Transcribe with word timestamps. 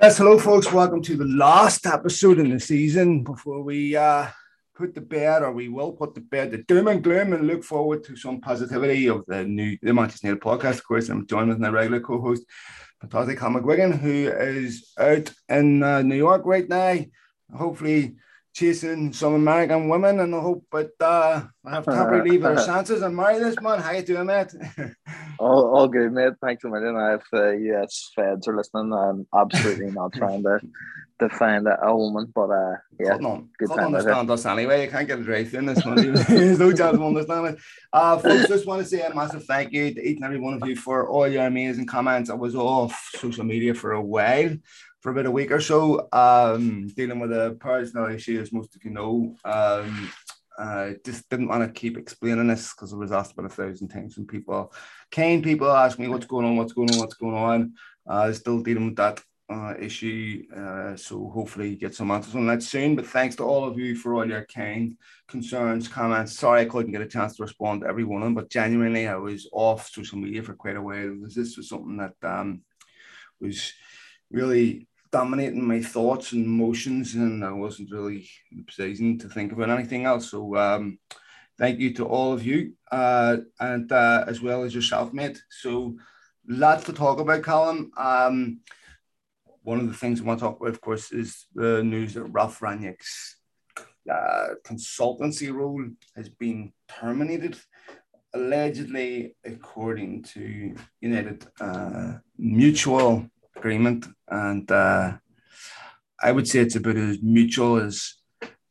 Yes, 0.00 0.18
hello, 0.18 0.38
folks. 0.38 0.72
Welcome 0.72 1.02
to 1.02 1.16
the 1.16 1.24
last 1.24 1.84
episode 1.84 2.38
in 2.38 2.50
the 2.50 2.60
season 2.60 3.24
before 3.24 3.64
we 3.64 3.96
uh, 3.96 4.28
put 4.76 4.94
the 4.94 5.00
bed, 5.00 5.42
or 5.42 5.50
we 5.50 5.68
will 5.68 5.90
put 5.90 6.14
the 6.14 6.20
bed, 6.20 6.52
the 6.52 6.58
doom 6.58 6.86
and 6.86 7.02
gloom, 7.02 7.32
and 7.32 7.48
look 7.48 7.64
forward 7.64 8.04
to 8.04 8.14
some 8.14 8.40
positivity 8.40 9.08
of 9.08 9.24
the 9.26 9.42
new 9.42 9.76
the 9.82 9.92
Manchester 9.92 10.28
United 10.28 10.44
podcast. 10.44 10.74
Of 10.74 10.84
course, 10.84 11.08
I'm 11.08 11.26
joined 11.26 11.48
with 11.48 11.58
my 11.58 11.70
regular 11.70 11.98
co-host, 11.98 12.44
fantastic 13.00 13.40
Hal 13.40 13.50
McGuigan, 13.50 13.98
who 13.98 14.28
is 14.28 14.92
out 15.00 15.32
in 15.48 15.82
uh, 15.82 16.02
New 16.02 16.14
York 16.14 16.42
right 16.44 16.68
now. 16.68 16.98
Hopefully, 17.52 18.14
chasing 18.58 19.12
some 19.12 19.34
American 19.34 19.88
women, 19.88 20.18
and 20.18 20.34
I 20.34 20.40
hope, 20.40 20.64
but 20.70 20.90
uh, 21.00 21.42
I 21.64 21.70
have 21.70 21.84
to 21.84 22.22
leave 22.24 22.44
our 22.44 22.56
chances 22.56 23.02
and 23.02 23.14
marry 23.14 23.38
this 23.38 23.60
man. 23.60 23.78
How 23.80 23.92
you 23.92 24.02
doing, 24.02 24.26
mate? 24.26 24.52
all, 25.38 25.76
all 25.76 25.88
good, 25.88 26.12
mate. 26.12 26.32
Thanks 26.42 26.64
a 26.64 26.68
million. 26.68 26.96
If 26.96 27.22
uh, 27.32 27.50
US 27.50 28.10
feds 28.16 28.48
are 28.48 28.56
listening, 28.56 28.92
I'm 28.92 29.26
absolutely 29.32 29.92
not 29.92 30.12
trying 30.20 30.42
to 30.42 30.60
to 31.20 31.28
find 31.28 31.66
a, 31.66 31.84
a 31.84 31.96
woman, 31.96 32.30
but 32.32 32.50
uh, 32.50 32.76
yeah, 33.00 33.12
couldn't, 33.12 33.48
good 33.58 33.68
couldn't 33.68 33.86
understand 33.86 34.30
us 34.30 34.46
anyway. 34.46 34.84
You 34.84 34.90
can't 34.90 35.06
get 35.06 35.18
it 35.18 35.28
right 35.28 35.52
in 35.52 35.66
this 35.66 35.84
one. 35.84 35.96
There's 36.12 36.58
no 36.60 36.72
chance 36.72 36.96
of 36.96 37.02
understanding. 37.02 37.58
Uh, 37.92 38.18
folks, 38.18 38.48
just 38.48 38.66
want 38.66 38.82
to 38.82 38.88
say 38.88 39.02
a 39.02 39.12
massive 39.14 39.44
thank 39.44 39.72
you 39.72 39.92
to 39.94 40.00
each 40.00 40.16
and 40.16 40.24
every 40.24 40.38
one 40.38 40.54
of 40.54 40.68
you 40.68 40.76
for 40.76 41.08
all 41.08 41.26
your 41.26 41.46
amazing 41.46 41.86
comments. 41.86 42.30
I 42.30 42.34
was 42.34 42.54
off 42.54 43.10
social 43.16 43.44
media 43.44 43.74
for 43.74 43.92
a 43.92 44.02
while 44.02 44.56
for 45.00 45.10
about 45.10 45.26
a 45.26 45.30
week 45.30 45.50
or 45.50 45.60
so, 45.60 46.08
um, 46.12 46.88
dealing 46.88 47.20
with 47.20 47.32
a 47.32 47.56
personal 47.60 48.10
issue, 48.10 48.40
as 48.40 48.52
most 48.52 48.74
of 48.74 48.84
you 48.84 48.90
know. 48.90 49.34
Um, 49.44 50.10
I 50.58 50.96
just 51.04 51.28
didn't 51.30 51.48
want 51.48 51.62
to 51.62 51.80
keep 51.80 51.96
explaining 51.96 52.48
this 52.48 52.74
because 52.74 52.92
I 52.92 52.96
was 52.96 53.12
asked 53.12 53.32
about 53.32 53.46
a 53.46 53.54
thousand 53.54 53.88
times 53.88 54.14
from 54.14 54.26
people. 54.26 54.72
Kane 55.10 55.40
people 55.40 55.70
ask 55.70 55.98
me 55.98 56.08
what's 56.08 56.26
going 56.26 56.46
on, 56.46 56.56
what's 56.56 56.72
going 56.72 56.90
on, 56.92 56.98
what's 56.98 57.14
going 57.14 57.36
on. 57.36 57.74
Uh, 58.08 58.32
still 58.32 58.60
dealing 58.60 58.86
with 58.86 58.96
that 58.96 59.20
uh, 59.50 59.74
issue. 59.78 60.42
Uh, 60.54 60.96
so 60.96 61.30
hopefully 61.30 61.76
get 61.76 61.94
some 61.94 62.10
answers 62.10 62.34
on 62.34 62.46
that 62.46 62.62
soon. 62.62 62.96
But 62.96 63.06
thanks 63.06 63.36
to 63.36 63.44
all 63.44 63.64
of 63.68 63.78
you 63.78 63.94
for 63.94 64.14
all 64.14 64.28
your 64.28 64.44
kind 64.46 64.96
concerns, 65.28 65.86
comments. 65.86 66.36
Sorry 66.36 66.62
I 66.62 66.66
couldn't 66.66 66.92
get 66.92 67.02
a 67.02 67.06
chance 67.06 67.36
to 67.36 67.44
respond 67.44 67.82
to 67.82 67.88
every 67.88 68.04
one 68.04 68.22
of 68.22 68.26
them, 68.26 68.34
but 68.34 68.50
genuinely 68.50 69.06
I 69.06 69.16
was 69.16 69.48
off 69.52 69.88
social 69.88 70.18
media 70.18 70.42
for 70.42 70.54
quite 70.54 70.76
a 70.76 70.82
while. 70.82 71.16
This 71.22 71.56
was 71.56 71.68
something 71.68 71.96
that 71.98 72.14
um, 72.22 72.62
was 73.40 73.72
really 74.30 74.88
dominating 75.10 75.66
my 75.66 75.82
thoughts 75.82 76.32
and 76.32 76.44
emotions, 76.44 77.14
and 77.14 77.44
I 77.44 77.52
wasn't 77.52 77.90
really 77.90 78.28
in 78.52 78.60
a 78.60 78.64
position 78.64 79.18
to 79.18 79.28
think 79.28 79.52
about 79.52 79.70
anything 79.70 80.04
else. 80.04 80.30
So, 80.30 80.56
um, 80.56 80.98
thank 81.58 81.78
you 81.78 81.94
to 81.94 82.04
all 82.04 82.32
of 82.32 82.44
you, 82.44 82.74
uh, 82.92 83.38
and 83.60 83.90
uh, 83.90 84.24
as 84.26 84.40
well 84.40 84.64
as 84.64 84.74
yourself, 84.74 85.12
mate. 85.12 85.42
So, 85.50 85.96
lots 86.46 86.84
to 86.84 86.92
talk 86.92 87.20
about, 87.20 87.42
Callum. 87.42 87.90
Um, 87.96 88.60
one 89.62 89.80
of 89.80 89.88
the 89.88 89.94
things 89.94 90.20
I 90.20 90.24
want 90.24 90.40
to 90.40 90.46
talk 90.46 90.60
about, 90.60 90.70
of 90.70 90.80
course, 90.80 91.12
is 91.12 91.46
the 91.54 91.82
news 91.82 92.14
that 92.14 92.24
Ralf 92.24 92.60
Rangnick's 92.60 93.36
uh, 94.10 94.54
consultancy 94.64 95.52
role 95.52 95.84
has 96.16 96.28
been 96.28 96.72
terminated 96.88 97.58
allegedly 98.34 99.34
according 99.44 100.22
to 100.22 100.74
United 101.00 101.46
uh, 101.60 102.14
Mutual 102.36 103.28
agreement, 103.58 104.06
and 104.28 104.70
uh, 104.70 105.12
I 106.20 106.32
would 106.32 106.48
say 106.48 106.60
it's 106.60 106.76
about 106.76 106.96
as 106.96 107.22
mutual 107.22 107.76
as 107.80 108.14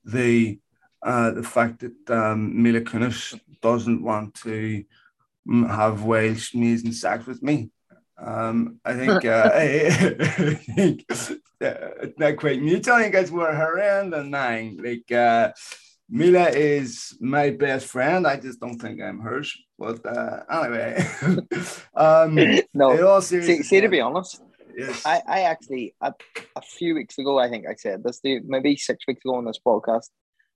the 0.03 0.59
uh, 1.03 1.31
the 1.31 1.43
fact 1.43 1.79
that 1.79 2.09
um, 2.09 2.61
Mila 2.61 2.81
Kunis 2.81 3.39
doesn't 3.61 4.03
want 4.03 4.33
to 4.43 4.83
have 5.67 6.03
Welsh 6.03 6.53
amazing 6.53 6.91
sex 6.91 7.25
with 7.25 7.41
me. 7.41 7.69
Um, 8.17 8.79
I 8.83 8.93
think 8.93 9.25
uh, 9.25 9.51
I, 9.53 10.53
think 10.75 11.05
uh, 11.61 11.73
not 12.17 12.37
quite 12.37 12.61
mutual. 12.61 12.95
I 12.95 13.03
think 13.03 13.15
it's 13.15 13.31
more 13.31 13.53
her 13.53 13.79
end 13.79 14.13
than 14.13 14.31
mine. 14.31 14.79
Like 14.83 15.11
uh, 15.11 15.51
Mila 16.09 16.49
is 16.49 17.17
my 17.19 17.51
best 17.51 17.87
friend. 17.87 18.25
I 18.25 18.37
just 18.37 18.59
don't 18.59 18.79
think 18.79 19.01
I'm 19.01 19.19
hers. 19.19 19.55
But 19.77 20.05
uh, 20.05 20.43
anyway, 20.49 21.05
um, 21.95 22.61
no. 22.73 23.19
See, 23.19 23.61
see, 23.61 23.81
to 23.81 23.89
be 23.89 24.01
honest, 24.01 24.41
Yes. 24.77 25.03
I, 25.05 25.23
I 25.27 25.41
actually 25.41 25.95
a, 26.01 26.13
a 26.55 26.61
few 26.61 26.93
weeks 26.93 27.17
ago, 27.17 27.39
I 27.39 27.49
think 27.49 27.65
I 27.67 27.73
said 27.73 28.03
this, 28.03 28.21
maybe 28.23 28.77
six 28.77 29.03
weeks 29.07 29.25
ago 29.25 29.35
on 29.35 29.45
this 29.45 29.59
podcast, 29.65 30.09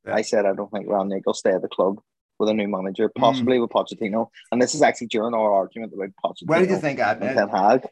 yeah. 0.06 0.14
I 0.14 0.22
said 0.22 0.46
I 0.46 0.54
don't 0.54 0.70
think 0.72 0.86
Rangnick 0.86 1.24
will 1.26 1.34
stay 1.34 1.50
at 1.50 1.64
the 1.64 1.68
club 1.68 2.00
with 2.38 2.48
a 2.50 2.54
new 2.54 2.68
manager, 2.68 3.10
mm. 3.10 3.20
possibly 3.20 3.58
mm. 3.58 3.62
with 3.62 3.72
Pochettino. 3.72 4.28
And 4.52 4.62
this 4.62 4.76
is 4.76 4.84
actually 4.84 5.08
during 5.08 5.34
our 5.34 5.54
argument 5.54 5.94
about 5.94 6.10
Pochettino. 6.24 6.48
Where 6.48 6.66
do 6.66 6.72
you 6.72 6.80
think 6.80 7.00
I'd 7.00 7.20
Ten 7.20 7.50
Hag? 7.50 7.88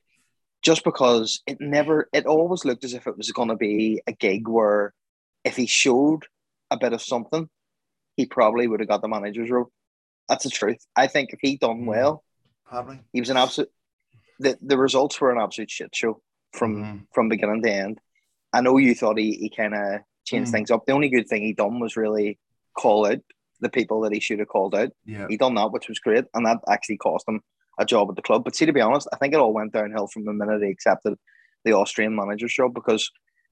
Just 0.62 0.84
because 0.84 1.42
it 1.48 1.60
never, 1.60 2.10
it 2.14 2.28
always 2.28 2.64
looked 2.64 2.84
as 2.84 2.94
if 2.94 3.08
it 3.08 3.18
was 3.18 3.32
going 3.32 3.50
to 3.50 3.56
be 3.56 4.02
a 4.06 4.12
gig 4.12 4.48
where 4.48 4.94
if 5.44 5.56
he 5.56 5.66
showed 5.66 6.26
a 6.70 6.78
bit 6.78 6.94
of 6.94 7.02
something, 7.02 7.50
he 8.18 8.28
probably 8.28 8.68
would 8.68 8.82
have 8.82 8.90
got 8.90 9.02
the 9.02 9.08
manager's 9.08 9.50
role. 9.50 9.72
That's 10.28 10.44
the 10.44 10.52
truth. 10.52 10.86
I 10.96 11.08
think 11.08 11.32
if 11.34 11.40
he 11.42 11.58
done 11.58 11.84
mm. 11.84 11.86
well, 11.86 12.24
probably 12.66 13.00
he 13.14 13.20
was 13.20 13.32
an 13.32 13.38
absolute 13.38 13.72
the, 14.40 14.58
the 14.62 14.78
results 14.78 15.20
were 15.20 15.32
an 15.32 15.42
absolute 15.42 15.70
shit 15.70 15.96
show 15.96 16.22
from 16.54 16.76
mm-hmm. 16.78 16.98
from 17.14 17.30
beginning 17.30 17.64
to 17.64 17.72
end. 17.72 18.00
I 18.54 18.62
know 18.62 18.78
you 18.78 18.96
thought 18.96 19.20
he, 19.20 19.34
he 19.34 19.50
kind 19.50 19.76
of 19.76 20.02
changed 20.26 20.50
mm 20.50 20.54
things 20.54 20.72
up. 20.72 20.86
The 20.86 20.94
only 20.94 21.10
good 21.10 21.28
thing 21.28 21.44
he 21.44 21.54
done 21.54 21.80
was 21.80 21.98
really 21.98 22.40
call 22.78 23.06
out 23.06 23.20
the 23.62 23.70
people 23.70 24.02
that 24.02 24.14
he 24.14 24.20
should 24.20 24.40
have 24.40 24.48
called 24.48 24.76
out. 24.76 24.92
Yeah. 25.06 25.28
He 25.30 25.38
done 25.38 25.56
that, 25.56 25.72
which 25.72 25.90
was 25.90 26.00
great, 26.00 26.26
and 26.34 26.46
that 26.46 26.60
actually 26.68 26.98
cost 26.98 27.28
him 27.28 27.42
a 27.80 27.86
job 27.86 28.10
at 28.10 28.16
the 28.16 28.22
club. 28.22 28.44
But 28.44 28.56
see, 28.56 28.66
to 28.66 28.74
be 28.74 28.82
honest, 28.82 29.08
I 29.14 29.18
think 29.18 29.34
it 29.34 29.40
all 29.40 29.54
went 29.54 29.74
downhill 29.74 30.08
from 30.08 30.26
the 30.26 30.34
minute 30.34 30.64
he 30.64 30.70
accepted 30.70 31.18
the 31.66 31.74
Austrian 31.74 32.16
manager's 32.16 32.54
job 32.54 32.74
because 32.74 33.10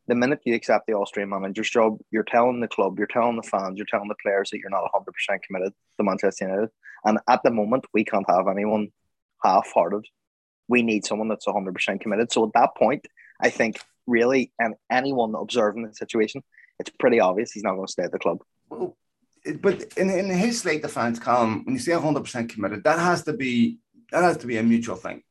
the 0.07 0.15
minute 0.15 0.39
you 0.45 0.55
accept 0.55 0.87
the 0.87 0.93
Austrian 0.93 1.29
manager's 1.29 1.69
job, 1.69 1.97
you're 2.11 2.23
telling 2.23 2.61
the 2.61 2.67
club, 2.67 2.97
you're 2.97 3.07
telling 3.07 3.35
the 3.35 3.43
fans, 3.43 3.77
you're 3.77 3.85
telling 3.89 4.07
the 4.07 4.15
players 4.21 4.49
that 4.49 4.59
you're 4.59 4.69
not 4.69 4.89
100% 4.93 5.41
committed 5.43 5.73
to 5.97 6.03
Manchester 6.03 6.47
United. 6.47 6.69
And 7.03 7.19
at 7.27 7.41
the 7.43 7.51
moment, 7.51 7.85
we 7.93 8.05
can't 8.05 8.29
have 8.29 8.47
anyone 8.47 8.89
half 9.43 9.69
hearted 9.73 10.05
we 10.67 10.81
need 10.83 11.05
someone 11.05 11.27
that's 11.27 11.45
100% 11.45 12.01
committed. 12.01 12.31
So 12.31 12.45
at 12.45 12.53
that 12.53 12.75
point, 12.75 13.07
I 13.41 13.49
think 13.49 13.79
really, 14.05 14.51
and 14.59 14.75
anyone 14.91 15.35
observing 15.35 15.83
the 15.83 15.93
situation, 15.93 16.43
it's 16.79 16.89
pretty 16.99 17.19
obvious 17.19 17.51
he's 17.51 17.63
not 17.63 17.75
going 17.75 17.85
to 17.85 17.91
stay 17.91 18.03
at 18.03 18.11
the 18.11 18.19
club. 18.19 18.39
Well, 18.69 18.97
but 19.61 19.93
in, 19.97 20.09
in 20.09 20.29
his 20.29 20.61
slate 20.61 20.81
defense 20.81 21.19
column, 21.19 21.63
when 21.63 21.75
you 21.75 21.79
say 21.79 21.93
100% 21.93 22.49
committed, 22.49 22.83
that 22.83 22.99
has 22.99 23.23
to 23.23 23.33
be 23.33 23.77
that 24.11 24.23
has 24.23 24.37
to 24.37 24.47
be 24.47 24.57
a 24.57 24.63
mutual 24.63 24.95
thing. 24.95 25.21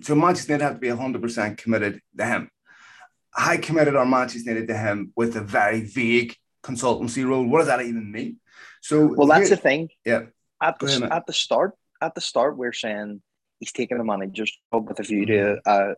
So 0.00 0.14
Manchester 0.14 0.52
United 0.52 0.64
have 0.64 0.74
to 0.74 0.80
be 0.80 0.88
100% 0.88 1.58
committed 1.58 2.00
to 2.16 2.24
him. 2.24 2.50
How 3.34 3.56
committed 3.58 3.94
are 3.94 4.06
Manchester 4.06 4.50
United 4.50 4.68
to 4.68 4.76
him 4.76 5.12
with 5.14 5.36
a 5.36 5.42
very 5.42 5.82
vague 5.82 6.34
consultancy 6.62 7.26
role? 7.26 7.44
What 7.44 7.58
does 7.58 7.66
that 7.66 7.82
even 7.82 8.10
mean? 8.10 8.38
So 8.80 9.06
well, 9.06 9.26
that's 9.26 9.50
the 9.50 9.56
thing. 9.56 9.90
Yeah. 10.04 10.26
At 10.62 10.78
the, 10.78 11.08
at 11.10 11.26
the 11.26 11.32
start, 11.32 11.72
at 12.00 12.14
the 12.14 12.20
start, 12.20 12.56
we're 12.56 12.72
saying 12.72 13.20
he's 13.62 13.70
taken 13.70 14.00
a 14.00 14.04
manager's 14.04 14.58
job 14.72 14.88
with 14.88 14.98
a 14.98 15.04
view 15.04 15.24
to 15.24 15.32
mm-hmm. 15.32 15.58
uh, 15.64 15.94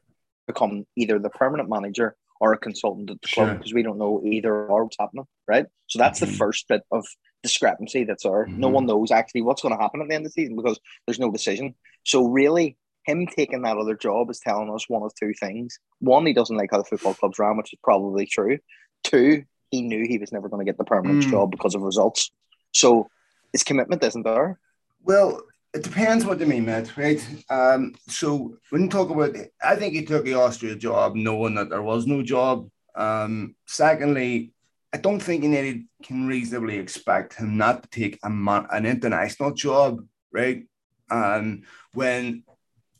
become 0.47 0.85
either 0.97 1.19
the 1.19 1.31
permanent 1.31 1.71
manager 1.71 2.15
or 2.39 2.53
a 2.53 2.59
consultant 2.59 3.11
at 3.11 3.23
the 3.23 3.29
sure. 3.29 3.47
club 3.47 3.57
because 3.57 3.73
we 3.73 3.83
don't 3.83 3.97
know 3.97 4.21
either 4.23 4.67
or 4.67 4.85
what's 4.85 4.99
happening, 5.01 5.25
right? 5.49 5.65
So 5.87 5.99
that's 5.99 6.21
mm-hmm. 6.21 6.31
the 6.31 6.37
first 6.37 6.69
bit 6.69 6.83
of 6.93 7.07
discrepancy 7.43 8.05
that's 8.05 8.25
there. 8.25 8.45
Mm-hmm. 8.45 8.61
No 8.61 8.69
one 8.69 8.85
knows 8.85 9.11
actually 9.11 9.41
what's 9.41 9.63
going 9.63 9.75
to 9.75 9.81
happen 9.81 10.03
at 10.03 10.09
the 10.09 10.15
end 10.15 10.27
of 10.27 10.33
the 10.33 10.43
season 10.43 10.57
because 10.57 10.79
there's 11.07 11.19
no 11.19 11.31
decision. 11.31 11.75
So 12.03 12.27
really, 12.27 12.77
him 13.07 13.27
taking 13.27 13.63
that 13.63 13.79
other 13.79 13.95
job 13.95 14.29
is 14.29 14.41
telling 14.41 14.71
us 14.71 14.87
one 14.87 15.03
of 15.03 15.15
two 15.15 15.33
things. 15.33 15.79
One, 16.01 16.27
he 16.27 16.35
doesn't 16.35 16.57
like 16.57 16.69
how 16.71 16.79
the 16.79 16.85
football 16.85 17.15
club's 17.15 17.39
ran, 17.39 17.57
which 17.57 17.73
is 17.73 17.79
probably 17.83 18.27
true. 18.27 18.59
Two, 19.05 19.45
he 19.71 19.81
knew 19.81 20.05
he 20.07 20.19
was 20.19 20.33
never 20.33 20.51
going 20.51 20.65
to 20.65 20.71
get 20.71 20.77
the 20.77 20.85
permanent 20.85 21.25
mm. 21.25 21.31
job 21.31 21.51
because 21.51 21.75
of 21.75 21.81
results. 21.81 22.31
So 22.73 23.09
his 23.53 23.63
commitment 23.63 24.05
isn't 24.05 24.23
there. 24.23 24.59
Well, 25.03 25.41
it 25.75 25.83
depends 25.83 26.25
what 26.25 26.39
you 26.39 26.47
mean, 26.47 26.67
Matt, 26.67 26.97
right? 26.97 27.21
Um, 27.51 27.95
so 28.07 28.57
when 28.71 28.83
you 28.85 28.89
talk 28.89 29.11
about, 29.11 29.35
I 29.63 29.75
think 29.75 29.95
he 29.95 30.05
took 30.05 30.25
the 30.25 30.35
Austria 30.35 30.77
job 30.77 31.17
knowing 31.17 31.57
that 31.57 31.69
there 31.69 31.83
was 31.83 32.07
no 32.07 32.23
job. 32.23 32.71
Um, 32.95 33.57
secondly, 33.67 34.53
I 34.93 34.99
don't 34.99 35.21
think 35.21 35.43
United 35.43 35.83
can 36.05 36.29
reasonably 36.29 36.79
expect 36.79 37.35
him 37.35 37.57
not 37.57 37.83
to 37.83 37.89
take 37.89 38.21
a 38.23 38.29
an 38.71 38.87
international 38.87 39.53
job, 39.53 39.99
right? 40.33 40.65
Um, 41.11 41.63
when 41.93 42.45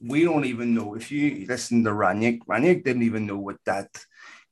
we 0.01 0.25
don't 0.25 0.45
even 0.45 0.75
know 0.75 0.97
if 0.97 1.13
you 1.13 1.47
listen 1.47 1.85
to 1.85 1.91
Rangnick, 1.91 2.41
Rangnick 2.49 2.83
didn't 2.83 3.05
even 3.05 3.25
know 3.25 3.39
what 3.39 3.59
that 3.67 3.89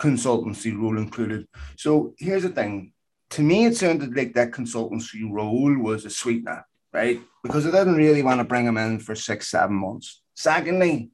consultancy 0.01 0.81
role 0.81 0.97
included. 0.97 1.49
So 1.77 2.15
here's 2.19 2.45
the 2.45 2.51
thing. 2.51 2.93
To 3.31 3.43
me, 3.43 3.67
it 3.67 3.77
sounded 3.77 4.17
like 4.17 4.35
that 4.35 4.53
consultancy 4.53 5.29
role 5.29 5.77
was 5.77 6.05
a 6.05 6.11
sweetener 6.11 6.65
right? 6.93 7.21
Because 7.43 7.67
it 7.67 7.73
didn't 7.73 7.97
really 7.97 8.23
want 8.23 8.41
to 8.41 8.45
bring 8.45 8.67
him 8.67 8.77
in 8.77 8.99
for 8.99 9.15
six, 9.15 9.49
seven 9.49 9.77
months. 9.77 10.23
Secondly, 10.35 11.11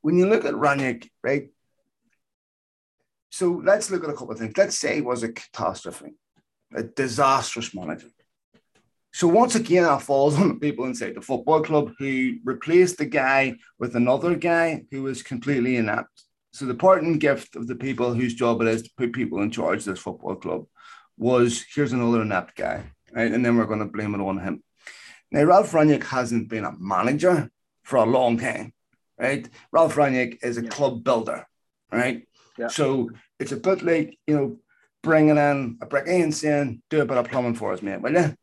when 0.00 0.16
you 0.16 0.26
look 0.26 0.44
at 0.44 0.54
Rangnick, 0.54 1.08
right? 1.22 1.48
So 3.30 3.62
let's 3.64 3.90
look 3.90 4.04
at 4.04 4.10
a 4.10 4.12
couple 4.12 4.32
of 4.32 4.38
things. 4.38 4.56
Let's 4.56 4.76
say 4.76 4.98
it 4.98 5.04
was 5.04 5.22
a 5.22 5.32
catastrophe, 5.32 6.14
a 6.74 6.82
disastrous 6.82 7.74
manager. 7.74 8.08
So 9.14 9.28
once 9.28 9.54
again, 9.54 9.84
that 9.84 10.02
falls 10.02 10.38
on 10.38 10.48
the 10.48 10.54
people 10.54 10.86
inside 10.86 11.14
the 11.14 11.20
football 11.20 11.62
club 11.62 11.92
who 11.98 12.38
replaced 12.44 12.98
the 12.98 13.04
guy 13.04 13.56
with 13.78 13.94
another 13.94 14.34
guy 14.34 14.84
who 14.90 15.02
was 15.02 15.22
completely 15.22 15.76
inept. 15.76 16.24
So 16.52 16.66
the 16.66 16.74
parting 16.74 17.18
gift 17.18 17.56
of 17.56 17.66
the 17.66 17.74
people 17.74 18.12
whose 18.14 18.34
job 18.34 18.60
it 18.60 18.68
is 18.68 18.82
to 18.82 18.90
put 18.96 19.12
people 19.12 19.40
in 19.42 19.50
charge 19.50 19.80
of 19.80 19.84
this 19.84 20.00
football 20.00 20.36
club 20.36 20.66
was 21.16 21.64
here's 21.74 21.92
another 21.92 22.22
inept 22.22 22.56
guy, 22.56 22.84
right? 23.12 23.30
And 23.30 23.44
then 23.44 23.56
we're 23.56 23.66
going 23.66 23.80
to 23.80 23.86
blame 23.86 24.14
it 24.14 24.20
on 24.20 24.38
him. 24.38 24.62
Now, 25.30 25.44
Ralph 25.44 25.72
Rangnick 25.72 26.04
hasn't 26.04 26.48
been 26.48 26.64
a 26.64 26.72
manager 26.78 27.50
for 27.82 27.96
a 27.96 28.04
long 28.04 28.38
time, 28.38 28.72
right? 29.18 29.48
Ralph 29.70 29.94
Rangnick 29.94 30.38
is 30.42 30.58
a 30.58 30.62
yeah. 30.62 30.68
club 30.68 31.04
builder, 31.04 31.46
right? 31.90 32.26
Yeah. 32.58 32.68
So 32.68 33.10
it's 33.38 33.52
a 33.52 33.56
bit 33.56 33.82
like, 33.82 34.18
you 34.26 34.36
know, 34.36 34.58
bringing 35.02 35.38
in 35.38 35.78
a 35.80 35.86
brick 35.86 36.06
and 36.06 36.34
saying, 36.34 36.82
do 36.90 37.00
a 37.00 37.06
bit 37.06 37.16
of 37.16 37.28
plumbing 37.28 37.54
for 37.54 37.72
us, 37.72 37.82
mate, 37.82 38.02
will 38.02 38.12
you? 38.12 38.36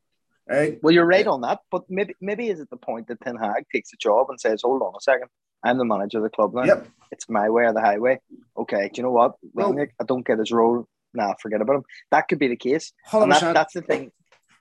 Right? 0.50 0.80
Well, 0.82 0.92
you're 0.92 1.06
right 1.06 1.28
on 1.28 1.42
that, 1.42 1.60
but 1.70 1.84
maybe 1.90 2.16
maybe 2.20 2.50
is 2.50 2.60
it 2.60 2.72
the 2.72 2.78
point 2.78 3.08
that 3.10 3.22
Ten 3.22 3.36
Hag 3.36 3.66
takes 3.72 3.94
a 3.94 3.98
job 3.98 4.32
and 4.32 4.42
says, 4.42 4.64
hold 4.64 4.82
on 4.82 4.94
a 4.98 5.02
second, 5.02 5.30
I'm 5.64 5.78
the 5.78 5.86
manager 5.86 6.18
of 6.18 6.24
the 6.24 6.32
club 6.32 6.56
now. 6.56 6.64
Yep. 6.64 6.88
It's 7.12 7.30
my 7.30 7.50
way 7.50 7.66
or 7.66 7.74
the 7.74 7.82
highway. 7.82 8.20
Okay, 8.58 8.90
do 8.92 9.00
you 9.00 9.04
know 9.04 9.12
what? 9.12 9.36
Well, 9.54 9.74
Rangnick, 9.74 9.92
I 10.02 10.06
don't 10.06 10.26
get 10.26 10.40
his 10.40 10.52
role. 10.52 10.88
Nah, 11.14 11.36
forget 11.40 11.62
about 11.62 11.78
him. 11.78 11.84
That 12.10 12.28
could 12.28 12.40
be 12.40 12.48
the 12.48 12.56
case. 12.56 12.94
And 13.14 13.32
that, 13.32 13.54
that's 13.54 13.74
the 13.74 13.82
thing 13.82 14.12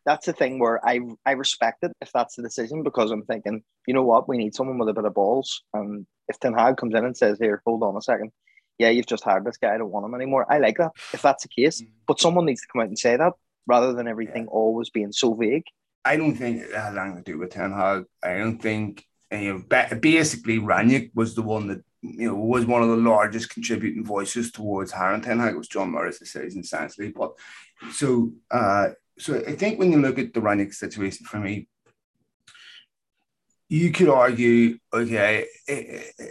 that's 0.09 0.25
the 0.25 0.33
thing 0.33 0.59
where 0.59 0.81
I 0.89 1.01
I 1.27 1.33
respect 1.33 1.85
it 1.85 1.93
if 2.01 2.11
that's 2.13 2.35
the 2.35 2.43
decision 2.43 2.83
because 2.83 3.11
I'm 3.11 3.27
thinking, 3.27 3.63
you 3.87 3.93
know 3.93 4.05
what, 4.05 4.27
we 4.27 4.39
need 4.39 4.55
someone 4.55 4.79
with 4.79 4.89
a 4.89 4.95
bit 4.95 5.05
of 5.05 5.13
balls. 5.13 5.63
And 5.75 6.07
if 6.29 6.41
Ten 6.41 6.55
Hag 6.55 6.79
comes 6.79 6.95
in 6.95 7.05
and 7.05 7.15
says, 7.15 7.37
"Here, 7.39 7.61
hold 7.67 7.83
on 7.83 7.95
a 7.95 8.01
second, 8.01 8.31
yeah, 8.79 8.89
you've 8.89 9.13
just 9.15 9.23
hired 9.23 9.45
this 9.45 9.59
guy, 9.59 9.75
I 9.75 9.77
don't 9.77 9.91
want 9.91 10.07
him 10.07 10.15
anymore," 10.15 10.51
I 10.51 10.59
like 10.59 10.79
that 10.79 10.93
if 11.13 11.21
that's 11.21 11.43
the 11.43 11.51
case. 11.51 11.83
Mm. 11.83 11.89
But 12.07 12.21
someone 12.21 12.47
needs 12.47 12.63
to 12.63 12.69
come 12.73 12.81
out 12.81 12.89
and 12.89 12.99
say 12.99 13.17
that 13.19 13.35
rather 13.67 13.93
than 13.93 14.09
everything 14.09 14.45
yeah. 14.45 14.51
always 14.51 14.89
being 14.89 15.13
so 15.13 15.35
vague. 15.35 15.65
I 16.07 16.17
don't 16.17 16.35
think 16.35 16.63
it 16.63 16.73
has 16.73 16.97
anything 16.97 17.23
to 17.25 17.33
do 17.33 17.39
with 17.39 17.51
Ten 17.51 17.73
Hag. 17.73 18.05
I 18.23 18.39
don't 18.39 18.63
think 18.63 19.05
you 19.31 19.53
know. 19.53 19.63
Basically, 20.01 20.59
Rangnick 20.59 21.11
was 21.15 21.35
the 21.35 21.43
one 21.43 21.67
that 21.67 21.85
you 22.01 22.29
know 22.29 22.35
was 22.35 22.65
one 22.65 22.83
of 22.83 22.89
the 22.89 22.97
largest 22.97 23.51
contributing 23.51 24.07
voices 24.07 24.53
towards 24.53 24.91
hiring 24.91 25.21
Ten 25.21 25.39
Hag. 25.39 25.53
It 25.53 25.59
was 25.59 25.69
John 25.69 25.93
Murtough 25.93 26.19
the 26.19 26.25
decision 26.25 26.61
essentially, 26.63 27.11
but 27.11 27.33
so. 27.93 28.33
uh 28.51 28.89
so 29.19 29.37
I 29.47 29.55
think 29.55 29.79
when 29.79 29.93
you 29.93 30.01
look 30.01 30.19
at 30.19 30.33
the 30.33 30.41
Rangnick 30.41 30.75
situation 30.75 31.27
for 31.27 31.39
me, 31.39 31.69
you 33.69 33.93
could 33.93 34.09
argue, 34.09 34.79
okay, 34.93 35.47
eh, 35.69 36.03
eh, 36.19 36.25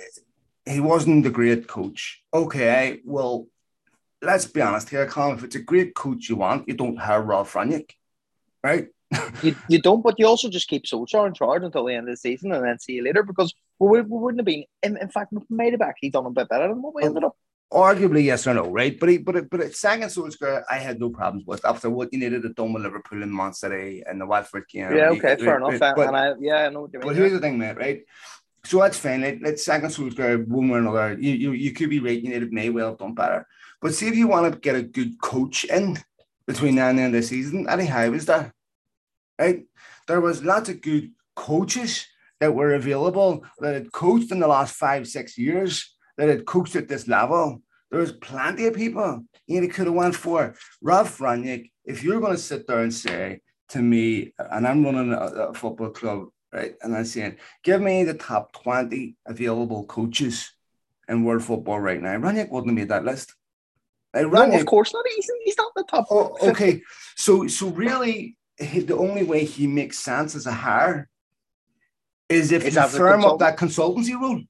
he 0.65 0.79
wasn't 0.79 1.25
a 1.25 1.29
great 1.29 1.67
coach. 1.67 2.23
Okay, 2.33 2.99
well, 3.05 3.47
let's 4.21 4.45
be 4.45 4.61
honest 4.61 4.89
here, 4.89 5.05
Colin. 5.05 5.37
If 5.37 5.43
it's 5.43 5.55
a 5.55 5.61
great 5.61 5.93
coach 5.95 6.29
you 6.29 6.37
want, 6.37 6.67
you 6.67 6.73
don't 6.73 6.97
hire 6.97 7.21
Ralph 7.21 7.53
Rangnick, 7.53 7.91
right? 8.63 8.87
you, 9.43 9.55
you 9.69 9.81
don't, 9.81 10.01
but 10.01 10.15
you 10.17 10.27
also 10.27 10.49
just 10.49 10.67
keep 10.67 10.85
Solskjaer 10.85 11.27
in 11.27 11.33
charge 11.33 11.63
until 11.63 11.85
the 11.85 11.93
end 11.93 12.09
of 12.09 12.13
the 12.13 12.17
season 12.17 12.51
and 12.51 12.65
then 12.65 12.79
see 12.79 12.93
you 12.93 13.03
later 13.03 13.23
because 13.23 13.53
we, 13.79 14.01
we 14.01 14.17
wouldn't 14.17 14.39
have 14.39 14.45
been. 14.45 14.65
In, 14.83 14.97
in 14.97 15.09
fact, 15.09 15.31
we 15.31 15.41
might 15.49 15.71
have 15.71 15.81
actually 15.81 16.09
done 16.09 16.25
a 16.25 16.31
bit 16.31 16.49
better 16.49 16.67
than 16.67 16.81
what 16.81 16.95
we 16.95 17.03
ended 17.03 17.23
up. 17.23 17.37
Arguably, 17.71 18.23
yes 18.23 18.47
or 18.47 18.53
no, 18.53 18.69
right? 18.69 18.97
But 18.97 19.09
he, 19.09 19.17
but 19.17 19.35
it, 19.35 19.49
but 19.49 19.59
it, 19.59 19.75
second 19.75 20.07
Solskjaer, 20.07 20.63
I 20.69 20.77
had 20.77 21.01
no 21.01 21.09
problems 21.09 21.45
with 21.45 21.65
after 21.65 21.89
what 21.89 22.13
you 22.13 22.19
needed 22.19 22.43
to 22.43 22.49
done 22.49 22.71
with 22.71 22.83
Liverpool 22.83 23.21
and 23.21 23.33
Man 23.33 23.51
City 23.51 24.03
and 24.07 24.21
the 24.21 24.25
Watford 24.25 24.69
game. 24.69 24.95
Yeah, 24.95 25.09
okay, 25.09 25.35
he, 25.37 25.43
fair 25.43 25.57
enough. 25.57 25.77
But, 25.77 26.07
and 26.07 26.15
I, 26.15 26.33
yeah, 26.39 26.65
I 26.65 26.69
know 26.69 26.83
what 26.83 26.93
you 26.93 26.99
mean. 26.99 27.07
But 27.09 27.17
here's 27.17 27.33
the 27.33 27.39
thing, 27.39 27.57
mate, 27.57 27.75
right? 27.75 28.03
So 28.63 28.79
that's 28.79 28.97
fine. 28.97 29.19
Let, 29.19 29.41
let's 29.41 29.65
second 29.65 29.89
Solskjaer 29.89 30.47
one 30.47 30.69
way 30.69 30.77
or 30.77 30.81
another. 30.81 31.17
You, 31.19 31.31
you, 31.33 31.51
you 31.51 31.73
could 31.73 31.89
be 31.89 31.99
right. 31.99 32.21
You 32.21 32.29
needed 32.29 32.53
may 32.53 32.69
well 32.69 32.91
have 32.91 32.99
done 32.99 33.13
better. 33.13 33.45
But 33.81 33.93
see 33.93 34.07
if 34.07 34.15
you 34.15 34.29
want 34.29 34.53
to 34.53 34.59
get 34.59 34.77
a 34.77 34.81
good 34.81 35.19
coach 35.21 35.65
in 35.65 35.97
between 36.47 36.75
now 36.75 36.87
and 36.87 36.97
the 36.97 37.03
end 37.03 37.15
of 37.15 37.21
the 37.21 37.27
season, 37.27 37.67
Eddie 37.67 37.85
Howe 37.85 38.11
was 38.11 38.25
there, 38.25 38.53
right? 39.37 39.65
There 40.07 40.21
was 40.21 40.41
lots 40.41 40.69
of 40.69 40.81
good 40.81 41.11
coaches 41.35 42.07
that 42.39 42.55
were 42.55 42.75
available 42.75 43.45
that 43.59 43.73
had 43.73 43.91
coached 43.91 44.31
in 44.31 44.39
the 44.39 44.47
last 44.47 44.73
five, 44.73 45.05
six 45.05 45.37
years 45.37 45.96
that 46.17 46.29
had 46.29 46.45
coached 46.45 46.75
at 46.75 46.87
this 46.87 47.07
level. 47.07 47.61
There 47.89 48.01
was 48.01 48.11
plenty 48.11 48.65
of 48.65 48.75
people 48.75 49.23
you 49.45 49.61
know, 49.61 49.67
could 49.67 49.85
have 49.85 49.95
went 49.95 50.15
for. 50.15 50.55
Ralph 50.81 51.19
Rangnick, 51.19 51.71
if 51.85 52.03
you're 52.03 52.19
going 52.19 52.35
to 52.35 52.41
sit 52.41 52.67
there 52.67 52.81
and 52.81 52.93
say 52.93 53.41
to 53.69 53.79
me, 53.79 54.33
and 54.37 54.67
I'm 54.67 54.83
running 54.83 55.13
a, 55.13 55.17
a 55.17 55.53
football 55.53 55.89
club, 55.89 56.27
right, 56.51 56.75
and 56.81 56.95
I'm 56.95 57.05
saying, 57.05 57.37
give 57.63 57.81
me 57.81 58.03
the 58.03 58.13
top 58.13 58.51
20 58.63 59.15
available 59.25 59.85
coaches 59.85 60.51
in 61.07 61.23
world 61.23 61.43
football 61.43 61.79
right 61.79 62.01
now, 62.01 62.17
Rangnick 62.17 62.49
wouldn't 62.49 62.71
have 62.71 62.75
made 62.75 62.89
that 62.89 63.05
list. 63.05 63.33
Rangnick, 64.15 64.51
no, 64.51 64.59
of 64.59 64.65
course 64.65 64.93
not. 64.93 65.05
He's, 65.15 65.29
he's 65.45 65.57
not 65.57 65.71
the 65.75 65.83
top. 65.83 66.07
Oh, 66.09 66.37
okay. 66.41 66.81
So, 67.15 67.47
so 67.47 67.67
really, 67.69 68.35
the 68.57 68.97
only 68.97 69.23
way 69.23 69.45
he 69.45 69.67
makes 69.67 69.99
sense 69.99 70.35
as 70.35 70.45
a 70.45 70.51
hire 70.51 71.07
is 72.29 72.51
if 72.51 72.65
you 72.65 72.87
firm 72.87 73.23
up 73.23 73.39
that 73.39 73.57
consultancy 73.57 74.19
role. 74.19 74.41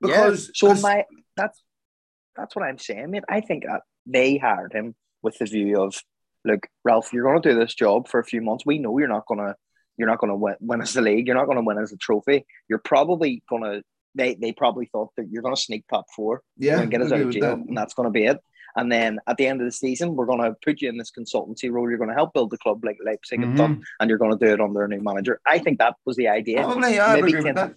Because 0.00 0.50
yeah. 0.62 0.74
so 0.74 0.80
my 0.80 1.04
that's 1.36 1.62
that's 2.36 2.56
what 2.56 2.64
I'm 2.64 2.78
saying, 2.78 3.10
mate. 3.10 3.24
I 3.28 3.40
think 3.40 3.64
that 3.64 3.82
they 4.06 4.38
hired 4.38 4.72
him 4.72 4.94
with 5.22 5.38
the 5.38 5.44
view 5.44 5.82
of, 5.82 5.94
look, 6.44 6.66
Ralph, 6.84 7.12
you're 7.12 7.24
going 7.24 7.42
to 7.42 7.52
do 7.52 7.58
this 7.58 7.74
job 7.74 8.08
for 8.08 8.18
a 8.20 8.24
few 8.24 8.40
months. 8.40 8.64
We 8.64 8.78
know 8.78 8.98
you're 8.98 9.08
not 9.08 9.26
going 9.26 9.40
to 9.40 9.54
you're 9.96 10.08
not 10.08 10.18
going 10.18 10.30
to 10.30 10.36
win, 10.36 10.56
win 10.60 10.80
as 10.80 10.94
the 10.94 11.02
league. 11.02 11.26
You're 11.26 11.36
not 11.36 11.44
going 11.44 11.58
to 11.58 11.64
win 11.64 11.78
as 11.78 11.92
a 11.92 11.96
trophy. 11.96 12.46
You're 12.68 12.78
probably 12.78 13.42
going 13.48 13.62
to. 13.62 13.82
They 14.14 14.34
they 14.34 14.52
probably 14.52 14.86
thought 14.86 15.10
that 15.16 15.28
you're 15.30 15.42
going 15.42 15.54
to 15.54 15.60
sneak 15.60 15.84
top 15.88 16.06
four. 16.16 16.42
Yeah, 16.56 16.80
and 16.80 16.90
get 16.90 17.02
us 17.02 17.12
out 17.12 17.20
of 17.20 17.30
jail, 17.30 17.56
that. 17.56 17.58
and 17.58 17.76
that's 17.76 17.94
going 17.94 18.08
to 18.08 18.10
be 18.10 18.24
it. 18.24 18.38
And 18.76 18.90
then 18.90 19.18
at 19.26 19.36
the 19.36 19.46
end 19.46 19.60
of 19.60 19.66
the 19.66 19.72
season, 19.72 20.14
we're 20.16 20.26
going 20.26 20.42
to 20.42 20.56
put 20.64 20.80
you 20.80 20.88
in 20.88 20.96
this 20.96 21.10
consultancy 21.16 21.70
role. 21.70 21.88
You're 21.88 21.98
going 21.98 22.10
to 22.10 22.14
help 22.14 22.32
build 22.32 22.50
the 22.50 22.58
club 22.58 22.84
like 22.84 22.98
Leipzig 23.04 23.40
mm-hmm. 23.40 23.50
have 23.50 23.58
done, 23.58 23.84
and 23.98 24.08
you're 24.08 24.18
going 24.18 24.36
to 24.36 24.44
do 24.44 24.52
it 24.52 24.60
under 24.60 24.82
a 24.82 24.88
new 24.88 25.00
manager. 25.00 25.40
I 25.46 25.58
think 25.58 25.78
that 25.78 25.96
was 26.04 26.16
the 26.16 26.28
idea. 26.28 26.64
Oh, 26.64 26.78
yeah, 26.86 27.16
maybe, 27.20 27.32
Ten, 27.32 27.74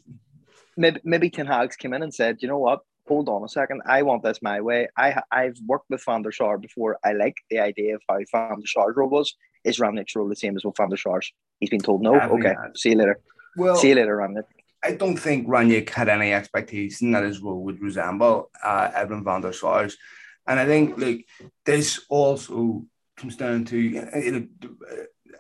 maybe, 0.77 0.99
maybe 1.03 1.29
Ten 1.29 1.45
Hag's 1.45 1.75
came 1.75 1.93
in 1.93 2.03
and 2.03 2.13
said, 2.13 2.37
you 2.41 2.47
know 2.47 2.57
what, 2.57 2.81
hold 3.07 3.29
on 3.29 3.43
a 3.43 3.49
second, 3.49 3.81
I 3.85 4.03
want 4.03 4.23
this 4.23 4.41
my 4.41 4.61
way. 4.61 4.87
I 4.97 5.21
I've 5.31 5.57
worked 5.65 5.89
with 5.89 6.03
Van 6.03 6.21
der 6.21 6.31
Sar 6.31 6.57
before. 6.57 6.99
I 7.03 7.13
like 7.13 7.37
the 7.49 7.59
idea 7.59 7.95
of 7.95 8.01
how 8.09 8.19
Van 8.31 8.59
der 8.59 8.65
Sar's 8.65 8.95
role 8.95 9.09
was. 9.09 9.35
Is 9.63 9.79
Rangnick's 9.79 10.15
role 10.15 10.27
the 10.27 10.35
same 10.35 10.55
as 10.57 10.65
what 10.65 10.77
Van 10.77 10.89
der 10.89 10.97
Sar's? 10.97 11.31
He's 11.59 11.69
been 11.69 11.79
told 11.79 12.01
no. 12.01 12.19
okay, 12.19 12.55
see 12.75 12.89
you 12.89 12.95
later. 12.95 13.19
Well, 13.55 13.75
see 13.75 13.89
you 13.89 13.95
later, 13.95 14.17
Rangnick. 14.17 14.45
I 14.83 14.91
don't 14.91 15.15
think 15.15 15.47
Rangnick 15.47 15.89
had 15.89 16.09
any 16.09 16.33
expectation 16.33 17.11
that 17.11 17.23
his 17.23 17.39
role 17.39 17.63
would 17.63 17.81
resemble 17.81 18.51
uh, 18.61 18.91
Edwin 18.93 19.23
van 19.23 19.41
der 19.41 19.53
Sar's. 19.53 19.97
And 20.45 20.59
I 20.59 20.65
think 20.65 20.97
like 20.97 21.25
this 21.65 22.01
also 22.09 22.85
comes 23.15 23.37
down 23.37 23.63
to 23.65 23.77
you 23.77 24.01
know, 24.31 24.47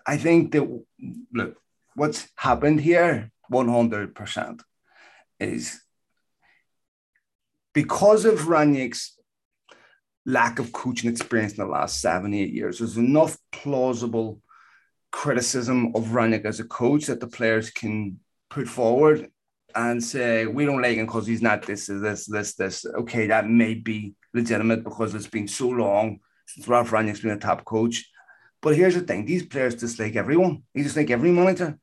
I 0.05 0.17
think 0.17 0.51
that 0.53 0.83
look 1.33 1.57
what's 1.95 2.27
happened 2.35 2.81
here 2.81 3.31
100% 3.51 4.61
is 5.43 5.81
because 7.73 8.25
of 8.25 8.41
Rangnick's 8.41 9.17
lack 10.25 10.59
of 10.59 10.71
coaching 10.71 11.09
experience 11.09 11.53
in 11.53 11.65
the 11.65 11.71
last 11.71 11.99
seven, 11.99 12.33
eight 12.33 12.53
years, 12.53 12.79
there's 12.79 12.97
enough 12.97 13.37
plausible 13.51 14.39
criticism 15.11 15.95
of 15.95 16.05
Rangnick 16.07 16.45
as 16.45 16.59
a 16.59 16.65
coach 16.65 17.05
that 17.07 17.19
the 17.19 17.27
players 17.27 17.69
can 17.69 18.19
put 18.49 18.67
forward 18.67 19.29
and 19.75 20.03
say, 20.03 20.45
we 20.45 20.65
don't 20.65 20.81
like 20.81 20.97
him 20.97 21.05
because 21.05 21.27
he's 21.27 21.41
not 21.41 21.63
this, 21.63 21.87
this, 21.87 22.25
this, 22.25 22.53
this. 22.55 22.85
Okay, 22.85 23.27
that 23.27 23.49
may 23.49 23.73
be 23.73 24.13
legitimate 24.33 24.83
because 24.83 25.13
it's 25.15 25.27
been 25.27 25.47
so 25.47 25.69
long 25.69 26.19
since 26.45 26.67
Ralph 26.67 26.91
Rangnick's 26.91 27.21
been 27.21 27.31
a 27.31 27.39
top 27.39 27.65
coach. 27.65 28.09
But 28.61 28.75
here's 28.75 28.95
the 28.95 29.01
thing 29.01 29.25
these 29.25 29.45
players 29.45 29.75
dislike 29.75 30.15
everyone. 30.15 30.63
They 30.73 30.83
just 30.83 30.95
like 30.95 31.09
every 31.09 31.31
manager. 31.31 31.77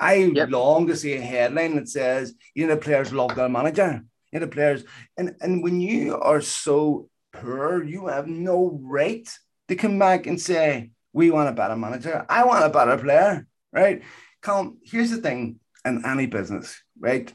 I 0.00 0.14
yep. 0.14 0.50
long 0.50 0.86
to 0.86 0.96
see 0.96 1.14
a 1.14 1.20
headline 1.20 1.76
that 1.76 1.88
says, 1.88 2.34
you 2.54 2.66
know, 2.66 2.74
the 2.74 2.80
players 2.80 3.12
love 3.12 3.34
their 3.36 3.48
manager 3.48 4.02
you 4.32 4.38
know, 4.38 4.46
the 4.46 4.52
players. 4.52 4.84
And, 5.16 5.36
and 5.40 5.62
when 5.62 5.80
you 5.80 6.16
are 6.16 6.40
so 6.40 7.08
poor, 7.32 7.82
you 7.82 8.06
have 8.06 8.26
no 8.26 8.78
right 8.82 9.28
to 9.68 9.76
come 9.76 9.98
back 9.98 10.26
and 10.26 10.40
say, 10.40 10.90
we 11.12 11.30
want 11.30 11.48
a 11.48 11.52
better 11.52 11.76
manager. 11.76 12.24
I 12.28 12.44
want 12.44 12.64
a 12.64 12.70
better 12.70 12.96
player, 12.96 13.46
right? 13.72 14.02
Come, 14.40 14.78
here's 14.84 15.10
the 15.10 15.18
thing 15.18 15.58
in 15.84 16.04
any 16.04 16.26
business, 16.26 16.80
right? 16.98 17.32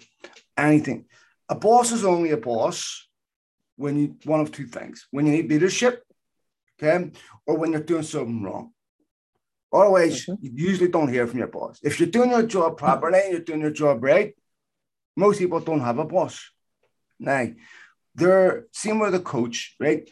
Anything. 0.58 1.06
A 1.50 1.56
boss 1.56 1.92
is 1.92 2.06
only 2.06 2.32
a 2.32 2.38
boss 2.38 3.08
when 3.76 4.00
you 4.00 4.16
one 4.24 4.40
of 4.40 4.52
two 4.52 4.66
things. 4.66 5.06
When 5.12 5.26
you 5.26 5.34
need 5.34 5.50
leadership, 5.50 6.04
okay, 6.82 7.12
or 7.46 7.58
when 7.58 7.72
you're 7.72 7.82
doing 7.82 8.04
something 8.04 8.42
wrong. 8.42 8.72
Otherwise, 9.74 10.26
mm-hmm. 10.26 10.46
you 10.46 10.52
usually 10.54 10.90
don't 10.90 11.12
hear 11.12 11.28
from 11.28 11.40
your 11.40 11.48
boss. 11.48 11.80
If 11.84 12.00
you're 12.00 12.10
doing 12.10 12.32
your 12.32 12.44
job 12.44 12.78
properly, 12.78 13.20
and 13.20 13.32
you're 13.32 13.42
doing 13.42 13.62
your 13.62 13.72
job 13.72 14.04
right, 14.04 14.34
most 15.16 15.40
people 15.40 15.60
don't 15.60 15.82
have 15.82 16.00
a 16.00 16.06
boss. 16.06 16.52
Now, 17.20 17.48
they're 18.16 18.68
same 18.72 19.00
with 19.00 19.16
a 19.16 19.20
coach, 19.20 19.76
right? 19.80 20.10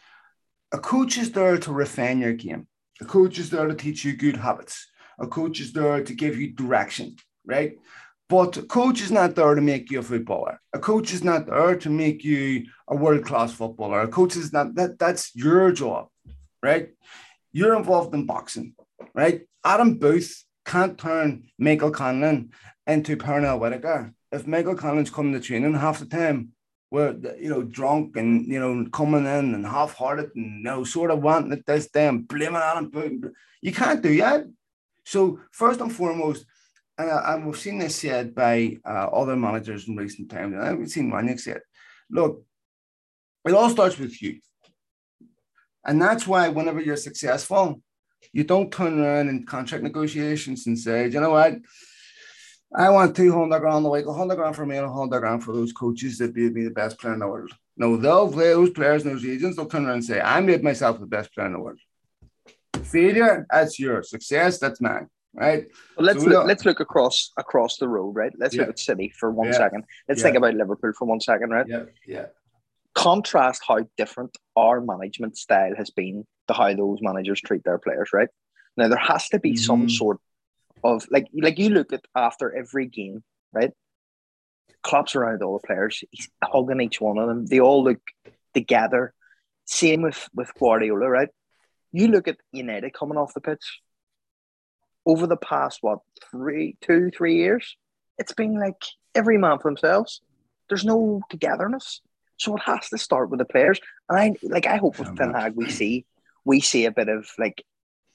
A 0.72 0.80
coach 0.80 1.18
is 1.18 1.32
there 1.32 1.58
to 1.58 1.72
refine 1.72 2.20
your 2.20 2.34
game. 2.34 2.68
A 3.02 3.06
coach 3.06 3.38
is 3.40 3.50
there 3.50 3.68
to 3.68 3.76
teach 3.76 4.04
you 4.06 4.16
good 4.16 4.38
habits. 4.38 4.88
A 5.20 5.28
coach 5.28 5.60
is 5.60 5.74
there 5.74 6.04
to 6.04 6.14
give 6.14 6.38
you 6.38 6.52
direction, 6.52 7.16
right? 7.46 7.78
But 8.30 8.58
a 8.58 8.64
coach 8.64 9.02
is 9.02 9.12
not 9.12 9.36
there 9.36 9.54
to 9.54 9.62
make 9.62 9.92
you 9.92 10.00
a 10.00 10.04
footballer. 10.04 10.60
A 10.74 10.80
coach 10.80 11.14
is 11.14 11.24
not 11.24 11.46
there 11.46 11.76
to 11.76 11.90
make 11.90 12.24
you 12.24 12.66
a 12.88 12.96
world 12.96 13.26
class 13.26 13.54
footballer. 13.54 14.02
A 14.02 14.08
coach 14.08 14.36
is 14.36 14.52
not 14.52 14.74
that. 14.76 14.98
That's 14.98 15.36
your 15.36 15.72
job, 15.72 16.08
right? 16.62 16.90
You're 17.52 17.76
involved 17.76 18.14
in 18.16 18.26
boxing, 18.26 18.74
right? 19.14 19.42
Adam 19.64 19.98
Booth 19.98 20.44
can't 20.66 20.98
turn 20.98 21.44
Michael 21.58 21.92
Conlan 21.92 22.50
into 22.88 23.18
Pernell 23.18 23.60
Whitaker. 23.60 24.14
If 24.32 24.48
Michael 24.48 24.76
Conlan's 24.76 25.10
coming 25.10 25.34
to 25.34 25.40
training 25.40 25.74
half 25.74 26.00
the 26.00 26.06
time, 26.06 26.54
were 26.94 27.16
you 27.40 27.50
know 27.50 27.64
drunk 27.64 28.16
and 28.18 28.46
you 28.46 28.60
know 28.60 28.88
coming 28.92 29.26
in 29.26 29.56
and 29.56 29.66
half-hearted 29.66 30.30
and 30.36 30.60
you 30.60 30.64
know 30.64 30.84
sort 30.84 31.10
of 31.10 31.24
wanting 31.24 31.52
it 31.52 31.66
this 31.66 31.90
day 31.90 32.08
and 32.08 32.28
blaming 32.28 32.56
on 32.56 32.92
him. 32.94 33.34
You 33.62 33.72
can't 33.72 34.04
do 34.04 34.16
that. 34.18 34.46
So 35.04 35.40
first 35.52 35.82
and 35.82 35.92
foremost, 35.92 36.46
and, 37.00 37.10
I, 37.10 37.34
and 37.34 37.48
we've 37.48 37.58
seen 37.58 37.80
this 37.80 37.96
said 37.96 38.36
by 38.36 38.78
uh, 38.86 39.08
other 39.08 39.36
managers 39.36 39.88
in 39.88 39.96
recent 39.96 40.30
times, 40.30 40.54
and 40.54 40.64
I've 40.64 40.88
seen 40.90 41.12
Rangnick 41.12 41.40
say 41.40 41.54
it. 41.54 41.64
Look, 42.12 42.44
it 43.46 43.54
all 43.54 43.72
starts 43.72 43.98
with 43.98 44.22
you. 44.22 44.40
And 45.86 46.00
that's 46.00 46.28
why 46.28 46.48
whenever 46.50 46.80
you're 46.80 46.96
successful, 46.96 47.82
you 48.32 48.44
don't 48.44 48.72
turn 48.72 49.00
around 49.00 49.30
in 49.30 49.46
contract 49.46 49.84
negotiations 49.84 50.68
and 50.68 50.78
say, 50.78 51.08
you 51.08 51.20
know 51.20 51.32
what, 51.32 51.56
I 52.76 52.90
want 52.90 53.16
200 53.16 53.60
grand 53.60 53.86
a 53.86 53.90
week, 53.90 54.06
100 54.06 54.36
grand 54.36 54.56
for 54.56 54.66
me 54.66 54.78
and 54.78 54.88
100 54.88 55.20
grand 55.20 55.44
for 55.44 55.54
those 55.54 55.74
coaches 55.74 56.18
that 56.18 56.36
made 56.36 56.54
me 56.54 56.64
the 56.64 56.72
best 56.72 57.00
player 57.00 57.14
in 57.14 57.20
the 57.20 57.28
world. 57.28 57.52
No, 57.78 57.98
they'll 57.98 58.32
play 58.32 58.50
those 58.50 58.70
players 58.72 59.04
and 59.04 59.16
those 59.16 59.26
agents, 59.26 59.58
they'll 59.58 59.66
turn 59.66 59.86
around 59.86 59.96
and 59.96 60.06
say, 60.06 60.22
I 60.22 60.40
made 60.42 60.64
myself 60.64 61.00
the 61.00 61.06
best 61.06 61.34
player 61.34 61.48
in 61.48 61.54
the 61.54 61.60
world. 61.60 61.80
Failure, 62.84 63.46
that's 63.50 63.80
your 63.80 64.04
success, 64.04 64.60
that's 64.60 64.82
mine. 64.82 65.08
Right. 65.36 65.66
Well, 65.98 66.06
let's 66.06 66.24
so 66.24 66.30
look, 66.30 66.46
let's 66.46 66.64
look 66.64 66.80
across 66.80 67.32
across 67.38 67.78
the 67.78 67.88
road, 67.88 68.12
right? 68.12 68.32
Let's 68.38 68.54
yeah. 68.54 68.62
look 68.62 68.70
at 68.70 68.78
City 68.78 69.12
for 69.18 69.32
one 69.32 69.48
yeah. 69.48 69.54
second. 69.54 69.84
Let's 70.08 70.20
yeah. 70.20 70.26
think 70.26 70.38
about 70.38 70.54
Liverpool 70.54 70.92
for 70.96 71.06
one 71.06 71.20
second, 71.22 71.50
right? 71.50 71.66
Yeah. 71.68 71.86
Yeah 72.06 72.26
contrast 72.94 73.64
how 73.68 73.80
different 73.98 74.38
our 74.56 74.82
management 74.82 75.38
style 75.38 75.74
has 75.76 75.90
been 75.90 76.26
to 76.48 76.54
how 76.54 76.74
those 76.74 77.00
managers 77.02 77.42
treat 77.42 77.64
their 77.64 77.78
players, 77.78 78.10
right? 78.14 78.30
Now 78.78 78.88
there 78.88 78.98
has 78.98 79.30
to 79.30 79.40
be 79.40 79.52
mm-hmm. 79.52 79.64
some 79.64 79.90
sort 79.90 80.20
of 80.84 81.06
like 81.10 81.28
like 81.34 81.60
you 81.60 81.70
look 81.70 81.94
at 81.94 82.06
after 82.16 82.56
every 82.56 82.88
game, 82.88 83.24
right? 83.52 83.72
Klopp's 84.82 85.16
around 85.16 85.42
all 85.42 85.60
the 85.60 85.68
players, 85.68 86.04
he's 86.12 86.30
hugging 86.44 86.82
each 86.82 87.00
one 87.00 87.18
of 87.18 87.28
them. 87.28 87.46
They 87.46 87.60
all 87.60 87.84
look 87.84 88.02
together. 88.54 89.14
Same 89.66 90.02
with 90.02 90.30
with 90.34 90.54
Guardiola, 90.60 91.10
right? 91.10 91.30
You 91.92 92.08
look 92.08 92.28
at 92.28 92.38
United 92.52 92.94
coming 92.94 93.18
off 93.18 93.34
the 93.34 93.42
pitch 93.42 93.82
over 95.06 95.28
the 95.28 95.38
past 95.38 95.80
what 95.82 96.00
three, 96.32 96.76
two, 96.82 97.12
three 97.16 97.38
years. 97.38 97.78
It's 98.18 98.34
been 98.34 98.60
like 98.60 98.82
every 99.16 99.38
man 99.38 99.60
for 99.60 99.70
themselves. 99.70 100.22
There's 100.70 100.86
no 100.86 101.22
togetherness. 101.30 102.02
So 102.38 102.56
it 102.56 102.64
has 102.64 102.90
to 102.90 102.98
start 102.98 103.30
with 103.30 103.40
the 103.40 103.46
players. 103.46 103.80
And 104.10 104.20
I 104.20 104.34
like 104.44 104.66
I 104.68 104.78
hope 104.78 105.00
with 105.00 105.16
Ten 105.16 105.34
Hag 105.34 105.54
we 105.56 105.70
see 105.70 106.06
we 106.46 106.60
see 106.60 106.86
a 106.86 106.92
bit 106.92 107.10
of 107.10 107.30
like 107.38 107.64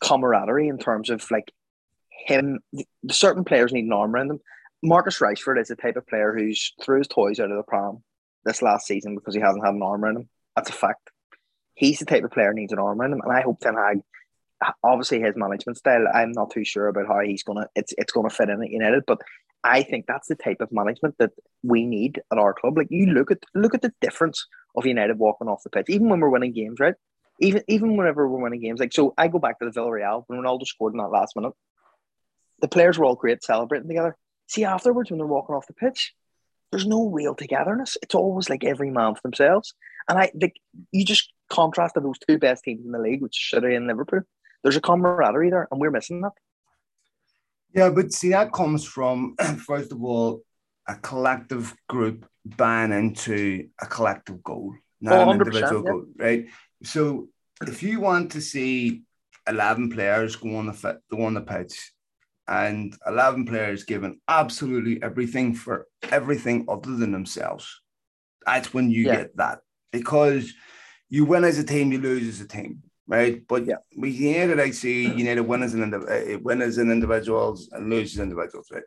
camaraderie 0.00 0.68
in 0.68 0.78
terms 0.78 1.10
of 1.10 1.28
like 1.30 1.52
him 2.10 2.60
certain 3.10 3.44
players 3.44 3.72
need 3.72 3.84
an 3.84 3.92
arm 3.92 4.14
around 4.14 4.28
them. 4.28 4.40
Marcus 4.82 5.18
Rashford 5.18 5.60
is 5.60 5.68
the 5.68 5.76
type 5.76 5.96
of 5.96 6.06
player 6.06 6.34
who's 6.36 6.72
threw 6.82 6.98
his 6.98 7.08
toys 7.08 7.40
out 7.40 7.50
of 7.50 7.56
the 7.56 7.62
pram 7.64 8.02
this 8.44 8.62
last 8.62 8.86
season 8.86 9.14
because 9.14 9.34
he 9.34 9.40
hasn't 9.40 9.64
had 9.64 9.74
an 9.74 9.82
arm 9.82 10.04
around 10.04 10.16
him. 10.16 10.28
That's 10.54 10.70
a 10.70 10.74
fact. 10.74 11.10
He's 11.74 11.98
the 11.98 12.06
type 12.06 12.24
of 12.24 12.30
player 12.30 12.52
needs 12.52 12.72
an 12.72 12.78
arm 12.78 13.00
around 13.00 13.12
him, 13.12 13.20
and 13.22 13.32
I 13.32 13.42
hope 13.42 13.60
Ten 13.60 13.74
Hag 13.74 14.00
obviously 14.82 15.20
his 15.20 15.36
management 15.36 15.78
style. 15.78 16.06
I'm 16.12 16.32
not 16.32 16.50
too 16.50 16.64
sure 16.64 16.88
about 16.88 17.06
how 17.06 17.20
he's 17.20 17.42
gonna 17.42 17.66
it's 17.74 17.94
it's 17.98 18.12
gonna 18.12 18.30
fit 18.30 18.48
in 18.48 18.62
at 18.62 18.70
United, 18.70 19.04
but 19.06 19.20
I 19.64 19.82
think 19.82 20.06
that's 20.06 20.28
the 20.28 20.34
type 20.34 20.60
of 20.60 20.72
management 20.72 21.16
that 21.18 21.30
we 21.62 21.86
need 21.86 22.20
at 22.32 22.38
our 22.38 22.54
club. 22.54 22.76
Like 22.76 22.88
you 22.90 23.06
look 23.06 23.30
at 23.30 23.42
look 23.54 23.74
at 23.74 23.82
the 23.82 23.92
difference 24.00 24.46
of 24.76 24.86
United 24.86 25.18
walking 25.18 25.48
off 25.48 25.62
the 25.62 25.70
pitch, 25.70 25.86
even 25.88 26.08
when 26.08 26.20
we're 26.20 26.30
winning 26.30 26.52
games, 26.52 26.80
right? 26.80 26.94
Even 27.40 27.62
even 27.68 27.96
whenever 27.96 28.28
we're 28.28 28.42
winning 28.42 28.60
games, 28.60 28.80
like 28.80 28.92
so, 28.92 29.14
I 29.16 29.28
go 29.28 29.38
back 29.38 29.58
to 29.58 29.64
the 29.64 29.70
Villarreal 29.70 30.24
when 30.26 30.40
Ronaldo 30.40 30.66
scored 30.66 30.94
in 30.94 30.98
that 30.98 31.08
last 31.10 31.36
minute. 31.36 31.52
The 32.60 32.68
players 32.68 32.98
were 32.98 33.04
all 33.04 33.14
great 33.14 33.44
celebrating 33.44 33.88
together. 33.88 34.16
See 34.48 34.64
afterwards 34.64 35.10
when 35.10 35.18
they're 35.18 35.26
walking 35.26 35.54
off 35.54 35.68
the 35.68 35.74
pitch, 35.74 36.14
there's 36.70 36.86
no 36.86 37.08
real 37.08 37.34
togetherness. 37.34 37.96
It's 38.02 38.14
always 38.14 38.50
like 38.50 38.64
every 38.64 38.90
man 38.90 39.14
for 39.14 39.20
themselves. 39.22 39.74
And 40.08 40.18
I 40.18 40.26
think 40.38 40.54
you 40.90 41.04
just 41.04 41.32
contrasted 41.50 42.02
those 42.02 42.18
two 42.18 42.38
best 42.38 42.64
teams 42.64 42.84
in 42.84 42.92
the 42.92 42.98
league, 42.98 43.22
which 43.22 43.38
is 43.38 43.50
City 43.50 43.74
and 43.74 43.86
Liverpool. 43.86 44.22
There's 44.62 44.76
a 44.76 44.80
camaraderie 44.80 45.50
there, 45.50 45.68
and 45.70 45.80
we're 45.80 45.90
missing 45.90 46.22
that. 46.22 46.32
Yeah, 47.74 47.90
but 47.90 48.12
see, 48.12 48.30
that 48.30 48.52
comes 48.52 48.84
from, 48.84 49.36
first 49.66 49.92
of 49.92 50.02
all, 50.02 50.42
a 50.88 50.96
collective 50.96 51.74
group 51.88 52.26
buying 52.44 52.92
into 52.92 53.68
a 53.80 53.86
collective 53.86 54.42
goal, 54.42 54.74
not 55.00 55.18
oh, 55.18 55.30
an 55.30 55.40
individual 55.40 55.84
yeah. 55.84 55.90
goal, 55.90 56.04
right? 56.16 56.46
So 56.82 57.28
if 57.62 57.82
you 57.82 58.00
want 58.00 58.32
to 58.32 58.40
see 58.40 59.02
11 59.46 59.90
players 59.90 60.36
go 60.36 60.56
on 60.56 60.66
the, 60.66 60.72
fit, 60.72 60.98
go 61.10 61.24
on 61.24 61.34
the 61.34 61.40
pitch 61.40 61.92
and 62.46 62.96
11 63.06 63.46
players 63.46 63.84
giving 63.84 64.20
absolutely 64.28 65.02
everything 65.02 65.54
for 65.54 65.86
everything 66.10 66.66
other 66.68 66.96
than 66.96 67.12
themselves, 67.12 67.80
that's 68.46 68.72
when 68.72 68.90
you 68.90 69.06
yeah. 69.06 69.16
get 69.16 69.36
that. 69.36 69.60
Because 69.92 70.52
you 71.08 71.24
win 71.24 71.44
as 71.44 71.58
a 71.58 71.64
team, 71.64 71.92
you 71.92 71.98
lose 71.98 72.28
as 72.28 72.40
a 72.40 72.48
team 72.48 72.82
right? 73.08 73.42
But 73.48 73.64
yeah, 73.66 73.78
we 73.96 74.10
United, 74.10 74.60
I 74.60 74.70
see 74.70 75.10
United 75.10 75.40
win 75.40 75.62
as 75.62 75.74
an 75.74 75.94
uh, 75.94 76.38
win 76.42 76.62
as 76.62 76.78
an 76.78 76.92
individuals 76.92 77.68
and 77.72 77.90
lose 77.90 78.12
as 78.14 78.20
individuals, 78.20 78.68
right? 78.70 78.84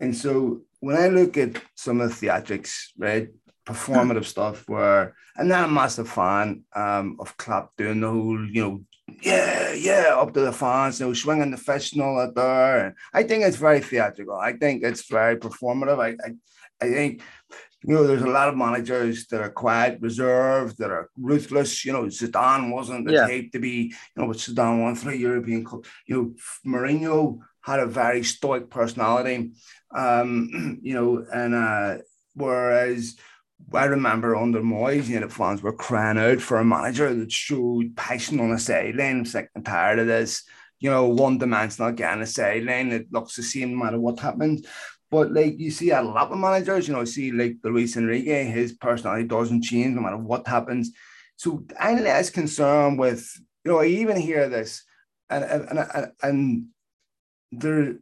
And 0.00 0.16
so 0.16 0.62
when 0.80 0.96
I 0.96 1.08
look 1.08 1.36
at 1.36 1.60
some 1.74 2.00
of 2.00 2.08
the 2.08 2.26
theatrics, 2.26 2.90
right, 2.96 3.28
performative 3.66 4.24
stuff, 4.24 4.68
where 4.68 5.14
I'm 5.36 5.48
not 5.48 5.68
a 5.68 5.72
massive 5.72 6.08
fan 6.08 6.62
um, 6.74 7.16
of 7.18 7.36
Klopp 7.36 7.76
doing 7.76 8.00
the 8.00 8.10
whole, 8.10 8.46
you 8.48 8.62
know, 8.62 8.80
yeah, 9.22 9.72
yeah, 9.72 10.14
up 10.16 10.32
to 10.34 10.40
the 10.40 10.52
fans, 10.52 11.00
you 11.00 11.06
know, 11.06 11.14
swinging 11.14 11.50
the 11.50 11.56
fish 11.56 11.92
and 11.92 12.02
all 12.02 12.16
that 12.18 12.34
there. 12.34 12.86
And 12.86 12.94
I 13.14 13.22
think 13.22 13.44
it's 13.44 13.56
very 13.56 13.80
theatrical. 13.80 14.36
I 14.36 14.52
think 14.52 14.82
it's 14.82 15.08
very 15.08 15.36
performative. 15.36 15.98
I, 16.00 16.16
I, 16.24 16.34
I 16.80 16.92
think 16.92 17.22
you 17.86 17.94
know, 17.94 18.06
there's 18.06 18.22
a 18.22 18.26
lot 18.26 18.48
of 18.48 18.56
managers 18.56 19.28
that 19.28 19.40
are 19.40 19.50
quiet, 19.50 20.00
reserved, 20.00 20.78
that 20.78 20.90
are 20.90 21.08
ruthless. 21.16 21.84
You 21.84 21.92
know, 21.92 22.04
Zidane 22.04 22.72
wasn't 22.72 23.06
the 23.06 23.12
yeah. 23.12 23.26
type 23.28 23.52
to 23.52 23.60
be, 23.60 23.92
you 23.92 24.16
know, 24.16 24.26
but 24.26 24.38
Zidane 24.38 24.82
won 24.82 24.96
three 24.96 25.18
European 25.18 25.64
Cup. 25.64 25.84
You 26.06 26.16
know, 26.16 26.34
Mourinho 26.66 27.38
had 27.60 27.78
a 27.78 27.86
very 27.86 28.24
stoic 28.24 28.70
personality. 28.70 29.52
Um, 29.94 30.80
you 30.82 30.94
know, 30.94 31.24
and 31.32 31.54
uh, 31.54 31.98
whereas 32.34 33.16
I 33.72 33.84
remember 33.86 34.36
under 34.36 34.60
Moyes, 34.60 35.08
you 35.08 35.18
know, 35.18 35.26
the 35.26 35.34
fans 35.34 35.62
were 35.62 35.72
crying 35.72 36.18
out 36.18 36.40
for 36.40 36.58
a 36.58 36.64
manager 36.64 37.12
that 37.12 37.32
showed 37.32 37.96
passion 37.96 38.38
on 38.40 38.50
the 38.50 38.58
sideline. 38.58 39.18
I'm 39.18 39.24
sick 39.24 39.50
tired 39.64 39.98
of 39.98 40.06
this, 40.06 40.44
you 40.78 40.90
know, 40.90 41.08
one 41.08 41.38
dimensional 41.38 41.92
guy 41.92 42.12
on 42.12 42.20
the 42.20 42.26
sideline 42.26 42.90
that 42.90 43.12
looks 43.12 43.36
the 43.36 43.42
same 43.42 43.72
no 43.72 43.84
matter 43.84 43.98
what 43.98 44.20
happens. 44.20 44.66
But 45.10 45.32
like 45.32 45.58
you 45.58 45.70
see 45.70 45.90
a 45.90 46.02
lot 46.02 46.30
of 46.30 46.38
managers, 46.38 46.88
you 46.88 46.94
know, 46.94 47.04
see 47.04 47.32
like 47.32 47.56
Luis 47.62 47.96
Enrique, 47.96 48.44
his 48.44 48.72
personality 48.72 49.26
doesn't 49.26 49.62
change 49.62 49.94
no 49.94 50.02
matter 50.02 50.16
what 50.16 50.46
happens. 50.46 50.92
So 51.36 51.64
I'm 51.78 52.02
less 52.02 52.30
concerned 52.30 52.98
with, 52.98 53.30
you 53.64 53.72
know, 53.72 53.80
I 53.80 53.86
even 53.86 54.16
hear 54.16 54.48
this, 54.48 54.84
and 55.28 55.44
and 55.44 55.78
and, 55.78 56.12
and 56.22 56.66
there, 57.52 57.96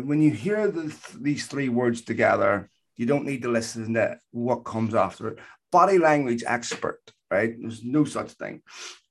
when 0.00 0.22
you 0.22 0.30
hear 0.30 0.68
the, 0.68 0.94
these 1.20 1.46
three 1.46 1.68
words 1.68 2.02
together, 2.02 2.70
you 3.02 3.06
don't 3.06 3.26
need 3.26 3.42
to 3.42 3.50
listen 3.50 3.94
to 3.94 4.18
what 4.30 4.64
comes 4.64 4.94
after 4.94 5.28
it. 5.28 5.38
Body 5.70 5.98
language 5.98 6.44
expert, 6.46 7.00
right? 7.30 7.54
There's 7.60 7.84
no 7.84 8.04
such 8.04 8.30
thing. 8.32 8.62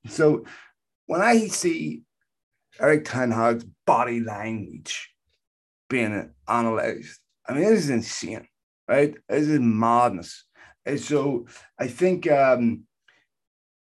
So 0.08 0.44
when 1.06 1.20
I 1.20 1.46
see 1.48 2.02
Eric 2.80 3.04
Ten 3.04 3.30
Hag's 3.30 3.64
body 3.86 4.20
language, 4.20 5.12
being 5.92 6.30
analyzed. 6.48 7.20
I 7.46 7.52
mean, 7.52 7.64
this 7.64 7.84
is 7.84 7.90
insane, 7.90 8.48
right? 8.88 9.14
This 9.28 9.46
is 9.46 9.60
madness. 9.60 10.44
And 10.86 10.98
so 10.98 11.46
I 11.78 11.86
think 11.86 12.28
um, 12.30 12.84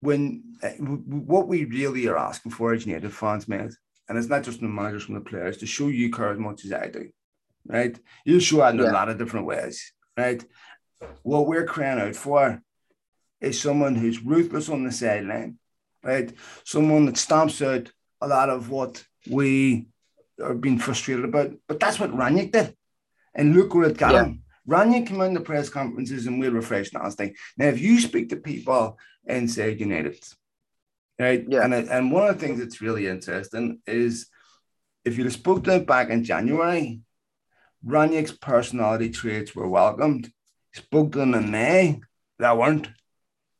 when 0.02 0.44
uh, 0.64 0.70
what 0.70 1.48
we 1.48 1.66
really 1.66 2.08
are 2.08 2.18
asking 2.18 2.52
for 2.52 2.74
as 2.74 2.86
United 2.86 3.14
fans, 3.14 3.48
man, 3.48 3.70
and 4.10 4.18
it's 4.18 4.28
not 4.28 4.44
just 4.44 4.60
the 4.60 4.68
managers 4.68 5.04
from 5.04 5.16
the 5.16 5.22
players, 5.22 5.58
to 5.58 5.68
show 5.68 5.88
you 5.88 6.12
care 6.12 6.32
as 6.32 6.40
much 6.40 6.66
as 6.66 6.74
I 6.74 6.88
do, 6.88 7.10
right? 7.68 7.98
You 8.26 8.40
show 8.40 8.66
it 8.66 8.72
in 8.72 8.80
yeah. 8.80 8.92
a 8.92 8.92
lot 8.92 9.10
of 9.10 9.20
different 9.20 9.46
ways, 9.46 9.94
right? 10.20 10.44
What 11.24 11.48
we're 11.48 11.66
crying 11.66 12.00
out 12.00 12.16
for 12.16 12.62
is 13.42 13.60
someone 13.60 13.96
who's 13.96 14.24
ruthless 14.24 14.70
on 14.70 14.84
the 14.84 14.92
sideline, 14.92 15.58
right? 16.04 16.32
Someone 16.66 17.06
that 17.06 17.18
stamps 17.18 17.62
out 17.62 17.92
a 18.22 18.28
lot 18.28 18.50
of 18.50 18.70
what 18.70 19.04
we 19.30 19.88
are 20.44 20.54
being 20.54 20.80
frustrated 20.80 21.26
about. 21.26 21.54
But 21.68 21.80
that's 21.80 22.00
what 22.00 22.16
Rangnick 22.16 22.52
did. 22.52 22.76
And 23.34 23.56
look 23.56 23.74
where 23.74 23.90
it 23.90 23.98
got 23.98 24.14
yeah. 24.14 24.26
him. 24.26 24.44
Rangnick 24.68 25.08
came 25.08 25.22
in 25.22 25.34
the 25.34 25.42
press 25.42 25.70
conferences 25.70 26.28
and 26.28 26.40
we'll 26.40 26.52
refresh 26.52 26.94
Nasty. 26.94 27.36
Now, 27.58 27.68
if 27.68 27.80
you 27.80 28.00
speak 28.00 28.30
to 28.30 28.36
people 28.36 28.98
and 29.26 29.44
inside 29.44 29.80
United, 29.80 30.22
right? 31.18 31.46
Yeah. 31.48 31.64
And, 31.64 31.74
and 31.74 32.12
one 32.12 32.28
of 32.28 32.38
the 32.38 32.46
things 32.46 32.60
that's 32.60 32.82
really 32.82 33.08
interesting 33.08 33.80
is 33.88 34.28
if 35.06 35.18
you'd 35.18 35.26
have 35.26 35.34
spoke 35.34 35.64
to 35.64 35.72
them 35.72 35.86
back 35.86 36.10
in 36.10 36.24
January, 36.24 37.00
Rangnick's 37.86 38.32
personality 38.32 39.10
traits 39.10 39.56
were 39.56 39.68
welcomed. 39.68 40.32
Spoke 40.74 41.14
to 41.14 41.20
them 41.20 41.34
in 41.34 41.52
May, 41.52 42.02
they 42.38 42.54
weren't. 42.54 42.90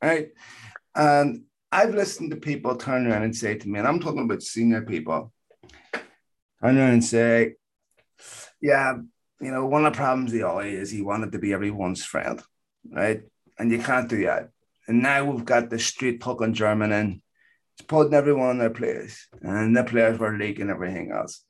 Right. 0.02 0.30
And 0.96 1.44
I've 1.72 1.94
listened 1.94 2.32
to 2.32 2.38
people 2.38 2.76
turn 2.76 3.08
around 3.08 3.24
and 3.24 3.36
say 3.36 3.56
to 3.56 3.70
me, 3.70 3.80
and 3.80 3.88
I'm 3.88 4.00
talking 4.00 4.24
about 4.24 4.44
senior 4.44 4.82
people, 4.82 5.32
turn 5.94 6.78
around 6.78 6.94
and 6.94 7.04
say, 7.04 7.56
yeah, 8.62 8.98
you 9.40 9.52
know, 9.52 9.66
one 9.66 9.86
of 9.86 9.94
the 9.94 9.98
problems 9.98 10.32
he 10.32 10.44
always 10.44 10.80
is 10.80 10.92
he 10.92 11.02
wanted 11.02 11.32
to 11.32 11.40
be 11.40 11.54
everyone's 11.54 12.04
friend, 12.04 12.42
right? 12.90 13.24
and 13.60 13.72
you 13.72 13.80
can't 13.80 14.10
do 14.10 14.24
that. 14.24 14.50
And 14.88 15.04
now 15.04 15.26
we've 15.26 15.46
got 15.46 15.70
the 15.70 15.78
street 15.78 16.22
talking 16.22 16.54
German 16.54 16.92
in. 16.92 17.22
It's 17.78 17.86
putting 17.86 18.14
everyone 18.14 18.52
in 18.52 18.58
their 18.58 18.70
place, 18.70 19.28
and 19.42 19.76
the 19.76 19.84
players 19.84 20.18
were 20.18 20.36
leaking 20.36 20.70
everything 20.70 21.12
else. 21.12 21.46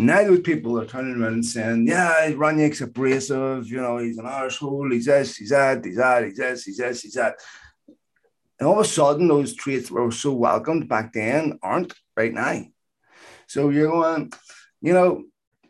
Now 0.00 0.22
those 0.22 0.42
people 0.42 0.80
are 0.80 0.86
turning 0.86 1.20
around 1.20 1.32
and 1.32 1.44
saying, 1.44 1.88
yeah, 1.88 2.30
Rangnick's 2.30 2.80
abrasive, 2.80 3.66
you 3.68 3.78
know, 3.78 3.98
he's 3.98 4.16
an 4.18 4.26
arsehole, 4.26 4.92
he's 4.92 5.06
this, 5.06 5.36
he's 5.36 5.50
that, 5.50 5.84
he's 5.84 5.96
that, 5.96 6.24
he's 6.24 6.36
this, 6.36 6.62
he's 6.62 6.76
this, 6.76 7.02
he's 7.02 7.14
that. 7.14 7.34
And 8.60 8.68
all 8.68 8.78
of 8.78 8.86
a 8.86 8.88
sudden, 8.88 9.26
those 9.26 9.56
traits 9.56 9.90
were 9.90 10.12
so 10.12 10.34
welcomed 10.34 10.88
back 10.88 11.12
then 11.12 11.58
aren't 11.64 11.94
right 12.16 12.32
now. 12.32 12.62
So 13.48 13.70
you're 13.70 13.90
going, 13.90 14.32
you 14.80 14.92
know, 14.92 15.24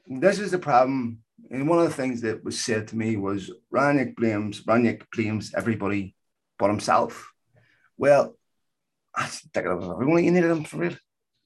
this 0.07 0.39
is 0.41 0.51
the 0.51 0.59
problem. 0.59 1.21
And 1.51 1.67
one 1.67 1.79
of 1.79 1.87
the 1.87 1.95
things 1.95 2.21
that 2.21 2.45
was 2.45 2.61
said 2.61 2.89
to 2.89 2.97
me 2.97 3.17
was 3.17 3.51
Rangnick 3.73 4.15
blames 4.15 4.63
Rangnick 4.63 5.05
blames 5.11 5.55
everybody 5.57 6.15
but 6.59 6.69
himself. 6.69 7.33
Well, 7.97 8.37
that's 9.17 9.41
think 9.55 9.65
of 9.65 9.83
everyone 9.83 10.23
you 10.23 10.33
needed 10.33 10.51
him 10.51 10.65
for 10.65 10.77
real. 10.77 10.97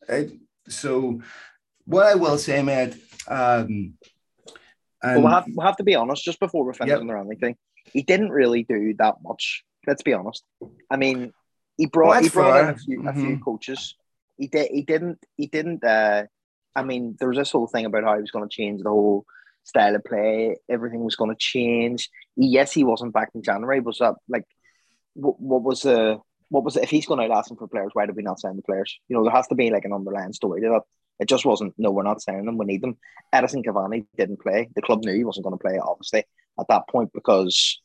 Right? 0.08 0.32
So 0.68 1.20
what 1.84 2.06
I 2.06 2.14
will 2.14 2.38
say, 2.38 2.62
mate, 2.62 2.94
um, 3.28 3.94
and, 5.02 5.24
well, 5.24 5.32
have, 5.32 5.44
we'll 5.48 5.66
have 5.66 5.76
to 5.78 5.84
be 5.84 5.94
honest, 5.94 6.24
just 6.24 6.38
before 6.38 6.64
we 6.64 6.72
finish 6.74 6.90
yep. 6.90 7.00
on 7.00 7.06
the 7.06 7.12
Rangnick 7.12 7.40
thing, 7.40 7.56
he 7.92 8.02
didn't 8.02 8.30
really 8.30 8.62
do 8.62 8.94
that 8.98 9.16
much. 9.22 9.64
Let's 9.86 10.02
be 10.02 10.12
honest. 10.12 10.44
I 10.90 10.96
mean, 10.96 11.32
he 11.76 11.86
brought 11.86 12.10
well, 12.10 12.22
he 12.22 12.28
brought 12.28 12.60
in 12.60 12.70
a 12.70 12.76
few, 12.76 12.98
mm-hmm. 12.98 13.08
a 13.08 13.14
few, 13.14 13.38
coaches. 13.40 13.96
He 14.38 14.46
did. 14.46 14.70
He 14.70 14.82
didn't. 14.82 15.18
He 15.36 15.46
didn't. 15.48 15.82
Uh, 15.82 16.24
I 16.76 16.82
mean, 16.84 17.16
there 17.18 17.28
was 17.28 17.36
this 17.38 17.50
whole 17.50 17.66
thing 17.66 17.84
about 17.84 18.04
how 18.04 18.14
he 18.14 18.20
was 18.20 18.30
going 18.30 18.48
to 18.48 18.54
change 18.54 18.82
the 18.82 18.90
whole 18.90 19.26
style 19.64 19.96
of 19.96 20.04
play. 20.04 20.56
Everything 20.68 21.02
was 21.02 21.16
going 21.16 21.30
to 21.30 21.36
change. 21.38 22.08
Yes, 22.36 22.72
he 22.72 22.84
wasn't 22.84 23.12
back 23.12 23.30
in 23.34 23.42
January. 23.42 23.80
Was 23.80 23.98
that 23.98 24.14
like 24.28 24.44
what, 25.14 25.40
what 25.40 25.62
was 25.62 25.82
the 25.82 26.20
what 26.48 26.64
was 26.64 26.76
it? 26.76 26.84
if 26.84 26.90
he's 26.90 27.06
going 27.06 27.20
out 27.20 27.36
asking 27.36 27.56
for 27.56 27.66
players? 27.66 27.90
Why 27.92 28.06
did 28.06 28.16
we 28.16 28.22
not 28.22 28.38
sign 28.38 28.56
the 28.56 28.62
players? 28.62 28.98
You 29.08 29.16
know, 29.16 29.24
there 29.24 29.32
has 29.32 29.48
to 29.48 29.54
be 29.54 29.70
like 29.70 29.84
an 29.84 29.92
underlying 29.92 30.32
story 30.32 30.60
to 30.60 30.68
that. 30.68 30.82
It 31.22 31.28
just 31.28 31.44
wasn't. 31.44 31.72
No, 31.78 31.92
we're 31.92 32.02
not 32.02 32.20
signing 32.20 32.46
them. 32.46 32.58
We 32.58 32.66
need 32.66 32.82
them. 32.82 32.98
Edinson 33.32 33.64
Cavani 33.64 34.06
didn't 34.16 34.40
play. 34.40 34.68
The 34.74 34.82
club 34.82 35.04
knew 35.04 35.14
he 35.14 35.22
wasn't 35.22 35.44
going 35.44 35.56
to 35.56 35.62
play, 35.62 35.78
obviously, 35.78 36.24
at 36.58 36.66
that 36.68 36.88
point 36.88 37.12
because 37.14 37.80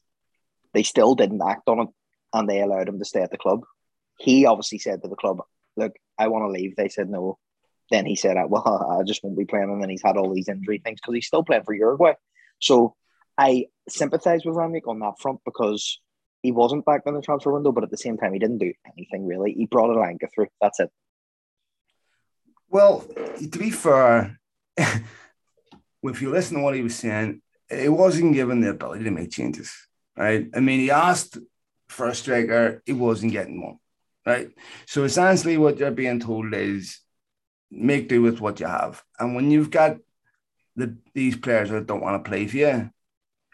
they 0.73 0.81
still 0.81 1.13
didn't 1.13 1.43
act 1.47 1.69
on 1.69 1.81
it, 1.81 1.87
and 2.33 2.49
they 2.49 2.61
allowed 2.61 2.89
him 2.89 2.97
to 2.97 3.05
stay 3.05 3.21
at 3.21 3.29
the 3.29 3.37
club. 3.37 3.61
He 4.17 4.47
obviously 4.47 4.79
said 4.79 5.03
to 5.03 5.07
the 5.07 5.15
club, 5.15 5.41
"Look, 5.75 5.93
I 6.17 6.29
want 6.29 6.45
to 6.45 6.49
leave." 6.49 6.75
They 6.75 6.89
said 6.89 7.11
no. 7.11 7.37
Then 7.91 8.07
he 8.07 8.15
said, 8.15 8.37
"Well, 8.49 8.97
I 8.99 9.03
just 9.03 9.23
won't 9.23 9.37
be 9.37 9.45
playing." 9.45 9.69
And 9.69 9.83
then 9.83 9.91
he's 9.91 10.01
had 10.03 10.17
all 10.17 10.33
these 10.33 10.49
injury 10.49 10.81
things 10.83 10.99
because 10.99 11.13
he's 11.13 11.27
still 11.27 11.43
playing 11.43 11.63
for 11.63 11.75
Uruguay. 11.75 12.13
So 12.59 12.95
I 13.37 13.67
sympathise 13.87 14.45
with 14.45 14.55
Rangnick 14.55 14.87
on 14.87 14.97
that 14.99 15.19
front 15.19 15.41
because 15.45 16.01
he 16.41 16.51
wasn't 16.51 16.85
back 16.85 17.03
in 17.05 17.13
the 17.13 17.21
transfer 17.21 17.51
window, 17.51 17.71
but 17.71 17.83
at 17.83 17.91
the 17.91 17.97
same 17.97 18.17
time, 18.17 18.33
he 18.33 18.39
didn't 18.39 18.57
do 18.57 18.73
anything 18.97 19.27
really. 19.27 19.53
He 19.53 19.67
brought 19.67 19.95
Elanga 19.95 20.27
through. 20.33 20.47
That's 20.59 20.79
it. 20.79 20.89
Well, 22.69 23.05
to 23.39 23.59
be 23.59 23.71
fair, 23.71 24.39
if 24.77 26.21
you 26.21 26.29
listen 26.29 26.57
to 26.57 26.63
what 26.63 26.75
he 26.75 26.83
was 26.83 26.95
saying, 26.95 27.41
it 27.69 27.89
wasn't 27.89 28.33
given 28.33 28.61
the 28.61 28.69
ability 28.69 29.03
to 29.05 29.11
make 29.11 29.31
changes, 29.31 29.73
right? 30.15 30.47
I 30.55 30.59
mean, 30.59 30.79
he 30.79 30.91
asked 30.91 31.37
for 31.89 32.07
a 32.07 32.15
striker, 32.15 32.81
he 32.85 32.93
wasn't 32.93 33.31
getting 33.31 33.61
one, 33.61 33.77
right? 34.25 34.49
So 34.85 35.03
essentially, 35.03 35.57
what 35.57 35.77
you're 35.77 35.91
being 35.91 36.19
told 36.19 36.53
is 36.53 36.99
make 37.71 38.07
do 38.07 38.21
with 38.21 38.39
what 38.39 38.59
you 38.59 38.67
have. 38.67 39.03
And 39.19 39.35
when 39.35 39.51
you've 39.51 39.71
got 39.71 39.97
the 40.75 40.97
these 41.13 41.35
players 41.35 41.69
that 41.69 41.87
don't 41.87 42.01
want 42.01 42.23
to 42.23 42.29
play 42.29 42.47
for 42.47 42.57
you, 42.57 42.89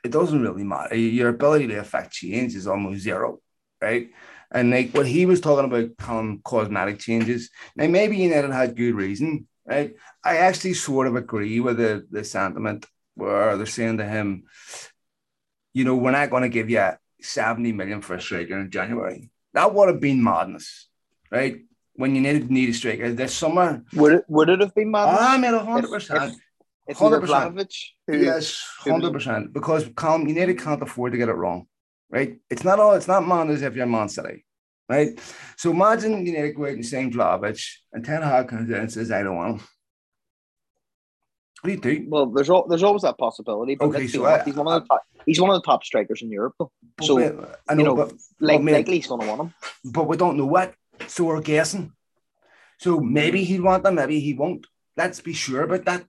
it 0.03 0.11
doesn't 0.11 0.41
really 0.41 0.63
matter. 0.63 0.95
Your 0.95 1.29
ability 1.29 1.67
to 1.67 1.79
affect 1.79 2.13
change 2.13 2.55
is 2.55 2.67
almost 2.67 3.01
zero, 3.01 3.39
right? 3.81 4.09
And 4.53 4.69
like 4.69 4.91
what 4.91 5.07
he 5.07 5.25
was 5.25 5.41
talking 5.41 5.65
about, 5.65 5.97
come 5.97 6.41
cosmetic 6.43 6.99
changes. 6.99 7.49
Now 7.75 7.87
maybe 7.87 8.17
United 8.17 8.51
had 8.51 8.75
good 8.75 8.93
reason, 8.93 9.47
right? 9.65 9.95
I 10.23 10.37
actually 10.37 10.75
sort 10.75 11.07
of 11.07 11.15
agree 11.15 11.59
with 11.59 11.77
the, 11.77 12.05
the 12.09 12.23
sentiment 12.23 12.85
where 13.15 13.57
they're 13.57 13.65
saying 13.65 13.97
to 13.97 14.05
him, 14.05 14.43
you 15.73 15.83
know, 15.85 15.95
we're 15.95 16.11
not 16.11 16.29
going 16.29 16.43
to 16.43 16.49
give 16.49 16.69
you 16.69 16.87
70 17.21 17.71
million 17.71 18.01
for 18.01 18.15
a 18.15 18.21
striker 18.21 18.59
in 18.59 18.69
January. 18.69 19.31
That 19.53 19.73
would 19.73 19.89
have 19.89 19.99
been 19.99 20.23
madness, 20.23 20.87
right? 21.31 21.57
When 21.95 22.15
you 22.15 22.21
needed 22.21 22.49
need 22.51 22.69
a 22.69 22.73
striker 22.73 23.11
this 23.11 23.35
summer. 23.35 23.83
Would 23.93 24.13
it 24.13 24.25
would 24.27 24.49
it 24.49 24.59
have 24.61 24.73
been 24.73 24.91
madness? 24.91 25.19
I 25.21 25.37
mean, 25.37 25.53
100%. 25.53 26.35
Hundred 26.95 27.21
percent. 27.21 27.73
Yes, 28.07 28.67
hundred 28.79 29.13
percent. 29.13 29.53
Because 29.53 29.85
you 29.85 30.33
nearly 30.33 30.53
can't 30.55 30.81
afford 30.81 31.13
to 31.13 31.17
get 31.17 31.29
it 31.29 31.33
wrong, 31.33 31.65
right? 32.13 32.37
It's 32.49 32.63
not 32.63 32.79
all. 32.79 32.93
It's 32.93 33.07
not 33.07 33.27
man 33.27 33.49
as 33.49 33.63
if 33.63 33.75
you're 33.75 33.87
Man 33.87 34.07
City, 34.07 34.45
right? 34.87 35.19
So 35.57 35.71
imagine 35.71 36.25
you 36.25 36.31
need 36.31 36.41
to 36.43 36.51
go 36.51 36.65
out 36.65 36.73
and 36.73 36.85
sign 36.85 37.11
Vlahovic, 37.11 37.61
and 37.91 38.05
Ten 38.05 38.21
Hag 38.21 38.47
comes 38.47 38.69
in 38.69 38.75
and 38.75 38.91
says, 38.91 39.11
"I 39.11 39.23
don't 39.23 39.35
want 39.35 39.59
him." 39.59 39.67
What 41.63 41.81
do 41.81 41.91
you? 41.91 42.05
Well, 42.07 42.27
there's 42.27 42.49
there's 42.69 42.83
always 42.83 43.01
that 43.01 43.17
possibility. 43.17 43.75
But 43.75 43.85
okay, 43.85 44.07
so 44.07 44.25
I, 44.25 44.43
he's 44.43 44.55
one 44.55 44.67
of 44.67 44.73
uh, 44.73 44.79
the 44.79 44.85
top, 44.85 45.01
he's 45.25 45.41
one 45.41 45.49
of 45.49 45.55
the 45.55 45.65
top 45.65 45.83
strikers 45.83 46.21
in 46.21 46.29
Europe. 46.29 46.55
So 47.01 47.19
I 47.19 47.73
know, 47.73 47.79
you 47.79 47.83
know 47.83 47.95
but, 47.95 48.13
like, 48.39 48.63
but 48.63 48.71
likely 48.71 48.95
he's 48.97 49.07
going 49.07 49.21
to 49.21 49.27
want 49.27 49.41
him. 49.41 49.53
But 49.83 50.07
we 50.07 50.17
don't 50.17 50.37
know 50.37 50.45
what, 50.45 50.75
so 51.07 51.25
we're 51.25 51.41
guessing. 51.41 51.93
So 52.79 52.99
maybe 52.99 53.43
he'll 53.43 53.63
want 53.63 53.83
them, 53.83 53.95
maybe 53.95 54.19
he 54.19 54.33
won't. 54.33 54.67
Let's 54.95 55.21
be 55.21 55.33
sure 55.33 55.63
about 55.63 55.85
that. 55.85 56.05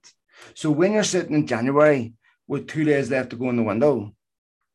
So 0.53 0.69
when 0.69 0.93
you're 0.93 1.03
sitting 1.03 1.35
in 1.35 1.47
January 1.47 2.13
with 2.47 2.67
two 2.67 2.83
days 2.83 3.09
left 3.09 3.31
to 3.31 3.37
go 3.37 3.49
in 3.49 3.55
the 3.55 3.63
window, 3.63 4.14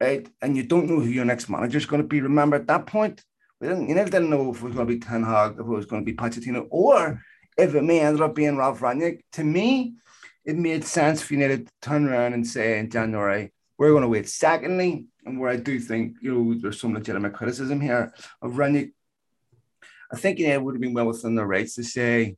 right, 0.00 0.28
and 0.40 0.56
you 0.56 0.62
don't 0.62 0.88
know 0.88 1.00
who 1.00 1.08
your 1.08 1.24
next 1.24 1.48
manager 1.48 1.78
is 1.78 1.86
going 1.86 2.02
to 2.02 2.08
be, 2.08 2.20
remember 2.20 2.56
at 2.56 2.66
that 2.68 2.86
point, 2.86 3.22
we 3.60 3.68
didn't, 3.68 3.88
you 3.88 3.94
never 3.94 4.10
didn't 4.10 4.30
know 4.30 4.50
if 4.50 4.56
it 4.56 4.62
was 4.62 4.74
going 4.74 4.86
to 4.86 4.94
be 4.94 4.98
Ten 4.98 5.22
Hag, 5.22 5.52
if 5.52 5.60
it 5.60 5.64
was 5.64 5.86
going 5.86 6.04
to 6.04 6.10
be 6.10 6.16
Pochettino, 6.16 6.66
or 6.70 7.22
if 7.58 7.74
it 7.74 7.82
may 7.82 8.00
end 8.00 8.20
up 8.20 8.34
being 8.34 8.56
Ralph 8.56 8.80
Rangnick. 8.80 9.20
To 9.32 9.44
me, 9.44 9.94
it 10.44 10.56
made 10.56 10.84
sense 10.84 11.20
for 11.20 11.34
United 11.34 11.66
to 11.66 11.72
turn 11.82 12.08
around 12.08 12.32
and 12.32 12.46
say 12.46 12.78
in 12.78 12.90
January, 12.90 13.52
we're 13.76 13.90
going 13.90 14.02
to 14.02 14.08
wait. 14.08 14.28
Secondly, 14.28 15.06
and 15.26 15.38
where 15.38 15.50
I 15.50 15.56
do 15.56 15.78
think, 15.78 16.16
you 16.22 16.34
know, 16.34 16.54
there's 16.54 16.80
some 16.80 16.94
legitimate 16.94 17.34
criticism 17.34 17.80
here 17.80 18.14
of 18.40 18.52
Rangnick, 18.52 18.92
I 20.12 20.16
think 20.16 20.38
United 20.38 20.62
would 20.62 20.74
have 20.74 20.80
been 20.80 20.94
well 20.94 21.06
within 21.06 21.34
their 21.34 21.46
rights 21.46 21.74
to 21.74 21.84
say, 21.84 22.36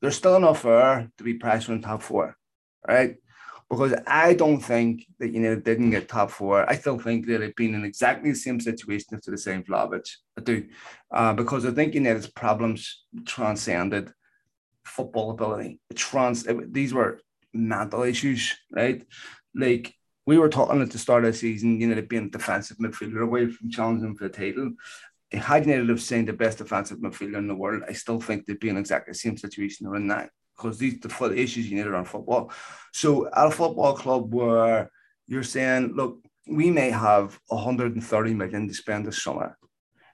there's 0.00 0.16
still 0.16 0.36
enough 0.36 0.64
air 0.64 1.08
to 1.16 1.24
be 1.24 1.38
pressuring 1.38 1.82
top 1.82 2.02
four, 2.02 2.36
right? 2.86 3.16
Because 3.72 3.94
I 4.06 4.34
don't 4.34 4.60
think 4.60 5.06
that 5.18 5.32
you 5.32 5.40
know 5.40 5.56
didn't 5.56 5.92
get 5.92 6.06
top 6.06 6.30
four. 6.30 6.68
I 6.68 6.76
still 6.76 6.98
think 6.98 7.26
that 7.26 7.38
they've 7.38 7.56
been 7.56 7.74
in 7.74 7.86
exactly 7.86 8.30
the 8.30 8.36
same 8.36 8.60
situation 8.60 9.18
to 9.18 9.30
the 9.30 9.38
same 9.38 9.62
Vlahovic. 9.62 10.06
I 10.38 10.42
do, 10.42 10.66
uh, 11.10 11.32
because 11.32 11.64
I 11.64 11.70
think 11.70 11.94
United's 11.94 12.26
problems 12.26 13.04
transcended 13.24 14.12
football 14.84 15.30
ability. 15.30 15.80
It 15.88 15.96
trans 15.96 16.46
it, 16.46 16.74
these 16.74 16.92
were 16.92 17.20
mental 17.54 18.02
issues, 18.02 18.54
right? 18.70 19.06
Like 19.54 19.94
we 20.26 20.36
were 20.36 20.50
talking 20.50 20.82
at 20.82 20.90
the 20.90 20.98
start 20.98 21.24
of 21.24 21.32
the 21.32 21.38
season, 21.38 21.80
you 21.80 21.86
know, 21.86 22.02
being 22.02 22.26
a 22.26 22.28
defensive 22.28 22.76
midfielder 22.76 23.22
away 23.22 23.46
from 23.48 23.70
challenging 23.70 24.16
for 24.16 24.28
the 24.28 24.34
title 24.34 24.72
had 25.32 25.64
United 25.64 25.88
have 25.88 26.02
signed 26.02 26.28
the 26.28 26.34
best 26.34 26.58
defensive 26.58 26.98
midfielder 26.98 27.38
in 27.38 27.48
the 27.48 27.54
world, 27.54 27.84
I 27.88 27.94
still 27.94 28.20
think 28.20 28.44
they'd 28.44 28.60
be 28.60 28.68
in 28.68 28.76
exactly 28.76 29.12
the 29.12 29.18
same 29.18 29.38
situation 29.38 29.86
they're 29.86 29.96
in 29.96 30.08
now 30.08 30.28
because 30.62 30.78
these 30.78 31.00
the, 31.00 31.08
the 31.08 31.40
issues 31.40 31.68
you 31.68 31.76
need 31.76 31.86
around 31.86 32.04
football. 32.04 32.52
So 32.92 33.26
at 33.26 33.46
a 33.46 33.50
football 33.50 33.94
club 33.94 34.32
where 34.32 34.90
you're 35.26 35.42
saying, 35.42 35.94
look, 35.94 36.18
we 36.46 36.70
may 36.70 36.90
have 36.90 37.38
130 37.48 38.34
million 38.34 38.68
to 38.68 38.74
spend 38.74 39.06
this 39.06 39.22
summer. 39.22 39.56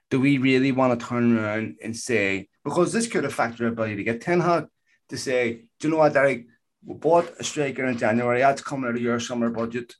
Do 0.09 0.19
we 0.19 0.37
really 0.37 0.71
want 0.71 0.99
to 0.99 1.05
turn 1.05 1.37
around 1.37 1.75
and 1.83 1.95
say, 1.95 2.49
because 2.63 2.91
this 2.91 3.07
could 3.07 3.25
affect 3.25 3.59
your 3.59 3.69
ability 3.69 3.97
to 3.97 4.03
get 4.03 4.21
Ten 4.21 4.39
Hag 4.39 4.67
to 5.09 5.17
say, 5.17 5.65
do 5.79 5.87
you 5.87 5.91
know 5.91 5.99
what, 5.99 6.13
Derek, 6.13 6.45
we 6.85 6.95
bought 6.95 7.31
a 7.39 7.43
striker 7.43 7.85
in 7.85 7.97
January, 7.97 8.39
that's 8.39 8.61
coming 8.61 8.89
out 8.89 8.95
of 8.95 9.01
your 9.01 9.19
summer 9.19 9.49
budget. 9.49 9.93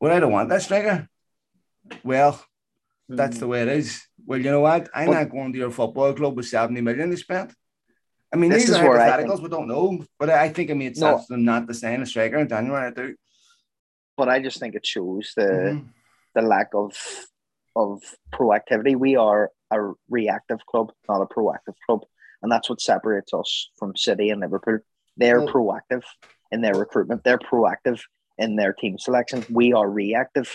Well, 0.00 0.12
I 0.14 0.20
don't 0.20 0.32
want 0.32 0.50
that 0.50 0.62
striker. 0.62 1.08
Well, 2.02 2.44
that's 3.08 3.38
the 3.38 3.46
way 3.46 3.62
it 3.62 3.68
is. 3.68 4.02
Well, 4.24 4.38
you 4.38 4.50
know 4.50 4.60
what? 4.60 4.88
I'm 4.94 5.10
not 5.10 5.30
going 5.30 5.52
to 5.52 5.58
your 5.58 5.70
football 5.70 6.12
club 6.12 6.36
with 6.36 6.46
70 6.46 6.80
million 6.80 7.10
to 7.10 7.16
spend. 7.16 7.54
I 8.34 8.36
mean, 8.36 8.50
this 8.50 8.66
these 8.66 8.74
are 8.74 8.82
hypotheticals, 8.82 9.28
think, 9.28 9.42
we 9.42 9.48
don't 9.48 9.68
know. 9.68 10.04
But 10.18 10.30
I 10.30 10.48
think 10.48 10.70
it 10.70 10.74
made 10.74 10.96
sense 10.96 11.30
no, 11.30 11.36
not 11.36 11.68
the 11.68 11.74
sign 11.74 12.02
a 12.02 12.06
striker 12.06 12.38
in 12.38 12.48
January. 12.48 12.88
I 12.88 12.90
do. 12.90 13.14
But 14.16 14.28
I 14.28 14.40
just 14.40 14.58
think 14.58 14.74
it 14.74 14.84
shows 14.84 15.32
the 15.36 15.42
mm-hmm. 15.42 15.86
the 16.34 16.42
lack 16.42 16.70
of 16.74 16.96
of 17.76 18.02
proactivity. 18.32 18.96
We 18.96 19.14
are 19.14 19.50
a 19.70 19.92
reactive 20.08 20.66
club, 20.66 20.92
not 21.08 21.22
a 21.22 21.26
proactive 21.26 21.74
club. 21.86 22.00
And 22.42 22.50
that's 22.50 22.68
what 22.68 22.80
separates 22.80 23.32
us 23.32 23.70
from 23.78 23.96
City 23.96 24.30
and 24.30 24.40
Liverpool. 24.40 24.80
They're 25.16 25.40
well, 25.40 25.54
proactive 25.54 26.02
in 26.50 26.60
their 26.60 26.74
recruitment, 26.74 27.24
they're 27.24 27.38
proactive 27.38 28.00
in 28.38 28.56
their 28.56 28.72
team 28.72 28.98
selection. 28.98 29.44
We 29.48 29.72
are 29.72 29.88
reactive 29.88 30.50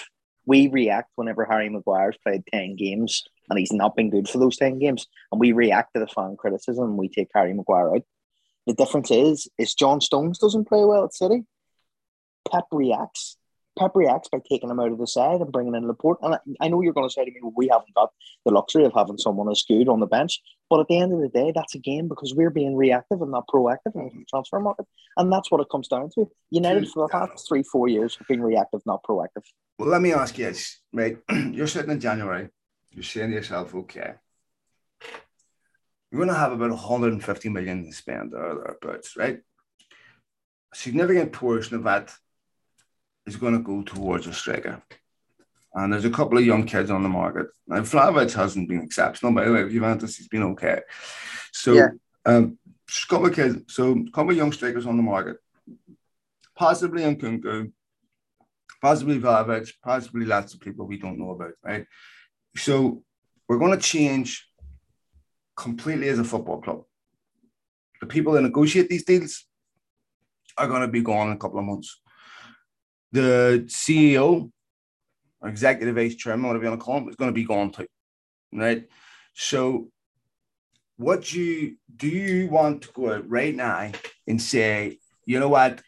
we 0.45 0.67
react 0.67 1.12
whenever 1.15 1.45
Harry 1.45 1.69
Maguire's 1.69 2.17
played 2.23 2.43
10 2.52 2.75
games 2.75 3.23
and 3.49 3.60
he's 3.60 3.71
not 3.71 3.95
been 3.95 4.10
good 4.10 4.28
for 4.28 4.38
those 4.38 4.58
10 4.58 4.80
games. 4.80 5.08
And 5.32 5.39
we 5.39 5.52
react 5.52 5.93
to 5.93 5.99
the 5.99 6.08
fan 6.08 6.36
criticism 6.38 6.86
and 6.86 6.97
we 6.97 7.10
take 7.10 7.30
Harry 7.34 7.54
Maguire 7.54 7.95
out. 7.95 8.04
The 8.67 8.73
difference 8.73 9.12
is, 9.12 9.47
is 9.58 9.73
John 9.73 10.02
Stones 10.02 10.38
doesn't 10.38 10.67
play 10.67 10.84
well 10.84 11.06
at 11.06 11.13
City. 11.13 11.43
Pep 12.52 12.65
reacts. 12.71 13.38
Pep 13.78 13.91
reacts 13.95 14.30
by 14.30 14.39
taking 14.47 14.69
him 14.69 14.80
out 14.80 14.91
of 14.91 14.97
the 14.97 15.08
side 15.08 15.41
and 15.41 15.52
bringing 15.52 15.75
in 15.75 15.88
Laporte. 15.88 16.19
And 16.21 16.36
I, 16.36 16.39
I 16.62 16.67
know 16.67 16.82
you're 16.82 16.93
going 16.93 17.08
to 17.08 17.13
say 17.13 17.25
to 17.25 17.32
me, 17.32 17.39
we 17.56 17.69
haven't 17.69 17.95
got 17.95 18.12
the 18.45 18.52
luxury 18.52 18.86
of 18.86 18.93
having 18.93 19.17
someone 19.17 19.49
as 19.49 19.63
good 19.67 19.88
on 19.88 19.99
the 19.99 20.06
bench. 20.06 20.41
But 20.69 20.82
at 20.82 20.88
the 20.88 20.99
end 20.99 21.13
of 21.13 21.19
the 21.19 21.29
day, 21.29 21.51
that's 21.53 21.75
a 21.75 21.79
game 21.79 22.08
because 22.08 22.36
we're 22.36 22.51
being 22.51 22.75
reactive 22.75 23.21
and 23.21 23.32
not 23.32 23.47
proactive 23.47 23.95
in 23.95 24.19
the 24.19 24.25
transfer 24.29 24.60
market. 24.60 24.86
And 25.17 25.32
that's 25.32 25.49
what 25.49 25.62
it 25.62 25.67
comes 25.71 25.88
down 25.88 26.10
to. 26.15 26.29
United 26.51 26.88
for 26.89 27.08
the 27.08 27.12
past 27.12 27.47
three, 27.47 27.63
four 27.63 27.88
years 27.88 28.15
have 28.17 28.27
been 28.27 28.41
reactive, 28.41 28.82
not 28.86 29.03
proactive. 29.03 29.43
Well, 29.79 29.89
let 29.89 30.01
me 30.01 30.13
ask 30.13 30.38
you 30.38 30.45
this, 30.45 30.79
mate. 30.93 31.17
You're 31.29 31.67
sitting 31.67 31.91
in 31.91 31.99
January, 31.99 32.49
you're 32.91 33.03
saying 33.03 33.29
to 33.29 33.36
yourself, 33.36 33.73
okay, 33.75 34.13
you're 36.12 36.19
going 36.19 36.27
to 36.27 36.34
have 36.34 36.51
about 36.51 36.71
150 36.71 37.49
million 37.49 37.86
to 37.86 37.93
spend 37.93 38.34
or 38.34 38.55
thereabouts, 38.55 39.15
right? 39.15 39.39
A 40.73 40.75
significant 40.75 41.32
portion 41.32 41.75
of 41.75 41.84
that 41.84 42.12
is 43.25 43.36
going 43.36 43.53
to 43.53 43.60
go 43.60 43.84
towards 43.84 44.27
a 44.27 44.34
striker. 44.34 44.82
And 45.73 45.93
there's 45.93 46.05
a 46.05 46.10
couple 46.10 46.38
of 46.38 46.45
young 46.45 46.65
kids 46.65 46.89
on 46.89 47.03
the 47.03 47.10
market. 47.10 47.47
Now, 47.67 47.82
Vlahovic 47.82 48.34
hasn't 48.34 48.67
been 48.67 48.82
exceptional, 48.82 49.34
by 49.34 49.45
the 49.45 49.53
way. 49.53 49.69
Juventus, 49.69 50.17
he's 50.17 50.27
been 50.27 50.43
okay. 50.43 50.82
So, 51.51 51.73
yeah. 51.73 51.89
um, 52.25 52.58
a 52.65 53.08
couple 53.08 53.27
of 53.27 53.36
kids, 53.36 53.73
so 53.73 53.91
a 53.91 54.12
couple 54.12 54.32
of 54.32 54.38
young 54.38 54.51
strikers 54.51 54.88
on 54.88 54.97
the 54.97 55.03
market. 55.03 55.38
Possibly 56.55 57.03
in 57.03 57.15
Nkunku, 57.15 57.71
possibly 58.82 59.19
Vlahovic, 59.19 59.71
possibly 59.84 60.25
lots 60.25 60.53
of 60.53 60.60
people 60.60 60.88
we 60.88 60.97
don't 60.97 61.19
know 61.19 61.32
about, 61.32 61.53
right? 61.63 61.86
So, 62.58 63.03
we're 63.47 63.60
going 63.60 63.71
to 63.71 63.84
change 63.84 64.47
completely 65.55 66.10
as 66.10 66.19
a 66.19 66.23
football 66.23 66.62
club. 66.62 66.84
The 68.01 68.08
people 68.08 68.34
that 68.34 68.41
negotiate 68.41 68.89
these 68.89 69.03
deals 69.03 69.45
are 70.58 70.67
going 70.67 70.82
to 70.82 70.88
be 70.88 71.01
gone 71.01 71.27
in 71.27 71.34
a 71.34 71.38
couple 71.38 71.60
of 71.60 71.65
months. 71.65 71.99
The 73.12 73.65
CEO 73.67 74.51
or 75.41 75.49
executive 75.49 75.95
vice 75.95 76.15
chairman, 76.15 76.47
whatever 76.47 76.65
you 76.65 76.69
want 76.69 76.82
to 76.82 76.86
call 76.86 76.97
him, 76.97 77.10
is 77.10 77.15
going 77.15 77.30
to 77.30 77.36
be 77.36 77.45
gone 77.45 77.71
too. 77.71 77.88
Right. 78.52 78.88
So, 79.34 79.89
what 80.97 81.34
you 81.34 81.78
do 81.95 82.08
you 82.08 82.49
want 82.49 82.82
to 82.84 82.89
go 82.93 83.13
out 83.13 83.30
right 83.30 83.56
now 83.56 83.91
and 84.28 84.41
say, 84.41 84.99
you 85.25 85.39
know 85.39 85.49
what, 85.49 85.82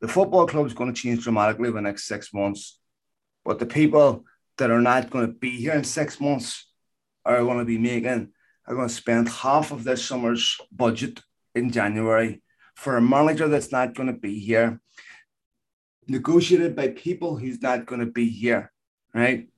the 0.00 0.08
football 0.08 0.46
club 0.46 0.66
is 0.66 0.74
going 0.74 0.92
to 0.92 1.00
change 1.00 1.24
dramatically 1.24 1.68
over 1.68 1.78
the 1.78 1.82
next 1.82 2.06
six 2.06 2.32
months, 2.32 2.78
but 3.44 3.58
the 3.58 3.66
people 3.66 4.24
that 4.58 4.70
are 4.70 4.80
not 4.80 5.10
going 5.10 5.26
to 5.26 5.32
be 5.32 5.50
here 5.50 5.72
in 5.72 5.84
six 5.84 6.20
months 6.20 6.66
are 7.24 7.40
going 7.40 7.58
to 7.58 7.64
be 7.64 7.78
making 7.78 8.30
are 8.66 8.74
going 8.74 8.88
to 8.88 8.94
spend 8.94 9.28
half 9.28 9.72
of 9.72 9.84
this 9.84 10.04
summer's 10.04 10.58
budget 10.72 11.20
in 11.54 11.70
January 11.70 12.42
for 12.74 12.96
a 12.96 13.02
manager 13.02 13.48
that's 13.48 13.72
not 13.72 13.94
going 13.94 14.06
to 14.06 14.18
be 14.18 14.38
here 14.38 14.80
negotiated 16.08 16.76
by 16.76 16.88
people 16.88 17.36
who's 17.36 17.60
not 17.62 17.86
going 17.86 18.00
to 18.00 18.06
be 18.06 18.28
here, 18.28 18.72
right? 19.14 19.48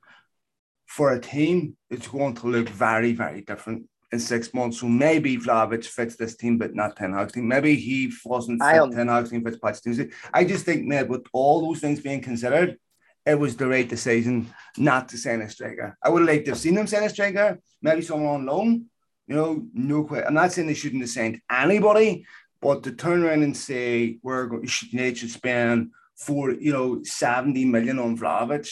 For 0.86 1.12
a 1.12 1.20
team, 1.20 1.76
it's 1.90 2.08
going 2.08 2.34
to 2.36 2.46
look 2.46 2.68
very, 2.68 3.12
very 3.12 3.40
different 3.42 3.88
in 4.12 4.20
six 4.20 4.54
months. 4.54 4.80
So 4.80 4.86
maybe 4.86 5.36
Vlahovic 5.36 5.84
fits 5.84 6.16
this 6.16 6.36
team, 6.36 6.58
but 6.58 6.74
not 6.74 6.96
Ten 6.96 7.12
Hag's 7.12 7.32
team. 7.32 7.48
Maybe 7.48 7.74
he 7.74 8.12
wasn't 8.24 8.62
fit 8.62 8.92
Ten 8.92 9.08
Hag's 9.08 9.30
team, 9.30 9.44
fits 9.44 9.58
Pochettino's 9.58 10.12
I 10.32 10.44
just 10.44 10.64
think, 10.64 10.88
that 10.90 11.08
with 11.08 11.26
all 11.32 11.66
those 11.66 11.80
things 11.80 12.00
being 12.00 12.20
considered, 12.20 12.78
it 13.24 13.34
was 13.34 13.56
the 13.56 13.66
right 13.66 13.88
decision 13.88 14.54
not 14.78 15.08
to 15.08 15.18
sign 15.18 15.42
a 15.42 15.50
striker. 15.50 15.98
I 16.02 16.08
would 16.08 16.20
have 16.20 16.28
liked 16.28 16.44
to 16.44 16.52
have 16.52 16.60
seen 16.60 16.76
them 16.76 16.86
sign 16.86 17.02
a 17.02 17.08
striker, 17.08 17.58
maybe 17.82 18.02
someone 18.02 18.34
on 18.34 18.46
loan. 18.46 18.84
You 19.26 19.34
know, 19.34 19.66
no 19.74 20.04
question. 20.04 20.28
I'm 20.28 20.34
not 20.34 20.52
saying 20.52 20.68
they 20.68 20.74
shouldn't 20.74 21.02
have 21.02 21.10
signed 21.10 21.40
anybody, 21.50 22.24
but 22.60 22.84
to 22.84 22.92
turn 22.92 23.24
around 23.24 23.42
and 23.42 23.56
say 23.56 24.18
we're 24.22 24.46
going, 24.46 24.66
should, 24.66 25.16
should 25.16 25.30
spend 25.30 25.90
for 26.16 26.50
you 26.50 26.72
know 26.72 27.02
70 27.02 27.64
million 27.66 27.98
on 27.98 28.16
Vlahovic, 28.16 28.68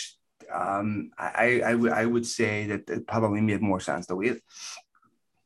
um, 0.53 1.11
I, 1.19 1.63
I, 1.65 1.73
w- 1.73 1.93
I 1.93 2.05
would 2.05 2.27
say 2.27 2.67
that 2.67 2.89
it 2.89 3.07
probably 3.07 3.41
made 3.41 3.61
more 3.61 3.81
sense 3.81 4.07
to 4.07 4.17
wait. 4.17 4.41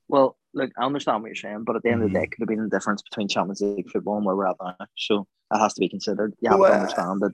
Well, 0.09 0.37
look, 0.55 0.71
I 0.79 0.85
understand 0.85 1.23
what 1.23 1.29
you're 1.29 1.37
saying, 1.37 1.65
but 1.65 1.77
at 1.77 1.83
the 1.83 1.91
end 1.91 1.99
mm-hmm. 1.99 2.07
of 2.07 2.13
the 2.13 2.19
day, 2.19 2.25
it 2.25 2.31
could 2.31 2.41
have 2.41 2.49
been 2.49 2.65
the 2.65 2.77
difference 2.77 3.03
between 3.03 3.29
Champions 3.29 3.61
League 3.61 3.91
football 3.91 4.17
and 4.17 4.27
where 4.27 4.37
we're 4.37 4.49
at 4.49 4.57
now. 4.63 4.77
So 4.97 5.27
that 5.51 5.61
has 5.61 5.75
to 5.75 5.81
be 5.81 5.89
considered. 5.89 6.35
You 6.41 6.51
have 6.51 6.59
well, 6.59 6.73
to 6.73 6.79
understand 6.79 7.21
that. 7.21 7.33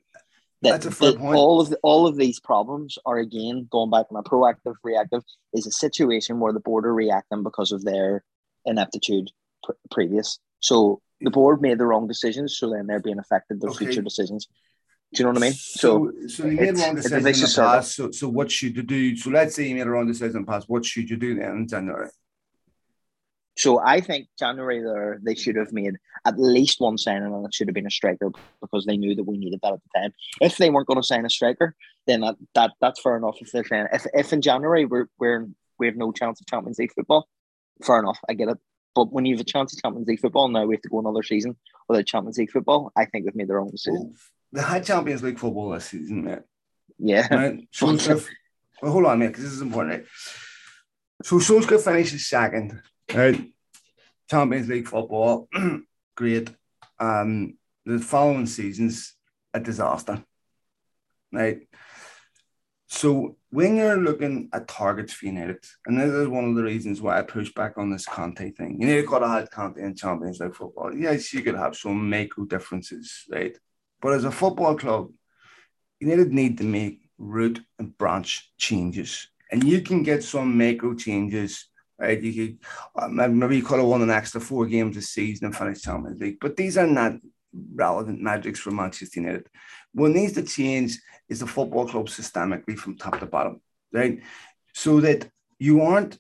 that 0.62 0.70
that's 0.70 0.86
a 0.86 0.90
fair 0.90 1.12
point. 1.12 1.36
All 1.36 1.60
of 1.60 1.70
the, 1.70 1.78
all 1.82 2.06
of 2.06 2.16
these 2.16 2.40
problems 2.40 2.98
are 3.06 3.18
again 3.18 3.68
going 3.70 3.90
back 3.90 4.08
from 4.08 4.16
a 4.16 4.22
proactive 4.22 4.74
reactive 4.82 5.22
is 5.52 5.66
a 5.66 5.72
situation 5.72 6.40
where 6.40 6.52
the 6.52 6.60
board 6.60 6.86
are 6.86 6.94
reacting 6.94 7.42
because 7.42 7.72
of 7.72 7.84
their 7.84 8.24
ineptitude 8.64 9.30
pr- 9.62 9.72
previous. 9.90 10.38
So 10.60 11.00
the 11.20 11.30
board 11.30 11.62
made 11.62 11.78
the 11.78 11.86
wrong 11.86 12.06
decisions, 12.06 12.58
so 12.58 12.70
then 12.70 12.86
they're 12.86 13.00
being 13.00 13.18
affected 13.18 13.60
their 13.60 13.70
okay. 13.70 13.86
future 13.86 14.02
decisions. 14.02 14.48
Do 15.12 15.22
you 15.22 15.24
know 15.24 15.32
what 15.32 15.42
I 15.42 15.46
mean? 15.46 15.52
So, 15.52 16.12
so, 16.22 16.26
so 16.28 16.46
you 16.46 16.56
made 16.56 16.76
wrong 16.76 16.96
decisions 16.96 17.56
in 17.56 17.62
the 17.62 17.70
past. 17.70 17.94
So, 17.94 18.10
so 18.10 18.28
what 18.28 18.50
should 18.50 18.76
you 18.76 18.82
do? 18.82 19.16
So 19.16 19.30
let's 19.30 19.54
say 19.54 19.68
you 19.68 19.76
made 19.76 19.86
a 19.86 19.90
wrong 19.90 20.08
decision 20.08 20.36
in 20.38 20.42
the 20.44 20.50
past. 20.50 20.68
What 20.68 20.84
should 20.84 21.08
you 21.08 21.16
do 21.16 21.36
then 21.36 21.50
in 21.50 21.68
January? 21.68 22.08
So 23.56 23.80
I 23.80 24.00
think 24.00 24.26
January 24.38 24.82
there 24.82 25.20
they 25.22 25.36
should 25.36 25.56
have 25.56 25.72
made 25.72 25.94
at 26.24 26.38
least 26.38 26.80
one 26.80 26.98
signing 26.98 27.32
and 27.32 27.46
it 27.46 27.54
should 27.54 27.68
have 27.68 27.74
been 27.74 27.86
a 27.86 27.90
striker 27.90 28.32
because 28.60 28.84
they 28.84 28.96
knew 28.96 29.14
that 29.14 29.22
we 29.22 29.38
needed 29.38 29.60
that 29.62 29.74
at 29.74 29.80
the 29.80 30.00
time. 30.00 30.12
If 30.40 30.56
they 30.56 30.70
weren't 30.70 30.88
going 30.88 31.00
to 31.00 31.06
sign 31.06 31.24
a 31.24 31.30
striker, 31.30 31.76
then 32.06 32.22
that, 32.22 32.34
that 32.54 32.72
that's 32.80 33.00
fair 33.00 33.16
enough. 33.16 33.36
If 33.40 33.52
they're 33.52 33.64
saying 33.64 33.86
if, 33.92 34.06
if 34.12 34.32
in 34.32 34.42
January 34.42 34.86
we're 34.86 35.06
we're 35.18 35.48
we 35.78 35.86
have 35.86 35.96
no 35.96 36.10
chance 36.10 36.40
of 36.40 36.46
Champions 36.46 36.78
League 36.78 36.92
football, 36.92 37.28
fair 37.84 38.00
enough. 38.00 38.18
I 38.28 38.34
get 38.34 38.48
it. 38.48 38.58
But 38.94 39.12
when 39.12 39.26
you 39.26 39.34
have 39.34 39.40
a 39.40 39.44
chance 39.44 39.72
of 39.72 39.82
Champions 39.82 40.08
League 40.08 40.20
football, 40.20 40.48
now 40.48 40.64
we 40.64 40.74
have 40.74 40.82
to 40.82 40.88
go 40.88 41.00
another 41.00 41.22
season 41.22 41.56
without 41.88 42.06
Champions 42.06 42.38
League 42.38 42.50
football. 42.50 42.92
I 42.96 43.04
think 43.06 43.24
they've 43.24 43.34
made 43.34 43.48
their 43.48 43.60
own 43.60 43.70
decision. 43.70 44.14
They 44.52 44.62
had 44.62 44.84
Champions 44.84 45.22
League 45.22 45.38
football 45.38 45.70
this 45.70 45.86
season, 45.86 46.24
mate. 46.24 46.38
Yeah. 46.98 47.34
Right? 47.34 47.68
Solskjaer, 47.72 48.24
well, 48.82 48.92
hold 48.92 49.06
on, 49.06 49.18
mate, 49.18 49.28
because 49.28 49.44
this 49.44 49.52
is 49.52 49.62
important. 49.62 49.94
Right? 49.94 50.06
So 51.22 51.36
Solskjaer 51.36 51.82
finishes 51.82 52.28
second, 52.28 52.80
right? 53.12 53.50
Champions 54.30 54.68
League 54.68 54.88
football, 54.88 55.48
great. 56.16 56.50
Um, 56.98 57.58
the 57.84 57.98
following 57.98 58.46
season's 58.46 59.14
a 59.52 59.60
disaster, 59.60 60.24
right? 61.32 61.66
So 62.94 63.36
when 63.50 63.74
you're 63.74 63.96
looking 63.96 64.48
at 64.52 64.68
targets 64.68 65.12
for 65.12 65.26
United, 65.26 65.58
and 65.86 66.00
this 66.00 66.12
is 66.12 66.28
one 66.28 66.44
of 66.44 66.54
the 66.54 66.62
reasons 66.62 67.02
why 67.02 67.18
I 67.18 67.22
push 67.22 67.52
back 67.52 67.76
on 67.76 67.90
this 67.90 68.06
Conte 68.06 68.52
thing. 68.52 68.80
You 68.80 68.86
know, 68.86 68.94
you've 68.94 69.10
have 69.10 69.50
Conte 69.50 69.82
in 69.82 69.96
Champions 69.96 70.38
League 70.38 70.54
football. 70.54 70.94
Yes, 70.94 71.34
you 71.34 71.42
could 71.42 71.56
have 71.56 71.74
some 71.74 72.08
macro 72.08 72.44
differences, 72.44 73.24
right? 73.28 73.58
But 74.00 74.12
as 74.12 74.24
a 74.24 74.30
football 74.30 74.76
club, 74.76 75.10
United 75.98 76.32
need 76.32 76.56
to 76.58 76.64
make 76.64 77.00
root 77.18 77.60
and 77.80 77.98
branch 77.98 78.52
changes. 78.58 79.26
And 79.50 79.64
you 79.64 79.80
can 79.80 80.04
get 80.04 80.22
some 80.22 80.56
macro 80.56 80.94
changes, 80.94 81.66
right? 81.98 82.22
You 82.22 82.32
could 82.32 82.58
uh, 82.94 83.08
maybe 83.08 83.56
you 83.56 83.64
could 83.64 83.80
have 83.80 83.88
won 83.88 84.02
an 84.02 84.10
extra 84.10 84.40
four 84.40 84.66
games 84.66 84.94
this 84.94 85.10
season 85.10 85.46
and 85.46 85.56
finish 85.56 85.82
Champions 85.82 86.20
League. 86.20 86.38
But 86.40 86.56
these 86.56 86.78
are 86.78 86.86
not 86.86 87.14
relevant 87.74 88.20
metrics 88.20 88.60
for 88.60 88.70
Manchester 88.70 89.20
United. 89.20 89.48
What 89.92 90.12
needs 90.12 90.32
to 90.34 90.42
change 90.42 90.98
is 91.28 91.40
the 91.40 91.46
football 91.46 91.86
club 91.86 92.06
systemically 92.06 92.76
from 92.76 92.96
top 92.96 93.20
to 93.20 93.26
bottom, 93.26 93.60
right? 93.92 94.20
So 94.74 95.00
that 95.00 95.28
you 95.58 95.82
aren't 95.82 96.18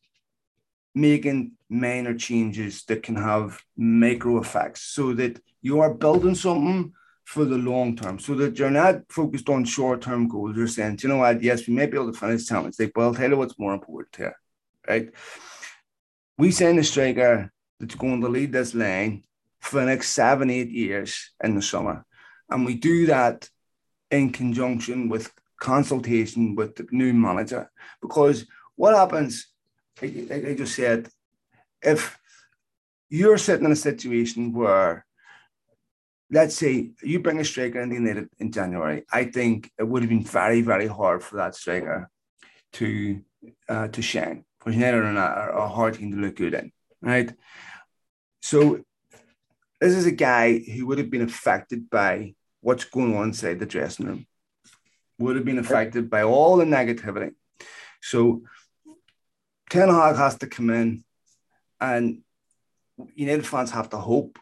making 0.94 1.52
minor 1.68 2.14
changes 2.14 2.84
that 2.84 3.02
can 3.02 3.16
have 3.16 3.60
micro 3.76 4.38
effects, 4.38 4.82
so 4.82 5.12
that 5.14 5.40
you 5.60 5.80
are 5.80 5.92
building 5.92 6.34
something 6.34 6.92
for 7.24 7.44
the 7.44 7.56
long 7.56 7.96
term, 7.96 8.18
so 8.18 8.34
that 8.34 8.58
you're 8.58 8.70
not 8.70 9.00
focused 9.08 9.48
on 9.48 9.64
short 9.64 10.02
term 10.02 10.28
goals. 10.28 10.56
You're 10.56 10.68
saying, 10.68 10.98
you 11.02 11.08
know 11.08 11.16
what, 11.16 11.42
yes, 11.42 11.66
we 11.66 11.74
may 11.74 11.86
be 11.86 11.96
able 11.96 12.12
to 12.12 12.18
finish 12.18 12.46
Champions 12.46 12.76
but 12.76 13.00
I'll 13.00 13.14
tell 13.14 13.30
you 13.30 13.36
what's 13.36 13.58
more 13.58 13.74
important 13.74 14.14
here, 14.16 14.36
right? 14.86 15.10
We 16.38 16.50
send 16.50 16.78
a 16.78 16.84
striker 16.84 17.50
that's 17.80 17.94
going 17.94 18.20
to 18.20 18.28
lead 18.28 18.52
this 18.52 18.74
line 18.74 19.24
for 19.64 19.80
the 19.80 19.86
next 19.86 20.10
seven, 20.10 20.50
eight 20.50 20.70
years 20.70 21.30
in 21.42 21.54
the 21.54 21.62
summer. 21.62 22.04
And 22.50 22.66
we 22.66 22.74
do 22.74 23.06
that 23.06 23.48
in 24.10 24.30
conjunction 24.30 25.08
with 25.08 25.32
consultation 25.58 26.54
with 26.54 26.76
the 26.76 26.86
new 26.90 27.14
manager. 27.14 27.70
Because 28.02 28.46
what 28.76 28.94
happens, 28.94 29.46
like 30.02 30.44
I 30.44 30.54
just 30.54 30.76
said, 30.76 31.08
if 31.80 32.18
you're 33.08 33.38
sitting 33.38 33.64
in 33.64 33.72
a 33.72 33.76
situation 33.76 34.52
where, 34.52 35.06
let's 36.30 36.56
say, 36.56 36.90
you 37.02 37.20
bring 37.20 37.40
a 37.40 37.44
striker 37.44 37.80
in 37.80 37.88
the 37.88 37.96
United 37.96 38.28
in 38.38 38.52
January, 38.52 39.04
I 39.10 39.24
think 39.24 39.70
it 39.78 39.84
would 39.88 40.02
have 40.02 40.10
been 40.10 40.24
very, 40.24 40.60
very 40.60 40.86
hard 40.86 41.22
for 41.22 41.36
that 41.36 41.54
striker 41.54 42.10
to 42.74 43.22
uh, 43.68 43.88
to 43.88 44.02
shine. 44.02 44.44
Because 44.58 44.74
United 44.74 45.04
are 45.04 45.50
a 45.50 45.68
hard 45.68 45.94
team 45.94 46.10
to 46.12 46.18
look 46.18 46.36
good 46.36 46.54
in, 46.54 46.72
right? 47.00 47.32
So 48.42 48.80
this 49.84 49.96
is 49.96 50.06
a 50.06 50.12
guy 50.12 50.58
who 50.58 50.86
would 50.86 50.96
have 50.96 51.10
been 51.10 51.20
affected 51.20 51.90
by 51.90 52.34
what's 52.62 52.84
going 52.84 53.14
on 53.14 53.28
inside 53.28 53.58
the 53.58 53.66
dressing 53.66 54.06
room, 54.06 54.26
would 55.18 55.36
have 55.36 55.44
been 55.44 55.58
affected 55.58 56.08
by 56.08 56.22
all 56.22 56.56
the 56.56 56.64
negativity. 56.64 57.34
So 58.00 58.44
Ten 59.68 59.90
Hag 59.90 60.16
has 60.16 60.38
to 60.38 60.46
come 60.46 60.70
in, 60.70 61.04
and 61.82 62.22
United 63.14 63.46
fans 63.46 63.72
have 63.72 63.90
to 63.90 63.98
hope 63.98 64.38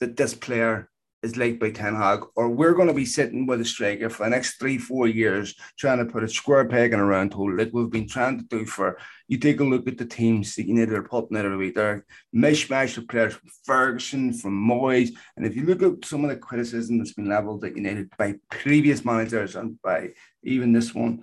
that 0.00 0.16
this 0.16 0.32
player 0.32 0.88
is 1.22 1.36
like 1.36 1.58
by 1.58 1.70
Ten 1.70 1.94
Hag, 1.94 2.20
or 2.34 2.48
we're 2.48 2.72
going 2.72 2.88
to 2.88 2.94
be 2.94 3.04
sitting 3.04 3.46
with 3.46 3.60
a 3.60 3.66
striker 3.66 4.08
for 4.08 4.24
the 4.24 4.30
next 4.30 4.54
three, 4.58 4.78
four 4.78 5.06
years 5.06 5.54
trying 5.78 5.98
to 5.98 6.10
put 6.10 6.24
a 6.24 6.28
square 6.28 6.66
peg 6.66 6.94
in 6.94 7.00
a 7.00 7.04
round 7.04 7.34
hole 7.34 7.54
like 7.54 7.74
we've 7.74 7.90
been 7.90 8.08
trying 8.08 8.38
to 8.38 8.44
do 8.44 8.64
for. 8.64 8.96
You 9.28 9.38
take 9.38 9.60
a 9.60 9.64
look 9.64 9.86
at 9.86 9.98
the 9.98 10.06
teams 10.06 10.54
that 10.54 10.66
need 10.66 10.88
to 10.88 11.02
put 11.02 11.30
in 11.30 11.36
every 11.36 11.56
week. 11.56 11.74
They're 11.74 12.04
mishmash 12.34 12.96
of 12.96 13.08
players 13.08 13.34
from 13.34 13.50
Ferguson, 13.64 14.32
from 14.32 14.52
Moyes. 14.52 15.10
And 15.36 15.46
if 15.46 15.54
you 15.54 15.66
look 15.66 15.82
at 15.82 16.04
some 16.04 16.24
of 16.24 16.30
the 16.30 16.36
criticism 16.36 16.98
that's 16.98 17.12
been 17.12 17.28
levelled 17.28 17.64
at 17.64 17.76
United 17.76 18.10
by 18.16 18.36
previous 18.50 19.04
managers 19.04 19.54
and 19.54 19.80
by 19.82 20.10
even 20.42 20.72
this 20.72 20.94
one, 20.94 21.20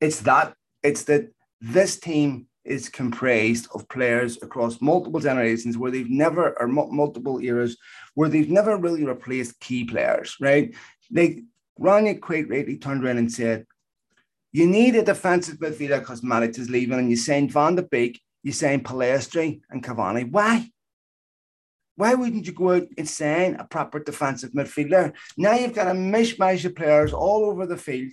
it's 0.00 0.20
that 0.20 0.54
it's 0.82 1.02
that 1.04 1.28
this 1.60 1.98
team 1.98 2.46
is 2.64 2.88
comprised 2.88 3.66
of 3.74 3.88
players 3.88 4.40
across 4.42 4.80
multiple 4.80 5.20
generations 5.20 5.76
where 5.78 5.90
they've 5.90 6.10
never, 6.10 6.60
or 6.60 6.68
multiple 6.68 7.40
eras, 7.40 7.76
where 8.14 8.28
they've 8.28 8.50
never 8.50 8.76
really 8.76 9.04
replaced 9.04 9.58
key 9.58 9.84
players, 9.84 10.36
right? 10.40 10.74
Like 11.10 11.40
Rangnick 11.80 12.20
quite 12.20 12.48
rightly 12.48 12.76
turned 12.76 13.04
around 13.04 13.18
and 13.18 13.32
said, 13.32 13.66
you 14.52 14.66
need 14.66 14.96
a 14.96 15.04
defensive 15.04 15.58
midfielder 15.58 16.00
because 16.00 16.22
Matic 16.22 16.58
is 16.58 16.70
leaving, 16.70 16.98
and 16.98 17.10
you 17.10 17.16
signed 17.16 17.52
Van 17.52 17.74
der 17.74 17.82
Beek, 17.82 18.20
you 18.42 18.52
signed 18.52 18.84
Pellistri 18.84 19.60
and 19.70 19.82
Cavani. 19.82 20.30
Why? 20.30 20.68
Why 21.96 22.14
wouldn't 22.14 22.46
you 22.46 22.52
go 22.52 22.74
out 22.74 22.86
and 22.96 23.08
sign 23.08 23.56
a 23.56 23.64
proper 23.64 23.98
defensive 23.98 24.52
midfielder? 24.52 25.12
Now 25.36 25.54
you've 25.54 25.74
got 25.74 25.88
a 25.88 25.98
mishmash 25.98 26.64
of 26.64 26.76
players 26.76 27.12
all 27.12 27.44
over 27.44 27.66
the 27.66 27.76
field, 27.76 28.12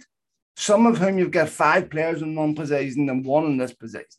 some 0.56 0.88
of 0.88 0.98
whom 0.98 1.20
you've 1.20 1.32
got 1.32 1.50
five 1.50 1.90
players 1.90 2.22
in 2.22 2.36
one 2.36 2.56
position 2.56 3.10
and 3.10 3.24
one 3.24 3.46
in 3.46 3.58
this 3.58 3.74
position 3.74 4.10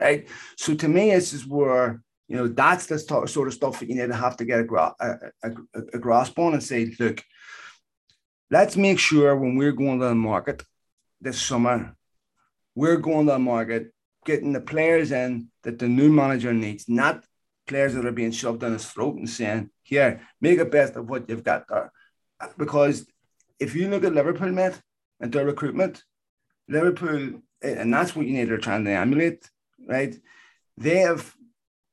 right? 0.00 0.26
So 0.56 0.74
to 0.74 0.88
me, 0.88 1.10
this 1.10 1.32
is 1.32 1.46
where 1.46 2.02
you 2.28 2.36
know 2.36 2.48
that's 2.48 2.86
the 2.86 2.98
sort 2.98 3.48
of 3.48 3.54
stuff 3.54 3.80
that 3.80 3.88
you 3.88 3.96
need 3.96 4.08
to 4.08 4.14
have 4.14 4.36
to 4.38 4.44
get 4.44 4.60
a, 4.60 4.64
gra- 4.64 4.94
a, 5.00 5.14
a, 5.42 5.50
a 5.94 5.98
grasp 5.98 6.38
on 6.38 6.54
and 6.54 6.62
say, 6.62 6.94
look, 6.98 7.22
let's 8.50 8.76
make 8.76 8.98
sure 8.98 9.36
when 9.36 9.56
we're 9.56 9.72
going 9.72 10.00
to 10.00 10.06
the 10.06 10.14
market 10.14 10.62
this 11.20 11.40
summer, 11.40 11.96
we're 12.74 12.96
going 12.96 13.26
to 13.26 13.32
the 13.32 13.38
market 13.38 13.92
getting 14.24 14.52
the 14.52 14.60
players 14.60 15.12
in 15.12 15.48
that 15.62 15.78
the 15.78 15.88
new 15.88 16.10
manager 16.10 16.52
needs, 16.52 16.88
not 16.88 17.24
players 17.66 17.94
that 17.94 18.06
are 18.06 18.12
being 18.12 18.30
shoved 18.30 18.60
down 18.60 18.72
his 18.72 18.86
throat 18.86 19.16
and 19.16 19.28
saying, 19.28 19.70
here, 19.82 20.20
make 20.40 20.58
the 20.58 20.64
best 20.64 20.96
of 20.96 21.08
what 21.08 21.28
you've 21.28 21.44
got 21.44 21.66
there. 21.68 21.92
Because 22.58 23.06
if 23.58 23.74
you 23.74 23.88
look 23.88 24.04
at 24.04 24.14
Liverpool, 24.14 24.50
mate, 24.50 24.80
and 25.20 25.32
their 25.32 25.46
recruitment, 25.46 26.02
Liverpool, 26.68 27.42
eh, 27.62 27.74
and 27.78 27.92
that's 27.92 28.14
what 28.14 28.26
you 28.26 28.32
need 28.32 28.48
to 28.48 28.58
try 28.58 28.76
and 28.76 28.88
emulate 28.88 29.48
right? 29.86 30.14
They 30.76 30.98
have, 30.98 31.34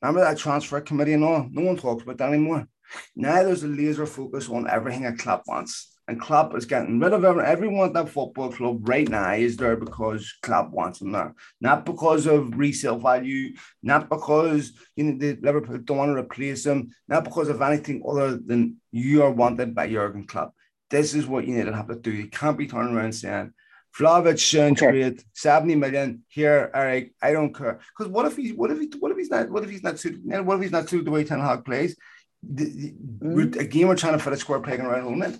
remember 0.01 0.21
that 0.21 0.37
transfer 0.37 0.81
committee 0.81 1.13
and 1.13 1.23
all? 1.23 1.47
No 1.51 1.63
one 1.63 1.77
talks 1.77 2.03
about 2.03 2.17
that 2.17 2.29
anymore. 2.29 2.67
Now 3.15 3.43
there's 3.43 3.63
a 3.63 3.67
laser 3.67 4.05
focus 4.05 4.49
on 4.49 4.69
everything 4.69 5.05
a 5.05 5.15
club 5.15 5.41
wants. 5.47 5.96
And 6.07 6.21
Klopp 6.21 6.55
is 6.55 6.65
getting 6.65 6.99
rid 6.99 7.11
of 7.11 7.25
everyone. 7.25 7.45
Everyone 7.45 7.87
at 7.87 7.93
that 7.93 8.09
football 8.09 8.49
club 8.49 8.87
right 8.87 9.09
now 9.09 9.33
is 9.33 9.57
there 9.57 9.75
because 9.75 10.33
Klopp 10.41 10.71
wants 10.71 10.99
them 10.99 11.11
there. 11.11 11.35
Not 11.59 11.85
because 11.85 12.27
of 12.27 12.57
resale 12.57 12.97
value, 12.97 13.53
not 13.83 14.07
because 14.07 14.71
you 14.95 15.03
know 15.03 15.17
the 15.17 15.37
Liverpool 15.41 15.77
don't 15.79 15.97
want 15.97 16.15
to 16.15 16.21
replace 16.21 16.63
them, 16.63 16.91
not 17.09 17.25
because 17.25 17.49
of 17.49 17.61
anything 17.61 18.03
other 18.07 18.37
than 18.37 18.77
you 18.91 19.21
are 19.23 19.31
wanted 19.31 19.75
by 19.75 19.89
Jurgen 19.89 20.25
Klopp. 20.25 20.53
This 20.89 21.13
is 21.13 21.27
what 21.27 21.45
you 21.45 21.55
need 21.55 21.65
to 21.65 21.75
have 21.75 21.89
to 21.89 21.95
do. 21.95 22.11
You 22.11 22.29
can't 22.29 22.57
be 22.57 22.67
turning 22.67 22.95
around 22.95 23.11
saying, 23.11 23.51
Vlahovic 23.97 24.39
sounds 24.39 24.81
okay. 24.81 24.91
great. 24.91 25.25
70 25.33 25.75
million 25.75 26.23
here, 26.27 26.69
Eric. 26.73 27.13
I 27.21 27.33
don't 27.33 27.53
care. 27.53 27.79
Because 27.97 28.11
what 28.11 28.25
if 28.25 28.37
he's 28.37 28.53
what 28.53 28.71
if 28.71 28.79
he 28.79 28.91
what 28.99 29.11
if 29.11 29.17
he's 29.17 29.29
not 29.29 29.49
what 29.49 29.63
if 29.63 29.69
he's 29.69 29.83
not 29.83 29.99
suited 29.99 30.23
what 30.45 30.55
if 30.55 30.61
he's 30.61 30.71
not 30.71 30.87
suited 30.87 31.05
the 31.05 31.11
way 31.11 31.23
Ten 31.23 31.39
Hag 31.39 31.65
plays? 31.65 31.97
The, 32.43 32.65
the, 32.65 32.93
mm. 33.23 33.59
Again, 33.59 33.87
we're 33.87 33.95
trying 33.95 34.13
to 34.13 34.19
fit 34.19 34.33
a 34.33 34.37
square 34.37 34.61
peg 34.61 34.79
in 34.79 34.85
around 34.85 35.03
home 35.03 35.23
it. 35.23 35.39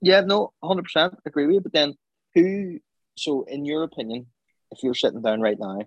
Yeah, 0.00 0.20
no, 0.20 0.52
100 0.60 0.82
percent 0.82 1.14
agree 1.26 1.46
with 1.46 1.54
you. 1.54 1.60
But 1.60 1.72
then 1.72 1.94
who 2.34 2.78
so 3.16 3.44
in 3.44 3.64
your 3.64 3.82
opinion, 3.82 4.26
if 4.70 4.82
you're 4.82 4.94
sitting 4.94 5.22
down 5.22 5.40
right 5.40 5.58
now, 5.58 5.80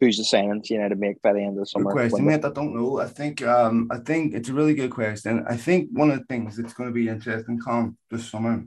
who's 0.00 0.16
the 0.16 0.24
signings 0.24 0.70
you 0.70 0.78
know 0.78 0.88
to 0.88 0.96
make 0.96 1.20
by 1.22 1.32
the 1.32 1.40
end 1.40 1.58
of 1.58 1.60
the 1.60 1.66
summer? 1.66 1.92
Good 1.92 2.10
question, 2.10 2.26
mate. 2.26 2.44
I 2.44 2.50
don't 2.50 2.74
know. 2.74 3.00
I 3.00 3.06
think 3.06 3.42
um 3.42 3.88
I 3.90 3.98
think 3.98 4.34
it's 4.34 4.48
a 4.48 4.54
really 4.54 4.74
good 4.74 4.90
question. 4.90 5.44
I 5.48 5.56
think 5.56 5.88
one 5.92 6.10
of 6.10 6.18
the 6.18 6.24
things 6.26 6.56
that's 6.56 6.74
going 6.74 6.88
to 6.88 6.94
be 6.94 7.08
interesting 7.08 7.58
come 7.60 7.96
this 8.10 8.28
summer 8.28 8.64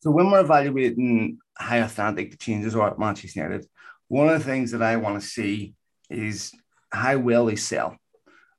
so 0.00 0.10
when 0.10 0.30
we're 0.30 0.40
evaluating 0.40 1.38
how 1.54 1.78
authentic 1.78 2.30
the 2.30 2.36
changes 2.36 2.74
are 2.74 2.90
at 2.90 2.98
Manchester 2.98 3.40
United, 3.40 3.68
one 4.08 4.28
of 4.28 4.38
the 4.38 4.44
things 4.44 4.72
that 4.72 4.82
I 4.82 4.96
want 4.96 5.20
to 5.20 5.26
see 5.26 5.74
is 6.10 6.52
how 6.90 7.18
well 7.18 7.46
they 7.46 7.56
sell. 7.56 7.96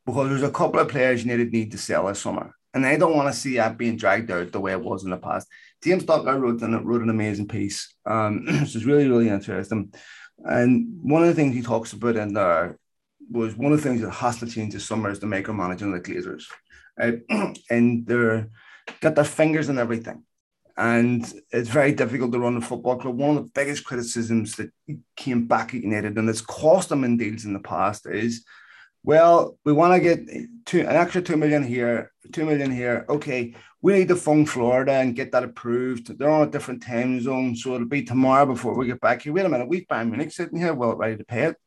Because 0.05 0.29
there's 0.29 0.43
a 0.43 0.51
couple 0.51 0.79
of 0.79 0.89
players 0.89 1.23
United 1.23 1.51
need 1.51 1.71
to 1.71 1.77
sell 1.77 2.07
this 2.07 2.21
summer. 2.21 2.53
And 2.73 2.85
I 2.85 2.97
don't 2.97 3.15
want 3.15 3.33
to 3.33 3.39
see 3.39 3.55
that 3.57 3.77
being 3.77 3.97
dragged 3.97 4.31
out 4.31 4.51
the 4.51 4.59
way 4.59 4.71
it 4.71 4.81
was 4.81 5.03
in 5.03 5.11
the 5.11 5.17
past. 5.17 5.47
James 5.83 6.03
Ducker 6.03 6.39
wrote 6.39 6.61
an, 6.61 6.83
wrote 6.85 7.01
an 7.01 7.09
amazing 7.09 7.47
piece. 7.47 7.93
Um, 8.05 8.45
which 8.61 8.75
is 8.75 8.85
really, 8.85 9.07
really 9.07 9.29
interesting. 9.29 9.93
And 10.43 10.99
one 11.01 11.21
of 11.21 11.27
the 11.27 11.35
things 11.35 11.55
he 11.55 11.61
talks 11.61 11.93
about 11.93 12.15
in 12.15 12.33
there 12.33 12.77
was 13.29 13.55
one 13.55 13.71
of 13.71 13.81
the 13.81 13.87
things 13.87 14.01
that 14.01 14.11
has 14.11 14.39
to 14.39 14.47
change 14.47 14.73
this 14.73 14.85
summer 14.85 15.09
is 15.09 15.19
the 15.19 15.27
micromanaging 15.27 15.95
of 15.95 16.03
the 16.03 16.11
Glazers. 16.11 16.45
Right? 16.97 17.21
and 17.69 18.05
they're 18.05 18.49
got 18.99 19.15
their 19.15 19.23
fingers 19.23 19.69
in 19.69 19.79
everything 19.79 20.23
and 20.75 21.31
it's 21.51 21.69
very 21.69 21.91
difficult 21.91 22.31
to 22.31 22.39
run 22.39 22.57
a 22.57 22.61
football 22.61 22.97
club. 22.97 23.17
One 23.17 23.37
of 23.37 23.43
the 23.43 23.51
biggest 23.53 23.85
criticisms 23.85 24.55
that 24.55 24.71
came 25.15 25.45
back 25.47 25.73
at 25.73 25.83
United 25.83 26.17
and 26.17 26.29
it's 26.29 26.41
cost 26.41 26.89
them 26.89 27.03
in 27.03 27.17
deals 27.17 27.45
in 27.45 27.53
the 27.53 27.59
past 27.59 28.07
is, 28.07 28.43
well, 29.03 29.57
we 29.65 29.73
want 29.73 29.93
to 29.93 29.99
get 29.99 30.65
two, 30.65 30.81
an 30.81 30.95
extra 30.95 31.21
two 31.21 31.37
million 31.37 31.63
here, 31.63 32.11
two 32.31 32.45
million 32.45 32.71
here. 32.71 33.05
Okay, 33.09 33.55
we 33.81 33.93
need 33.93 34.07
to 34.07 34.15
phone 34.15 34.45
Florida 34.45 34.93
and 34.93 35.15
get 35.15 35.31
that 35.33 35.43
approved. 35.43 36.17
They're 36.17 36.29
on 36.29 36.47
a 36.47 36.51
different 36.51 36.83
time 36.83 37.19
zone, 37.21 37.55
so 37.55 37.75
it'll 37.75 37.87
be 37.87 38.03
tomorrow 38.03 38.45
before 38.45 38.75
we 38.75 38.87
get 38.87 39.01
back 39.01 39.21
here. 39.21 39.33
Wait 39.33 39.45
a 39.45 39.49
minute, 39.49 39.67
we've 39.67 39.87
Bayern 39.87 40.09
Munich 40.09 40.31
sitting 40.31 40.57
here, 40.57 40.73
well 40.73 40.95
ready 40.95 41.17
to 41.17 41.25
pay 41.25 41.43
it. 41.43 41.57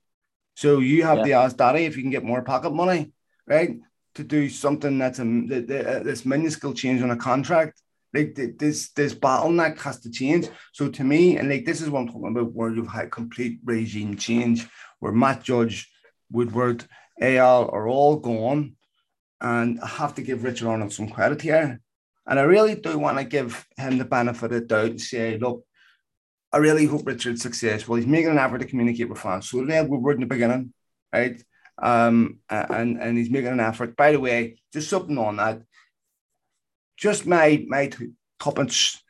So 0.54 0.78
you 0.78 1.02
have 1.02 1.18
yeah. 1.18 1.24
to 1.24 1.32
ask 1.32 1.56
Daddy 1.56 1.84
if 1.84 1.96
you 1.96 2.02
can 2.02 2.10
get 2.10 2.24
more 2.24 2.42
pocket 2.42 2.70
money, 2.70 3.12
right? 3.46 3.78
To 4.14 4.24
do 4.24 4.48
something 4.48 4.96
that's 4.98 5.18
a 5.18 5.22
uh, 5.22 6.02
this 6.02 6.24
minuscule 6.24 6.72
change 6.72 7.02
on 7.02 7.10
a 7.10 7.16
contract 7.16 7.82
like 8.14 8.34
this 8.58 8.90
this 8.92 9.14
bottleneck 9.14 9.78
has 9.80 10.00
to 10.00 10.10
change. 10.10 10.48
So 10.72 10.88
to 10.88 11.04
me, 11.04 11.36
and 11.36 11.48
like 11.50 11.64
this 11.64 11.80
is 11.80 11.90
what 11.90 12.00
I'm 12.00 12.06
talking 12.06 12.28
about, 12.28 12.52
where 12.52 12.70
you've 12.70 12.88
had 12.88 13.10
complete 13.10 13.60
regime 13.64 14.16
change, 14.16 14.66
where 15.00 15.12
Matt 15.12 15.42
Judge, 15.42 15.90
Woodward, 16.30 16.84
Eyal 17.20 17.72
are 17.72 17.88
all 17.88 18.16
gone, 18.16 18.76
and 19.40 19.80
I 19.80 19.86
have 19.86 20.14
to 20.16 20.22
give 20.22 20.44
Richard 20.44 20.68
Arnold 20.68 20.92
some 20.92 21.08
credit 21.08 21.42
here. 21.42 21.80
And 22.26 22.38
I 22.38 22.42
really 22.42 22.74
do 22.74 22.98
want 22.98 23.18
to 23.18 23.24
give 23.24 23.66
him 23.76 23.98
the 23.98 24.04
benefit 24.04 24.44
of 24.46 24.50
the 24.50 24.60
doubt 24.60 24.90
and 24.90 25.00
say, 25.00 25.38
look, 25.38 25.64
I 26.52 26.58
really 26.58 26.86
hope 26.86 27.06
Richard's 27.06 27.42
successful. 27.42 27.96
He's 27.96 28.06
making 28.06 28.30
an 28.30 28.38
effort 28.38 28.58
to 28.58 28.66
communicate 28.66 29.08
with 29.08 29.18
fans. 29.18 29.48
So 29.48 29.64
they 29.64 29.80
Woodward 29.82 30.16
in 30.16 30.20
the 30.20 30.26
beginning, 30.26 30.72
right? 31.12 31.42
Um, 31.78 32.38
and 32.48 33.00
and 33.00 33.18
he's 33.18 33.30
making 33.30 33.52
an 33.52 33.60
effort. 33.60 33.96
By 33.96 34.12
the 34.12 34.20
way, 34.20 34.56
just 34.72 34.88
something 34.88 35.18
on 35.18 35.36
that 35.36 35.62
just 36.96 37.26
my 37.26 37.64
my 37.68 37.90
tuppence. 38.40 39.02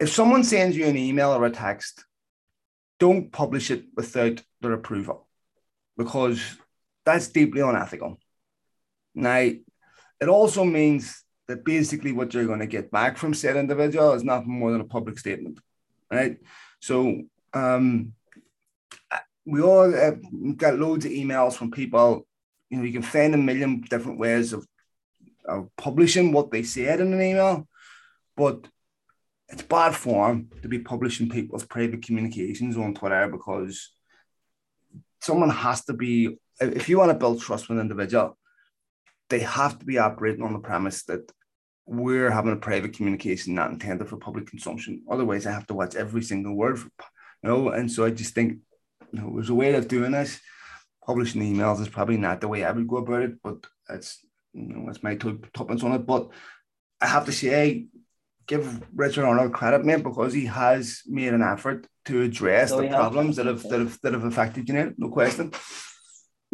If 0.00 0.10
someone 0.10 0.44
sends 0.44 0.76
you 0.76 0.86
an 0.86 0.96
email 0.96 1.30
or 1.30 1.44
a 1.44 1.50
text, 1.50 2.04
don't 2.98 3.30
publish 3.30 3.70
it 3.70 3.84
without 3.96 4.42
their 4.60 4.72
approval, 4.72 5.28
because 5.96 6.40
that's 7.04 7.28
deeply 7.28 7.60
unethical. 7.60 8.18
Now, 9.14 9.38
it 9.38 10.28
also 10.28 10.64
means 10.64 11.22
that 11.48 11.64
basically 11.64 12.12
what 12.12 12.32
you're 12.32 12.46
going 12.46 12.60
to 12.60 12.66
get 12.66 12.90
back 12.90 13.18
from 13.18 13.34
said 13.34 13.56
individual 13.56 14.12
is 14.12 14.24
nothing 14.24 14.58
more 14.58 14.72
than 14.72 14.80
a 14.80 14.86
public 14.86 15.18
statement, 15.18 15.60
right? 16.10 16.38
So 16.80 17.22
um, 17.52 18.14
we 19.44 19.60
all 19.60 19.92
have 19.92 20.20
got 20.56 20.78
loads 20.78 21.04
of 21.04 21.12
emails 21.12 21.54
from 21.54 21.70
people. 21.70 22.26
You 22.70 22.78
know, 22.78 22.84
you 22.84 22.92
can 22.92 23.02
find 23.02 23.34
a 23.34 23.38
million 23.38 23.82
different 23.82 24.18
ways 24.18 24.52
of 24.52 24.66
or 25.44 25.68
publishing 25.76 26.32
what 26.32 26.50
they 26.50 26.62
said 26.62 27.00
in 27.00 27.12
an 27.12 27.20
email, 27.20 27.68
but 28.36 28.66
it's 29.48 29.62
bad 29.62 29.94
form 29.94 30.48
to 30.62 30.68
be 30.68 30.78
publishing 30.78 31.28
people's 31.28 31.64
private 31.64 32.02
communications 32.02 32.76
on 32.76 32.94
Twitter 32.94 33.28
because 33.28 33.92
someone 35.20 35.50
has 35.50 35.84
to 35.84 35.92
be, 35.92 36.38
if 36.60 36.88
you 36.88 36.98
want 36.98 37.10
to 37.10 37.18
build 37.18 37.40
trust 37.40 37.68
with 37.68 37.78
an 37.78 37.82
individual, 37.82 38.38
they 39.30 39.40
have 39.40 39.78
to 39.78 39.84
be 39.84 39.98
operating 39.98 40.44
on 40.44 40.52
the 40.52 40.58
premise 40.58 41.04
that 41.04 41.30
we're 41.86 42.30
having 42.30 42.52
a 42.52 42.56
private 42.56 42.94
communication 42.94 43.54
not 43.54 43.70
intended 43.70 44.08
for 44.08 44.16
public 44.16 44.46
consumption. 44.46 45.02
Otherwise, 45.10 45.46
I 45.46 45.52
have 45.52 45.66
to 45.66 45.74
watch 45.74 45.94
every 45.94 46.22
single 46.22 46.54
word, 46.54 46.78
for, 46.78 46.90
you 47.42 47.48
know. 47.48 47.68
And 47.70 47.90
so 47.90 48.04
I 48.04 48.10
just 48.10 48.34
think, 48.34 48.58
you 49.12 49.20
know, 49.20 49.32
there's 49.34 49.50
a 49.50 49.54
way 49.54 49.74
of 49.74 49.88
doing 49.88 50.12
this. 50.12 50.40
Publishing 51.04 51.42
emails 51.42 51.80
is 51.80 51.88
probably 51.88 52.16
not 52.16 52.40
the 52.40 52.48
way 52.48 52.64
I 52.64 52.72
would 52.72 52.88
go 52.88 52.96
about 52.98 53.22
it, 53.22 53.42
but 53.42 53.66
it's 53.90 54.24
you 54.54 54.62
know, 54.62 54.88
it's 54.88 55.02
my 55.02 55.16
two 55.16 55.42
tuppence 55.52 55.82
on 55.82 55.92
it. 55.92 56.06
But 56.06 56.30
I 57.00 57.06
have 57.06 57.26
to 57.26 57.32
say, 57.32 57.88
give 58.46 58.82
Richard 58.94 59.24
Arnold 59.24 59.52
credit, 59.52 59.84
mate, 59.84 60.02
because 60.02 60.32
he 60.32 60.46
has 60.46 61.02
made 61.06 61.34
an 61.34 61.42
effort 61.42 61.86
to 62.06 62.22
address 62.22 62.70
the 62.70 62.88
problems 62.88 63.36
that 63.36 63.46
have 63.46 63.62
that 63.64 63.80
have 63.80 64.00
that 64.02 64.12
have 64.14 64.24
affected 64.24 64.68
United. 64.68 64.94
No 64.98 65.10
question. 65.10 65.52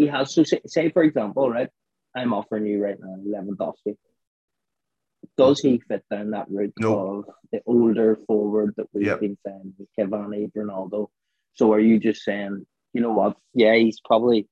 He 0.01 0.07
has. 0.07 0.33
So 0.35 0.45
say, 0.45 0.61
say 0.67 0.89
for 0.91 1.03
example, 1.03 1.51
right? 1.51 1.69
I'm 2.17 2.33
offering 2.33 2.65
you 2.67 2.83
right 2.83 2.97
now 2.99 3.17
Lewandowski. 3.23 3.97
Does 5.37 5.61
he 5.61 5.79
fit 5.87 6.03
down 6.11 6.31
that 6.31 6.47
route 6.51 6.73
of 6.83 7.27
the 7.53 7.61
older 7.67 8.17
forward 8.27 8.73
that 8.79 8.87
we've 8.95 9.07
Yep. 9.07 9.21
been 9.21 9.37
saying, 9.45 9.75
Cavani, 9.99 10.51
Ronaldo? 10.57 11.09
So 11.53 11.73
are 11.75 11.81
you 11.81 11.99
just 11.99 12.23
saying, 12.23 12.67
you 12.95 13.03
know 13.03 13.13
what? 13.13 13.37
Yeah, 13.53 13.75
he's 13.75 14.01
probably 14.01 14.49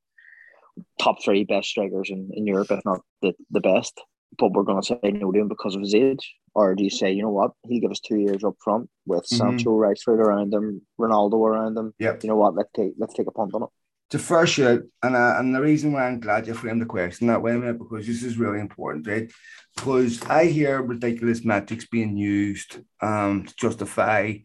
top 1.00 1.24
three 1.24 1.44
best 1.44 1.68
strikers 1.70 2.10
in, 2.10 2.30
in 2.34 2.46
Europe, 2.46 2.70
if 2.70 2.84
not 2.84 3.00
the, 3.22 3.32
the 3.50 3.60
best. 3.60 3.98
But 4.38 4.52
we're 4.52 4.64
going 4.64 4.82
to 4.82 4.86
say 4.86 5.10
no 5.10 5.32
to 5.32 5.40
him 5.40 5.48
because 5.48 5.74
of 5.74 5.80
his 5.80 5.94
age, 5.94 6.34
or 6.54 6.74
do 6.74 6.84
you 6.84 6.90
say, 6.90 7.10
you 7.12 7.22
know 7.22 7.30
what? 7.30 7.52
He'll 7.66 7.80
give 7.80 7.90
us 7.90 8.00
two 8.00 8.18
years 8.18 8.44
up 8.44 8.56
front 8.62 8.90
with 9.06 9.24
Mhm. 9.24 9.36
Sancho, 9.38 9.70
Rashford 9.70 10.18
around 10.18 10.52
him, 10.52 10.82
Ronaldo 11.00 11.38
around 11.48 11.78
him. 11.78 11.94
Yeah. 11.98 12.16
You 12.22 12.28
know 12.28 12.36
what? 12.36 12.54
Let's 12.54 12.70
take 12.76 12.92
let's 12.98 13.14
take 13.14 13.26
a 13.26 13.32
punt 13.32 13.54
on 13.54 13.62
it. 13.62 13.68
It's 14.10 14.24
first 14.24 14.56
fair 14.56 14.84
and 15.02 15.14
uh, 15.14 15.34
and 15.38 15.54
the 15.54 15.60
reason 15.60 15.92
why 15.92 16.06
I'm 16.06 16.20
glad 16.20 16.46
you 16.46 16.54
framed 16.54 16.80
the 16.80 16.86
question 16.86 17.26
that 17.26 17.42
way, 17.42 17.56
mate, 17.56 17.78
because 17.78 18.06
this 18.06 18.22
is 18.22 18.38
really 18.38 18.58
important, 18.58 19.06
right? 19.06 19.30
Because 19.76 20.22
I 20.24 20.46
hear 20.46 20.80
ridiculous 20.80 21.44
metrics 21.44 21.86
being 21.86 22.16
used 22.16 22.78
um, 23.02 23.44
to 23.44 23.54
justify 23.56 24.38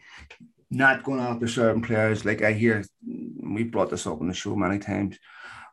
not 0.70 1.04
going 1.04 1.22
after 1.22 1.48
certain 1.48 1.82
players. 1.82 2.26
Like 2.26 2.42
I 2.42 2.52
hear, 2.52 2.84
we 3.42 3.64
brought 3.64 3.90
this 3.90 4.06
up 4.06 4.20
on 4.20 4.28
the 4.28 4.34
show 4.34 4.56
many 4.56 4.80
times. 4.80 5.18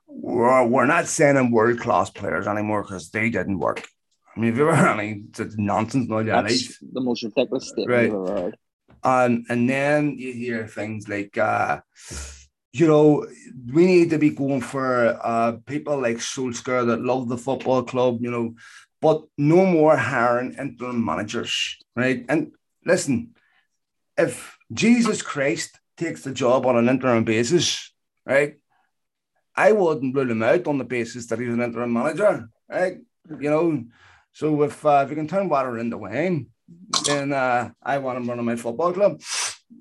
We're, 0.07 0.67
we're 0.67 0.87
not 0.87 1.07
sending 1.07 1.51
world 1.51 1.81
class 1.81 2.11
players 2.11 2.47
anymore 2.47 2.83
because 2.83 3.11
they 3.11 3.31
didn't 3.31 3.59
work. 3.59 3.87
I 4.37 4.41
mean, 4.41 4.53
if 4.53 4.59
you 4.59 4.69
ever, 4.69 4.89
I 4.89 4.97
mean, 4.97 5.31
it's 5.37 5.57
nonsense, 5.57 6.09
no, 6.09 6.21
yeah, 6.21 6.43
That's 6.43 6.79
the 6.79 7.01
most 7.01 7.23
ridiculous 7.23 7.69
statement 7.69 7.89
Right. 7.89 8.11
Heard. 8.11 8.57
and 9.03 9.47
and 9.49 9.69
then 9.69 10.17
you 10.19 10.33
hear 10.33 10.69
things 10.69 11.09
like 11.09 11.37
uh 11.39 11.81
you 12.73 12.87
know 12.87 13.27
we 13.73 13.87
need 13.87 14.11
to 14.11 14.19
be 14.19 14.31
going 14.31 14.61
for 14.61 15.19
uh 15.23 15.53
people 15.67 16.01
like 16.01 16.19
Solskjaer 16.19 16.87
that 16.87 17.01
love 17.01 17.29
the 17.29 17.39
football 17.39 17.83
club 17.83 18.19
you 18.21 18.31
know 18.31 18.55
but 19.01 19.23
no 19.37 19.65
more 19.67 19.97
hiring 19.97 20.55
interim 20.55 21.05
managers 21.05 21.77
right 21.97 22.25
and 22.29 22.53
listen 22.85 23.35
if 24.17 24.57
Jesus 24.73 25.23
Christ 25.23 25.79
takes 25.97 26.23
the 26.23 26.33
job 26.33 26.67
on 26.67 26.77
an 26.77 26.89
interim 26.89 27.25
basis 27.25 27.93
right 28.25 28.55
I 29.57 29.73
wouldn't 29.73 30.15
rule 30.15 30.31
him 30.31 30.43
out 30.43 30.67
on 30.67 30.79
the 30.79 30.85
basis 30.85 31.27
that 31.27 31.39
he's 31.39 31.53
an 31.53 31.61
interim 31.61 31.93
manager 31.93 32.49
right 32.69 32.99
you 33.29 33.51
know 33.51 33.85
so 34.33 34.63
if 34.63 34.87
uh, 34.87 35.03
if 35.05 35.11
you 35.11 35.17
can 35.17 35.29
turn 35.29 35.49
water 35.49 35.77
into 35.79 35.99
wine 35.99 36.47
then 37.05 37.33
uh, 37.33 37.71
I 37.83 37.99
want 37.99 38.19
him 38.19 38.29
running 38.29 38.45
my 38.45 38.57
football 38.57 38.93
club. 38.93 39.21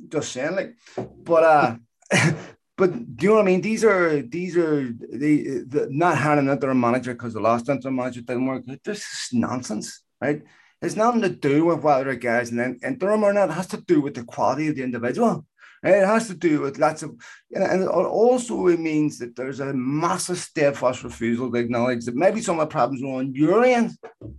Just 0.08 0.32
saying, 0.32 0.56
like, 0.56 0.76
but 0.98 1.44
uh, 1.44 1.76
but 2.80 3.18
do 3.18 3.26
you 3.26 3.30
know 3.30 3.36
what 3.36 3.42
I 3.42 3.46
mean? 3.46 3.62
These 3.62 3.84
are 3.84 4.22
these 4.22 4.56
are 4.56 4.84
the, 5.24 5.66
the 5.68 5.88
not 5.92 6.18
having 6.18 6.48
an 6.48 6.54
interim 6.54 6.80
manager 6.80 7.14
because 7.14 7.34
the 7.34 7.42
last 7.42 7.68
interim 7.68 7.98
manager 7.98 8.22
didn't 8.22 8.46
work. 8.46 8.64
This 8.86 9.00
is 9.00 9.30
nonsense, 9.34 10.02
right? 10.22 10.42
It's 10.82 10.96
nothing 10.96 11.22
to 11.24 11.30
do 11.30 11.66
with 11.66 11.82
whether 11.82 12.10
a 12.10 12.16
guy's 12.16 12.52
an 12.52 12.80
interim 12.82 13.24
or 13.24 13.34
not. 13.34 13.50
It 13.50 13.54
has 13.54 13.68
to 13.68 13.82
do 13.82 14.00
with 14.00 14.14
the 14.14 14.24
quality 14.24 14.70
of 14.70 14.78
the 14.78 14.84
individual. 14.84 15.46
It 15.84 16.06
has 16.06 16.28
to 16.28 16.34
do 16.34 16.62
with 16.62 16.80
lots 16.80 17.04
of, 17.04 17.16
and 17.52 17.88
also 17.88 18.68
it 18.68 18.80
means 18.80 19.18
that 19.20 19.36
there's 19.36 19.60
a 19.60 19.74
massive 19.74 20.38
steadfast 20.38 21.04
refusal 21.04 21.52
to 21.52 21.58
acknowledge 21.58 22.06
that 22.06 22.16
maybe 22.16 22.42
some 22.42 22.60
of 22.60 22.68
the 22.68 22.72
problems 22.72 23.04
are 23.04 23.20
on 23.20 23.36
your 23.36 23.64
end, 23.66 23.92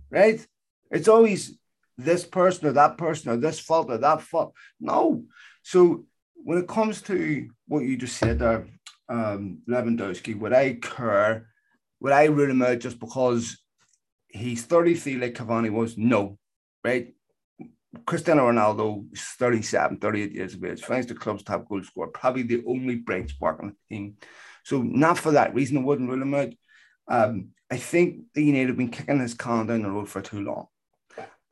right? 0.09 0.45
It's 0.89 1.07
always 1.07 1.57
this 1.97 2.25
person 2.25 2.67
or 2.67 2.73
that 2.73 2.97
person 2.97 3.31
or 3.31 3.37
this 3.37 3.59
fault 3.59 3.91
or 3.91 3.99
that 3.99 4.21
fault. 4.21 4.55
No. 4.79 5.25
So 5.63 6.05
when 6.43 6.57
it 6.57 6.67
comes 6.67 7.01
to 7.03 7.49
what 7.67 7.83
you 7.83 7.97
just 7.97 8.17
said 8.17 8.39
there, 8.39 8.67
um, 9.09 9.59
Lewandowski, 9.67 10.37
would 10.37 10.53
I 10.53 10.73
care? 10.73 11.47
Would 11.99 12.13
I 12.13 12.25
rule 12.25 12.49
him 12.49 12.61
out 12.61 12.79
just 12.79 12.99
because 12.99 13.61
he's 14.27 14.65
33 14.65 15.17
like 15.17 15.33
Cavani 15.33 15.71
was? 15.71 15.97
No. 15.97 16.37
Right? 16.83 17.13
Cristiano 18.05 18.49
Ronaldo 18.49 19.05
is 19.13 19.21
37, 19.21 19.97
38 19.97 20.31
years 20.31 20.53
of 20.53 20.63
age, 20.63 20.81
finds 20.81 21.07
the 21.07 21.13
club's 21.13 21.43
top 21.43 21.67
goal 21.67 21.83
scorer, 21.83 22.07
probably 22.07 22.43
the 22.43 22.63
only 22.65 22.95
bright 22.95 23.29
spark 23.29 23.61
on 23.61 23.69
the 23.69 23.95
team. 23.95 24.15
So 24.63 24.81
not 24.81 25.17
for 25.17 25.31
that 25.31 25.53
reason, 25.53 25.77
I 25.77 25.81
wouldn't 25.81 26.09
rule 26.09 26.21
him 26.21 26.33
out. 26.33 26.53
Um, 27.07 27.49
I 27.69 27.77
think 27.77 28.21
the 28.33 28.43
United 28.43 28.69
have 28.69 28.77
been 28.77 28.89
kicking 28.89 29.19
this 29.19 29.33
can 29.33 29.67
down 29.67 29.83
the 29.83 29.89
road 29.89 30.07
for 30.07 30.21
too 30.21 30.41
long. 30.41 30.67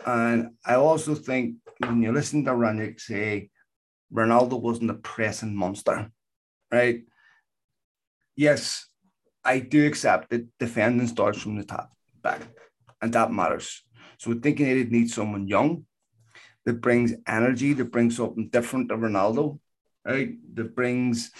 And 0.05 0.51
I 0.65 0.75
also 0.75 1.13
think 1.13 1.55
when 1.79 2.01
you 2.01 2.13
listen 2.13 2.45
to 2.45 2.51
Rangnick 2.51 3.01
say 3.01 3.49
Ronaldo 4.13 4.59
wasn't 4.59 4.91
a 4.91 4.95
pressing 4.95 5.55
monster, 5.55 6.11
right? 6.71 7.03
Yes, 8.35 8.87
I 9.43 9.59
do 9.59 9.85
accept 9.85 10.29
that 10.29 10.47
defending 10.57 11.07
starts 11.07 11.41
from 11.41 11.57
the 11.57 11.63
top 11.63 11.91
back, 12.21 12.41
and 13.01 13.13
that 13.13 13.31
matters. 13.31 13.83
So 14.17 14.31
we're 14.31 14.39
thinking 14.39 14.67
it 14.67 14.91
needs 14.91 15.13
someone 15.13 15.47
young 15.47 15.85
that 16.65 16.81
brings 16.81 17.13
energy, 17.27 17.73
that 17.73 17.91
brings 17.91 18.17
something 18.17 18.49
different 18.49 18.89
to 18.89 18.97
Ronaldo, 18.97 19.59
right? 20.05 20.37
That 20.55 20.75
brings 20.75 21.31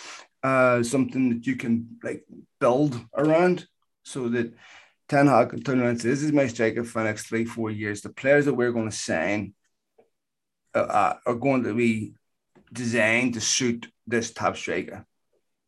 uh, 0.43 0.84
something 0.84 1.29
that 1.29 1.47
you 1.47 1.55
can 1.55 1.97
like 2.03 2.23
build 2.60 2.99
around 3.15 3.67
so 4.03 4.29
that 4.29 4.53
Ten 5.08 5.27
Hag 5.27 5.49
can 5.49 5.62
turn 5.62 5.79
around 5.79 5.89
and 5.89 6.01
say, 6.01 6.10
This 6.10 6.23
is 6.23 6.32
my 6.32 6.47
striker 6.47 6.84
for 6.84 6.99
the 6.99 7.10
next 7.10 7.27
three, 7.27 7.45
four 7.45 7.71
years. 7.71 8.01
The 8.01 8.10
players 8.10 8.45
that 8.45 8.53
we're 8.53 8.71
going 8.71 8.89
to 8.89 8.95
sign 8.95 9.53
uh, 10.73 10.79
uh, 10.79 11.13
are 11.25 11.36
going 11.36 11.63
to 11.63 11.73
be 11.73 12.13
designed 12.71 13.34
to 13.36 13.41
suit 13.41 13.91
this 14.08 14.32
top 14.32 14.58
striker. 14.58 15.05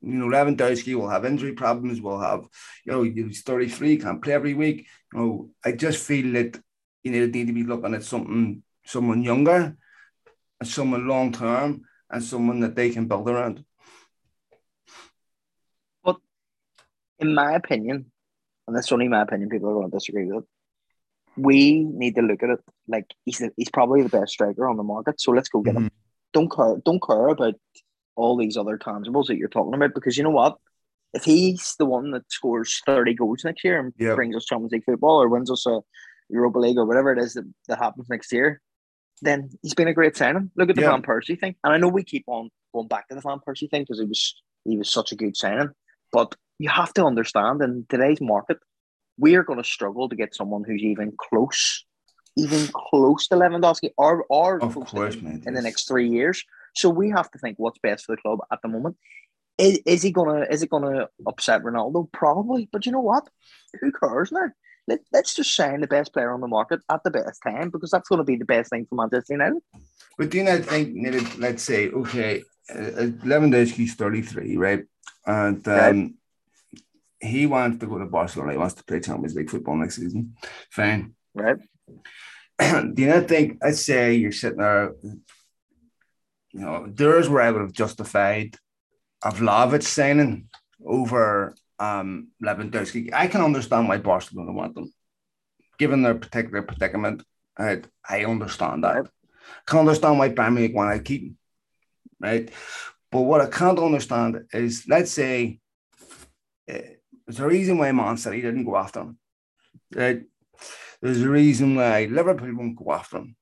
You 0.02 0.14
know, 0.14 0.26
Lewandowski 0.26 0.96
will 0.96 1.10
have 1.10 1.26
injury 1.26 1.54
problems, 1.54 2.02
will 2.02 2.20
have, 2.20 2.46
you 2.86 2.92
know, 2.92 3.04
he's 3.04 3.44
33, 3.44 3.98
can't 3.98 4.22
play 4.22 4.34
every 4.34 4.56
week. 4.56 4.88
You 5.14 5.20
know, 5.20 5.50
I 5.64 5.74
just 5.74 6.04
feel 6.04 6.34
that 6.34 6.60
you 7.04 7.12
know, 7.12 7.26
need 7.26 7.48
to 7.48 7.54
be 7.54 7.64
looking 7.64 7.94
at 7.94 8.04
something, 8.04 8.64
someone 8.86 9.24
younger, 9.24 9.76
and 10.60 10.70
someone 10.70 11.08
long 11.08 11.32
term, 11.32 11.82
and 12.10 12.24
someone 12.24 12.60
that 12.62 12.76
they 12.76 12.90
can 12.90 13.08
build 13.08 13.30
around. 13.30 13.64
But 16.04 16.18
in 17.20 17.34
my 17.34 17.54
opinion, 17.54 18.12
and 18.68 18.76
that's 18.76 18.92
only 18.92 19.08
my 19.08 19.22
opinion, 19.22 19.50
people 19.50 19.70
are 19.70 19.74
going 19.74 19.90
to 19.90 19.98
disagree 19.98 20.26
with 20.26 20.44
it. 20.44 20.50
We 21.38 21.84
need 21.84 22.16
to 22.16 22.22
look 22.22 22.44
at 22.44 22.50
it 22.50 22.60
like 22.88 23.06
he's 23.26 23.40
the, 23.40 23.52
he's 23.56 23.70
probably 23.70 24.04
the 24.04 24.10
best 24.10 24.34
striker 24.34 24.68
on 24.68 24.78
the 24.78 24.84
market. 24.84 25.20
So 25.20 25.32
let's 25.32 25.50
go 25.50 25.62
get 25.62 25.76
him. 25.76 25.86
Mm-hmm. 25.86 26.01
Don't 26.34 26.52
care 26.52 26.78
don't 26.86 27.02
care 27.06 27.28
about 27.28 27.56
all 28.16 28.38
these 28.38 28.58
other 28.58 28.78
tangibles 28.78 29.28
that 29.28 29.38
you're 29.38 29.48
talking 29.50 29.74
about 29.74 29.94
because 29.94 30.18
you 30.18 30.24
know 30.24 30.30
what? 30.30 30.58
If 31.14 31.24
he's 31.24 31.76
the 31.78 31.86
one 31.86 32.12
that 32.12 32.32
scores 32.32 32.82
thirty 32.86 33.14
goals 33.14 33.44
next 33.44 33.64
year 33.64 33.80
and 33.80 33.94
Yep. 33.98 34.16
brings 34.16 34.36
us 34.36 34.46
Champions 34.46 34.72
League 34.72 34.86
football 34.86 35.22
or 35.22 35.28
wins 35.30 35.52
us 35.52 35.66
a 35.66 35.80
Europa 36.30 36.60
League 36.60 36.78
or 36.78 36.86
whatever 36.86 37.12
it 37.12 37.20
is 37.20 37.34
that, 37.34 37.44
that 37.68 37.78
happens 37.80 38.08
next 38.10 38.32
year, 38.32 38.62
then 39.22 39.50
he's 39.62 39.74
been 39.74 39.90
a 39.90 39.94
great 39.94 40.16
signing. 40.16 40.50
Look 40.56 40.70
at 40.70 40.76
the 40.78 40.82
Yeah. 40.84 40.92
Van 40.92 41.02
Persie 41.02 41.38
thing, 41.40 41.56
and 41.64 41.74
I 41.74 41.78
know 41.78 41.90
we 41.90 42.04
keep 42.04 42.24
on 42.28 42.50
going 42.74 42.88
back 42.88 43.10
to 43.10 43.16
the 43.16 43.22
Van 43.22 43.40
Persie 43.46 43.70
thing 43.70 43.82
because 43.84 44.00
he 44.00 44.06
was 44.06 44.42
he 44.64 44.78
was 44.78 44.90
such 44.90 45.12
a 45.12 45.16
good 45.16 45.36
signing, 45.36 45.70
but 46.14 46.36
you 46.60 46.70
have 46.70 46.94
to 46.94 47.04
understand 47.06 47.62
in 47.62 47.86
today's 47.90 48.22
market, 48.22 48.58
we 49.18 49.36
are 49.36 49.44
going 49.44 49.58
to 49.58 49.68
struggle 49.68 50.08
to 50.08 50.16
get 50.16 50.36
someone 50.36 50.64
who's 50.66 50.84
even 50.84 51.12
close, 51.18 51.84
even 52.38 52.68
close 52.74 53.28
to 53.28 53.36
Lewandowski 53.36 53.92
or 53.98 54.26
or 54.30 54.62
Of 54.62 54.76
course, 54.76 55.16
him 55.16 55.44
in 55.46 55.54
the 55.54 55.62
next 55.62 55.88
three 55.88 56.10
years. 56.10 56.44
So 56.74 56.90
we 56.90 57.10
have 57.10 57.30
to 57.32 57.38
think 57.38 57.58
what's 57.60 57.80
best 57.80 58.06
for 58.06 58.16
the 58.16 58.22
club 58.22 58.40
at 58.52 58.60
the 58.62 58.70
moment. 58.70 58.98
Is, 59.58 59.80
is 59.86 60.02
he 60.02 60.12
gonna 60.12 60.46
is 60.50 60.64
it 60.64 60.70
gonna 60.70 61.08
upset 61.28 61.64
Ronaldo? 61.64 62.12
Probably, 62.12 62.70
but 62.72 62.86
you 62.86 62.92
know 62.92 63.02
what? 63.02 63.28
Who 63.80 63.92
cares 63.92 64.32
now? 64.32 64.50
Let, 64.88 65.00
let's 65.14 65.36
just 65.36 65.56
sign 65.56 65.82
the 65.82 65.88
best 65.88 66.12
player 66.12 66.32
on 66.32 66.42
the 66.42 66.48
market 66.48 66.82
at 66.90 67.04
the 67.04 67.12
best 67.12 67.42
time 67.46 67.70
because 67.70 67.92
that's 67.92 68.10
going 68.10 68.18
to 68.18 68.24
be 68.24 68.36
the 68.36 68.46
best 68.46 68.72
thing 68.72 68.88
for 68.90 68.96
Manchester 68.96 69.34
United. 69.34 69.62
But 70.18 70.32
do 70.32 70.40
you 70.40 70.44
not 70.44 70.62
think, 70.62 71.40
let's 71.40 71.64
say, 71.64 71.90
okay, 71.90 72.44
uh, 72.70 72.80
uh, 72.80 73.08
Lewandowski's 73.24 73.94
33, 73.94 74.58
right? 74.58 74.84
And 75.26 75.66
um, 75.68 76.16
he 77.20 77.46
wants 77.46 77.80
to 77.80 77.86
go 77.86 78.00
to 78.00 78.06
Barcelona. 78.06 78.54
He 78.54 78.58
wants 78.58 78.74
to 78.76 78.84
play 78.84 79.00
Champions 79.00 79.36
League 79.36 79.50
football 79.50 79.76
next 79.76 79.98
season. 79.98 80.36
Fine. 80.72 81.14
Right? 81.34 81.58
You 82.60 83.08
not 83.08 83.28
think, 83.28 83.60
let's 83.62 83.84
say 83.84 84.16
you're 84.16 84.32
sitting 84.32 84.60
there, 84.60 84.94
you 85.04 86.60
know, 86.60 86.88
there's 86.88 87.30
where 87.30 87.42
I 87.42 87.52
would 87.52 87.62
have 87.62 87.74
justified 87.74 88.56
a 89.24 89.32
signing 89.84 90.50
over 90.86 91.56
um, 91.80 92.30
Lewandowski. 92.44 93.10
I 93.14 93.28
can 93.28 93.42
understand 93.42 93.88
why 93.88 93.98
Barcelona 93.98 94.52
want 94.52 94.76
them, 94.76 94.94
given 95.78 96.02
their 96.02 96.16
particular 96.16 96.62
predicament. 96.62 97.24
Right? 97.58 97.86
I 98.08 98.26
understand 98.26 98.84
that. 98.84 98.96
Right. 98.96 99.08
can 99.66 99.80
understand 99.80 100.20
why 100.20 100.30
Munich 100.30 100.76
want 100.76 100.96
to 100.96 101.04
keep 101.04 101.24
him, 101.24 101.38
right? 102.20 102.50
But 103.12 103.22
what 103.22 103.42
I 103.42 103.48
can't 103.48 103.80
understand 103.80 104.46
is, 104.54 104.86
let's 104.88 105.12
say, 105.12 105.60
uh, 106.72 106.78
there's 107.26 107.40
a 107.40 107.48
reason 107.48 107.78
why 107.78 107.92
Man 107.92 108.18
City 108.18 108.42
didn't 108.42 108.66
go 108.66 108.78
after 108.78 109.02
him, 109.02 109.18
right? 109.94 110.24
There's 111.02 111.22
a 111.22 111.30
reason 111.30 111.76
why 111.76 112.06
Liverpool 112.06 112.56
won't 112.56 112.76
go 112.76 112.92
after 112.94 113.18
him. 113.18 113.36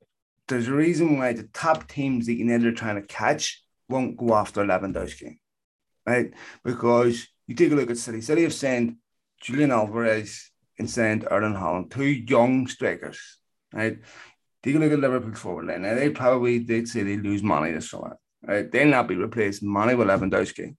There's 0.48 0.68
a 0.68 0.74
reason 0.74 1.18
why 1.18 1.34
the 1.34 1.50
top 1.54 1.88
teams 1.88 2.26
that 2.26 2.34
United 2.34 2.68
are 2.68 2.72
trying 2.72 2.96
to 2.96 3.08
catch 3.08 3.64
won't 3.88 4.18
go 4.18 4.34
after 4.34 4.64
Lewandowski, 4.64 5.38
right? 6.06 6.34
Because 6.64 7.28
you 7.48 7.56
take 7.56 7.72
a 7.72 7.76
look 7.76 7.92
at 7.92 7.98
City. 7.98 8.22
City 8.22 8.44
have 8.44 8.54
signed 8.54 8.96
Julian 9.42 9.72
Alvarez, 9.72 10.52
and 10.80 10.90
signed 10.90 11.28
Erling 11.30 11.54
Haaland, 11.54 11.92
two 11.92 12.06
young 12.06 12.66
strikers, 12.68 13.20
right? 13.74 14.00
Take 14.64 14.76
a 14.76 14.80
look 14.80 14.92
at 14.92 15.00
Liverpool's 15.00 15.40
forward 15.40 15.68
line. 15.68 15.82
Now 15.84 15.96
they 15.96 16.10
probably 16.10 16.60
they'd 16.60 16.88
say 16.88 17.04
they 17.04 17.18
lose 17.18 17.44
money 17.44 17.72
this 17.72 17.92
summer. 17.92 18.18
Right? 18.42 18.72
They'll 18.72 18.88
not 18.88 19.08
be 19.08 19.16
replacing 19.16 19.72
money 19.72 19.96
with 19.96 20.08
Lewandowski. 20.08 20.76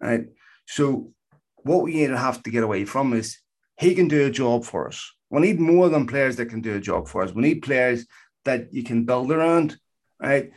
Right. 0.00 0.26
So 0.66 1.12
what 1.58 1.82
we 1.82 2.00
have 2.00 2.42
to 2.42 2.50
get 2.50 2.64
away 2.64 2.84
from 2.84 3.12
is 3.12 3.38
he 3.78 3.94
can 3.94 4.08
do 4.08 4.26
a 4.26 4.30
job 4.30 4.64
for 4.64 4.88
us. 4.88 5.12
We 5.32 5.40
need 5.40 5.58
more 5.58 5.88
than 5.88 6.06
players 6.06 6.36
that 6.36 6.50
can 6.50 6.60
do 6.60 6.76
a 6.76 6.80
job 6.80 7.08
for 7.08 7.22
us. 7.22 7.32
We 7.32 7.40
need 7.40 7.62
players 7.62 8.06
that 8.44 8.74
you 8.74 8.84
can 8.84 9.06
build 9.06 9.32
around, 9.32 9.78
right? 10.20 10.52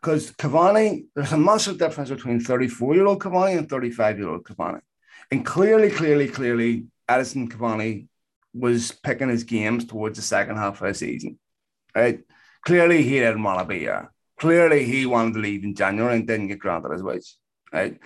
Because 0.00 0.32
Cavani, 0.32 1.06
there's 1.14 1.30
a 1.30 1.38
massive 1.38 1.78
difference 1.78 2.10
between 2.10 2.40
34 2.40 2.96
year 2.96 3.06
old 3.06 3.20
Cavani 3.20 3.56
and 3.56 3.70
35 3.70 4.18
year 4.18 4.28
old 4.28 4.42
Cavani. 4.42 4.80
And 5.30 5.46
clearly, 5.46 5.88
clearly, 5.88 6.26
clearly, 6.26 6.86
Edinson 7.08 7.48
Cavani 7.48 8.08
was 8.52 8.90
picking 8.90 9.28
his 9.28 9.44
games 9.44 9.84
towards 9.84 10.18
the 10.18 10.22
second 10.22 10.56
half 10.56 10.82
of 10.82 10.88
the 10.88 10.94
season, 10.94 11.38
right? 11.94 12.24
Clearly, 12.64 13.04
he 13.04 13.20
didn't 13.20 13.44
want 13.44 13.60
to 13.60 13.64
be 13.64 13.78
here. 13.78 14.12
Clearly, 14.40 14.84
he 14.84 15.06
wanted 15.06 15.34
to 15.34 15.40
leave 15.40 15.62
in 15.62 15.76
January 15.76 16.16
and 16.16 16.26
didn't 16.26 16.48
get 16.48 16.58
granted 16.58 16.90
his 16.90 17.04
wish, 17.04 17.36
right? 17.72 18.00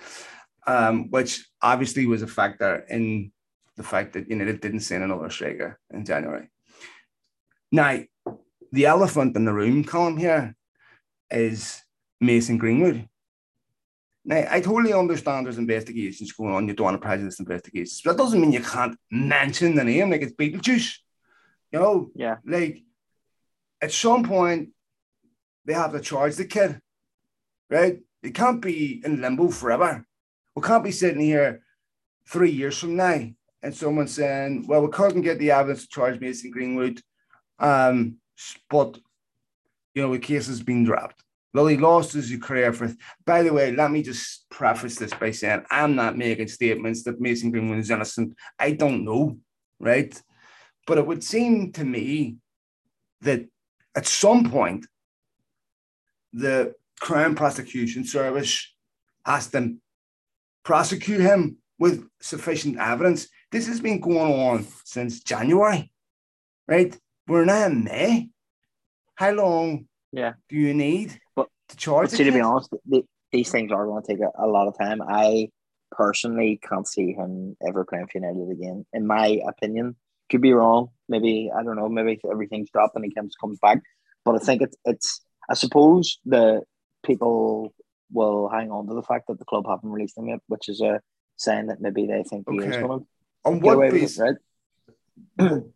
Um, 0.67 1.09
which 1.09 1.43
obviously 1.59 2.05
was 2.05 2.21
a 2.21 2.27
factor 2.27 2.85
in 2.87 3.31
the 3.77 3.83
fact 3.83 4.13
that 4.13 4.29
United 4.29 4.59
didn't 4.59 4.81
sign 4.81 5.03
another 5.03 5.29
striker 5.29 5.79
in 5.91 6.03
January. 6.03 6.49
Now, 7.71 7.99
the 8.71 8.85
elephant 8.85 9.35
in 9.35 9.45
the 9.45 9.53
room 9.53 9.83
column 9.83 10.17
here 10.17 10.55
is 11.29 11.81
Mason 12.19 12.57
Greenwood. 12.57 13.07
Now, 14.25 14.45
I 14.49 14.59
totally 14.59 14.93
understand 14.93 15.45
there's 15.45 15.57
investigations 15.57 16.33
going 16.33 16.53
on. 16.53 16.67
You 16.67 16.73
don't 16.73 16.85
want 16.85 17.01
to 17.01 17.05
prejudice 17.05 17.39
investigations, 17.39 18.01
but 18.03 18.17
that 18.17 18.23
doesn't 18.23 18.41
mean 18.41 18.51
you 18.51 18.61
can't 18.61 18.97
mention 19.09 19.75
the 19.75 19.83
name 19.83 20.09
like 20.09 20.21
it's 20.21 20.33
Beetlejuice. 20.33 20.97
You 21.71 21.79
know, 21.79 22.11
yeah. 22.15 22.37
Like 22.45 22.83
at 23.81 23.91
some 23.91 24.23
point, 24.23 24.69
they 25.65 25.73
have 25.73 25.91
to 25.93 26.01
charge 26.01 26.35
the 26.35 26.45
kid, 26.45 26.81
right? 27.69 27.99
It 28.23 28.33
can't 28.33 28.61
be 28.61 29.01
in 29.05 29.21
limbo 29.21 29.49
forever. 29.49 30.05
We 30.55 30.61
can't 30.61 30.83
be 30.83 30.91
sitting 30.91 31.21
here 31.21 31.61
three 32.27 32.51
years 32.51 32.77
from 32.77 32.95
now 32.95 33.29
and 33.63 33.73
someone 33.73 34.07
saying, 34.07 34.65
well, 34.67 34.81
we 34.81 34.89
couldn't 34.89 35.21
get 35.21 35.39
the 35.39 35.51
evidence 35.51 35.83
to 35.83 35.87
charge 35.87 36.19
Mason 36.19 36.51
Greenwood, 36.51 37.01
um, 37.59 38.17
but, 38.69 38.97
you 39.93 40.01
know, 40.01 40.11
the 40.13 40.19
case 40.19 40.47
has 40.47 40.61
been 40.61 40.83
dropped. 40.83 41.23
Well, 41.53 41.67
he 41.67 41.77
lost 41.77 42.13
his 42.13 42.35
career 42.39 42.71
for. 42.71 42.93
By 43.25 43.41
the 43.41 43.51
way, 43.51 43.71
let 43.71 43.89
me 43.89 44.03
just 44.03 44.47
preface 44.51 44.95
this 44.97 45.13
by 45.13 45.31
saying 45.31 45.63
I'm 45.71 45.95
not 45.95 46.17
making 46.17 46.49
statements 46.49 47.03
that 47.03 47.19
Mason 47.19 47.49
Greenwood 47.49 47.79
is 47.79 47.89
innocent. 47.89 48.35
I 48.59 48.71
don't 48.71 49.03
know, 49.03 49.39
right? 49.79 50.21
But 50.85 50.99
it 50.99 51.07
would 51.07 51.23
seem 51.23 51.71
to 51.71 51.83
me 51.83 52.35
that 53.21 53.47
at 53.95 54.05
some 54.05 54.51
point 54.51 54.85
the 56.31 56.75
Crown 56.99 57.33
Prosecution 57.33 58.03
Service 58.03 58.71
has 59.25 59.47
to 59.51 59.77
prosecute 60.63 61.21
him 61.21 61.57
with 61.79 62.07
sufficient 62.21 62.77
evidence. 62.77 63.29
This 63.51 63.67
has 63.67 63.79
been 63.79 63.99
going 63.99 64.33
on 64.33 64.67
since 64.83 65.21
January, 65.21 65.91
right? 66.67 66.97
We're 67.27 67.45
now 67.45 67.65
in 67.65 67.83
May. 67.85 68.29
How 69.15 69.31
long 69.31 69.87
yeah. 70.11 70.33
do 70.49 70.57
you 70.57 70.73
need 70.73 71.19
but, 71.35 71.47
to 71.69 71.77
charge? 71.77 72.09
But 72.09 72.17
see, 72.17 72.23
to 72.25 72.31
be 72.31 72.41
honest, 72.41 72.69
the, 72.85 73.03
these 73.31 73.49
things 73.49 73.71
are 73.71 73.85
going 73.85 74.03
to 74.03 74.07
take 74.07 74.21
a, 74.21 74.31
a, 74.45 74.47
lot 74.47 74.67
of 74.67 74.77
time. 74.77 75.01
I 75.01 75.49
personally 75.91 76.59
can't 76.61 76.87
see 76.87 77.13
him 77.13 77.55
ever 77.65 77.85
playing 77.85 78.07
for 78.07 78.19
United 78.19 78.51
again. 78.51 78.85
In 78.93 79.07
my 79.07 79.39
opinion, 79.47 79.95
could 80.29 80.41
be 80.41 80.51
wrong. 80.51 80.89
Maybe 81.07 81.49
I 81.55 81.63
don't 81.63 81.77
know. 81.77 81.87
Maybe 81.87 82.19
everything's 82.29 82.69
dropped 82.69 82.95
and 82.95 83.05
he 83.05 83.13
comes 83.13 83.35
comes 83.39 83.59
back. 83.59 83.79
But 84.25 84.35
I 84.35 84.39
think 84.39 84.61
it's 84.61 84.75
it's. 84.83 85.21
I 85.49 85.53
suppose 85.53 86.19
the 86.25 86.63
people 87.05 87.73
will 88.11 88.49
hang 88.49 88.71
on 88.71 88.87
to 88.87 88.93
the 88.93 89.01
fact 89.01 89.27
that 89.27 89.39
the 89.39 89.45
club 89.45 89.65
haven't 89.67 89.89
released 89.89 90.17
him 90.17 90.27
yet, 90.27 90.39
which 90.47 90.67
is 90.67 90.81
a 90.81 90.99
sign 91.37 91.67
that 91.67 91.79
maybe 91.79 92.05
they 92.05 92.23
think 92.23 92.47
okay. 92.47 92.65
he 92.65 92.69
is 92.69 92.77
going 92.77 92.99
to 92.99 93.05
on 93.47 93.59
what 93.59 93.91
basis? 93.91 94.19
Right? 94.19 94.35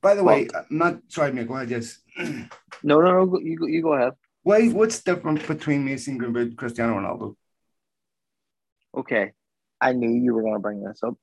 By 0.02 0.16
the 0.16 0.24
way, 0.24 0.48
I'm 0.54 0.82
uh, 0.82 0.86
not 0.86 1.00
sorry, 1.08 1.32
mate. 1.32 1.48
Go 1.48 1.56
ahead. 1.56 1.70
Yes. 1.70 2.00
no, 2.18 2.48
no, 3.02 3.26
no. 3.26 3.40
You 3.40 3.58
go. 3.58 3.68
You 3.68 3.82
go 3.82 3.94
ahead. 3.94 4.14
Why? 4.44 4.68
What's 4.70 5.02
different 5.02 5.48
between 5.48 5.86
Mason 5.86 6.18
Greenwood 6.18 6.48
and 6.48 6.58
Cristiano 6.58 6.96
Ronaldo? 7.00 7.36
Okay, 8.98 9.32
I 9.80 9.94
knew 9.94 10.10
you 10.10 10.34
were 10.34 10.42
going 10.42 10.54
to 10.54 10.60
bring 10.60 10.84
this 10.84 11.02
up. 11.04 11.16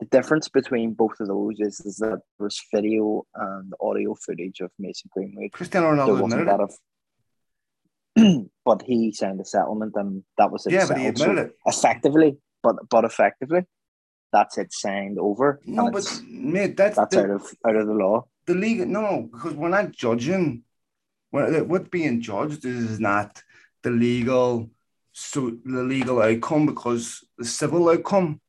The 0.00 0.06
difference 0.06 0.48
between 0.48 0.92
both 0.92 1.18
of 1.20 1.28
those 1.28 1.58
is, 1.58 1.80
is 1.80 1.96
that 1.96 2.20
there's 2.38 2.62
video 2.72 3.24
and 3.34 3.72
audio 3.80 4.14
footage 4.14 4.60
of 4.60 4.70
Mason 4.78 5.08
Greenwood. 5.10 5.52
Cristiano 5.52 5.92
Ronaldo 5.92 6.24
admitted 6.24 6.48
it. 6.48 6.60
Of, 6.60 8.46
but 8.64 8.82
he 8.82 9.12
signed 9.12 9.40
a 9.40 9.44
settlement, 9.44 9.94
and 9.96 10.22
that 10.36 10.52
was 10.52 10.66
it. 10.66 10.72
Yeah, 10.72 10.86
but 10.86 10.98
he 10.98 11.06
admitted 11.06 11.36
so 11.36 11.42
it 11.42 11.56
effectively. 11.66 12.36
But 12.62 12.76
but 12.90 13.04
effectively, 13.04 13.62
that's 14.36 14.58
it 14.62 14.70
signed 14.72 15.18
over. 15.18 15.46
No, 15.64 15.90
but 15.90 16.04
mate, 16.28 16.76
that's 16.76 16.96
that's 16.96 17.14
the, 17.14 17.22
out 17.22 17.30
of 17.30 17.42
out 17.66 17.76
of 17.80 17.86
the 17.90 17.98
law. 18.04 18.16
The 18.44 18.54
league, 18.54 18.86
no, 18.86 19.28
because 19.32 19.54
we're 19.54 19.76
not 19.78 19.92
judging. 19.92 20.62
What 21.30 21.90
being 21.90 22.20
judged 22.20 22.62
is 22.64 23.00
not 23.00 23.42
the 23.82 23.90
legal, 23.90 24.70
so 25.12 25.38
the 25.64 25.82
legal 25.94 26.20
outcome 26.28 26.66
because 26.72 27.04
the 27.38 27.44
civil 27.44 27.88
outcome. 27.88 28.40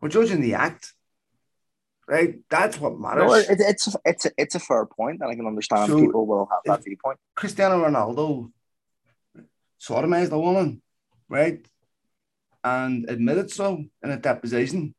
We're 0.00 0.16
judging 0.18 0.42
the 0.42 0.54
act, 0.54 0.92
right? 2.06 2.32
That's 2.50 2.78
what 2.78 3.00
matters. 3.04 3.24
No, 3.24 3.34
it, 3.34 3.60
it's 3.72 3.84
it's 4.04 4.26
it's 4.42 4.56
a 4.60 4.60
fair 4.68 4.84
point, 4.98 5.18
and 5.22 5.30
I 5.30 5.34
can 5.34 5.46
understand 5.46 5.90
so 5.90 5.98
people 6.04 6.26
will 6.26 6.46
have 6.52 6.62
that 6.66 6.84
viewpoint. 6.84 7.18
Cristiano 7.34 7.76
Ronaldo 7.84 8.52
sodomized 9.80 10.32
a 10.32 10.38
woman, 10.38 10.82
right? 11.28 11.60
And 12.62 13.08
admitted 13.08 13.48
so 13.50 13.66
in 14.04 14.10
a 14.10 14.18
deposition. 14.18 14.94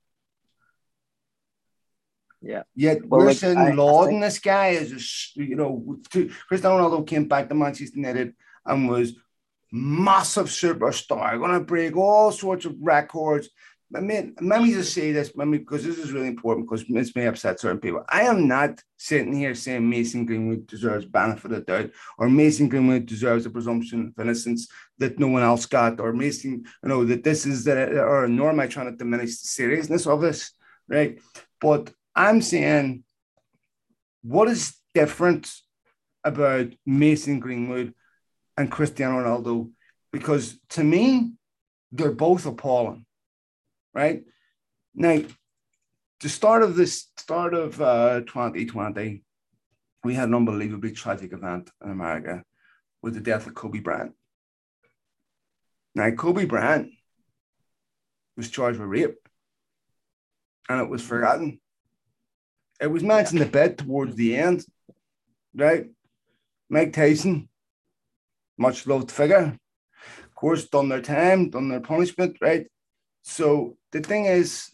Yeah. 2.48 2.64
Yet 2.76 3.06
well, 3.06 3.20
we're 3.20 3.54
like, 3.54 3.76
lauding 3.76 4.22
this 4.22 4.39
guy 4.39 4.76
as 4.76 4.91
a, 4.93 5.43
you 5.43 5.58
know, 5.58 5.98
to, 6.12 6.32
Cristiano 6.48 6.78
Ronaldo 6.78 7.06
came 7.06 7.28
back 7.28 7.50
to 7.50 7.56
Manchester 7.56 7.98
United 7.98 8.36
and 8.66 8.89
was 8.89 9.16
massive 9.70 10.48
superstar, 10.48 11.38
going 11.38 11.52
to 11.52 11.60
break 11.60 11.98
all 11.98 12.32
sorts 12.32 12.64
of 12.64 12.76
records. 12.80 13.50
I 13.93 14.00
mean, 14.00 14.36
let 14.39 14.62
me 14.62 14.74
just 14.74 14.93
say 14.93 15.12
this, 15.12 15.34
let 15.36 15.50
me, 15.50 15.58
because 15.58 15.84
this 15.84 15.98
is 15.98 16.14
really 16.14 16.28
important 16.28 16.70
because 16.70 16.86
this 16.88 17.14
may 17.16 17.28
upset 17.28 17.60
certain 17.60 17.80
people. 17.80 18.06
I 18.08 18.22
am 18.22 18.48
not 18.48 18.82
sitting 18.95 19.34
here 19.34 19.54
saying 19.54 19.89
Mason 19.89 20.26
Greenwood 20.26 20.68
deserves 20.68 21.06
benefit 21.06 21.52
of 21.52 21.52
the 21.52 21.62
doubt 21.62 21.91
or 22.18 22.30
Mason 22.30 22.70
Greenwood 22.70 23.06
deserves 23.08 23.45
a 23.45 23.50
presumption 23.50 24.14
of 24.18 24.24
innocence 24.24 24.70
that 25.00 25.20
no 25.20 25.28
one 25.28 25.43
else 25.43 25.66
got 25.66 26.00
or 26.00 26.14
Mason, 26.14 26.64
you 26.82 26.89
know, 26.89 27.04
that 27.04 27.26
this 27.26 27.45
is 27.45 27.66
that, 27.66 27.91
or 27.91 28.26
nor 28.30 28.52
am 28.52 28.60
I 28.62 28.68
trying 28.68 28.91
to 28.91 28.98
diminish 28.98 29.41
the 29.41 29.48
seriousness 29.48 30.08
of 30.08 30.22
this, 30.22 30.52
right? 30.88 31.20
But 31.60 31.91
I'm 32.18 32.41
saying 32.41 33.03
what 34.24 34.49
is 34.49 34.76
different 34.95 35.49
about 36.24 36.74
Mason 36.86 37.39
Greenwood 37.39 37.93
and 38.57 38.72
Cristiano 38.72 39.24
Ronaldo? 39.24 39.72
Because 40.11 40.57
to 40.70 40.84
me, 40.84 41.34
they're 41.91 42.11
both 42.11 42.45
appalling, 42.47 43.05
right? 43.93 44.24
Now, 44.95 45.22
the 46.20 46.30
start 46.30 46.63
of 46.63 46.76
this 46.76 47.07
start 47.18 47.53
of 47.53 47.80
uh, 47.80 48.22
2020, 48.22 49.22
we 50.03 50.13
had 50.15 50.30
an 50.30 50.34
unbelievably 50.34 50.93
tragic 50.93 51.34
event 51.34 51.70
in 51.84 51.91
America 51.91 52.43
with 53.03 53.13
the 53.13 53.20
death 53.20 53.45
of 53.45 53.53
Kobe 53.53 53.80
Bryant. 53.80 54.13
Now, 55.93 56.09
Kobe 56.11 56.45
Bryant 56.45 56.89
was 58.36 58.49
charged 58.49 58.80
with 58.80 58.89
rape, 58.89 59.18
and 60.68 60.82
it 60.82 60.89
was 60.89 61.03
forgotten. 61.03 61.59
It 62.80 62.88
was 62.88 63.04
mentioned 63.04 63.42
a 63.42 63.46
bit 63.46 63.80
towards 63.80 64.16
the 64.16 64.36
end, 64.36 64.66
right? 65.56 65.88
Mike 66.70 66.94
Tyson, 66.94 67.50
much 68.58 68.86
loved 68.86 69.12
figure, 69.12 69.58
of 70.24 70.36
course, 70.36 70.66
done 70.66 70.90
their 70.90 71.02
time, 71.02 71.50
done 71.50 71.70
their 71.70 71.80
punishment, 71.80 72.38
right? 72.42 72.68
So 73.24 73.78
the 73.92 74.02
thing 74.02 74.26
is, 74.26 74.72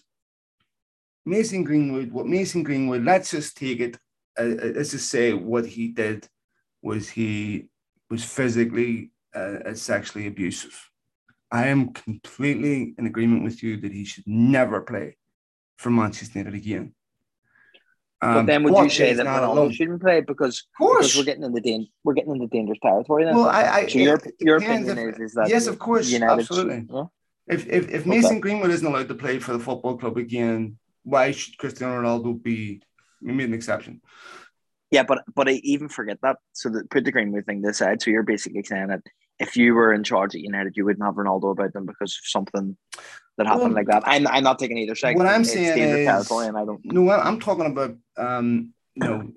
Mason 1.26 1.64
Greenwood, 1.64 2.12
what 2.12 2.28
Mason 2.28 2.64
Greenwood, 2.64 3.04
let's 3.04 3.32
just 3.32 3.56
take 3.56 3.80
it, 3.80 3.98
uh, 4.38 4.44
uh 4.44 4.72
let's 4.76 4.92
just 4.92 5.10
say 5.10 5.34
what 5.34 5.66
he 5.66 5.88
did 5.88 6.28
was 6.82 7.10
he 7.10 7.68
was 8.10 8.26
physically 8.26 9.12
uh, 9.36 9.60
uh, 9.66 9.74
sexually 9.74 10.28
abusive. 10.28 10.90
I 11.52 11.68
am 11.68 11.94
completely 11.94 12.96
in 12.98 13.06
agreement 13.06 13.44
with 13.44 13.64
you 13.64 13.78
that 13.78 13.94
he 13.94 14.06
should 14.06 14.28
never 14.28 14.82
play 14.82 15.18
for 15.78 15.90
Manchester 15.90 16.40
United 16.40 16.58
again. 16.58 16.94
Um, 18.24 18.34
but 18.34 18.46
then 18.46 18.64
would 18.64 18.78
you 18.84 18.90
say 18.90 19.14
that 19.14 19.26
Ronaldo 19.26 19.74
shouldn't 19.74 20.02
play 20.02 20.22
because, 20.22 20.66
of 20.80 20.90
because 20.98 21.18
we're 21.18 21.24
getting 21.24 21.44
in 21.44 21.54
the 21.54 21.62
dan- 21.62 21.88
we're 22.04 22.14
getting 22.14 22.32
in 22.32 22.40
the 22.40 22.48
dangerous 22.48 22.80
territory 22.82 23.26
then? 23.26 23.36
Well, 23.36 23.50
I, 23.50 23.64
I 23.64 23.88
so 23.88 24.00
your, 24.00 24.20
your 24.40 24.58
opinion 24.58 24.98
if, 24.98 25.16
is, 25.16 25.20
is 25.20 25.34
that 25.34 25.50
yes, 25.50 25.68
of 25.68 25.80
course, 25.80 26.10
United 26.10 26.42
absolutely. 26.42 26.88
yeah? 26.90 27.04
If 27.48 27.68
if, 27.68 27.90
if 27.90 28.06
Mason 28.06 28.32
okay. 28.32 28.40
Greenwood 28.40 28.72
isn't 28.72 28.88
allowed 28.88 29.10
to 29.10 29.16
play 29.16 29.40
for 29.40 29.54
the 29.54 29.60
football 29.60 29.98
club 29.98 30.18
again, 30.18 30.78
why 31.04 31.32
should 31.32 31.58
Cristiano 31.58 32.02
Ronaldo 32.02 32.42
be 32.42 32.82
made 33.24 33.48
an 33.48 33.54
exception. 33.54 34.02
Yeah, 34.92 35.04
but 35.04 35.24
but 35.34 35.50
I 35.50 35.54
even 35.64 35.90
forget 35.90 36.20
that. 36.22 36.38
So 36.54 36.70
the, 36.70 36.84
put 36.90 37.06
the 37.06 37.12
Greenwood 37.12 37.46
thing 37.46 37.66
aside. 37.66 38.02
So 38.02 38.12
you're 38.12 38.24
basically 38.24 38.64
saying 38.64 38.88
that 38.88 39.02
if 39.40 39.58
you 39.58 39.74
were 39.74 39.94
in 39.94 40.04
charge 40.04 40.36
at 40.36 40.42
United, 40.42 40.78
you 40.78 40.86
wouldn't 40.86 41.06
have 41.06 41.16
Ronaldo 41.16 41.52
about 41.52 41.74
them 41.74 41.86
because 41.86 42.14
of 42.14 42.26
something 42.26 42.78
that 43.38 43.48
happened 43.48 43.74
well, 43.74 43.74
like 43.74 43.88
that. 43.88 44.04
I'm, 44.06 44.28
I'm 44.28 44.44
not 44.44 44.60
taking 44.60 44.78
either 44.78 44.96
side. 44.96 45.18
What 45.18 45.26
I'm 45.26 45.42
it's 45.42 45.54
saying 45.54 45.78
is, 45.78 46.32
and 46.32 46.58
I 46.58 46.66
don't. 46.66 46.82
No, 46.86 47.10
I'm 47.10 47.40
talking 47.40 47.66
about 47.66 47.96
um, 48.18 48.74
you 48.96 49.08
know, 49.08 49.32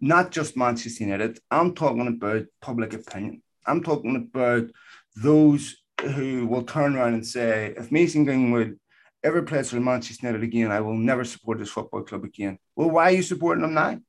not 0.00 0.30
just 0.30 0.56
Manchester 0.56 1.04
United. 1.04 1.38
I'm 1.50 1.74
talking 1.74 2.06
about 2.06 2.46
public 2.60 2.92
opinion. 2.92 3.42
I'm 3.66 3.82
talking 3.82 4.16
about 4.16 4.70
those 5.16 5.76
who 6.00 6.46
will 6.46 6.62
turn 6.62 6.96
around 6.96 7.14
and 7.14 7.26
say, 7.26 7.74
if 7.76 7.90
Mason 7.92 8.24
Greenwood 8.24 8.78
ever 9.22 9.42
plays 9.42 9.70
for 9.70 9.80
Manchester 9.80 10.26
United 10.26 10.44
again, 10.44 10.70
I 10.70 10.80
will 10.80 10.96
never 10.96 11.24
support 11.24 11.58
this 11.58 11.70
football 11.70 12.02
club 12.02 12.24
again. 12.24 12.58
Well, 12.76 12.90
why 12.90 13.04
are 13.04 13.16
you 13.16 13.22
supporting 13.22 13.62
them 13.62 13.74
now? 13.74 14.00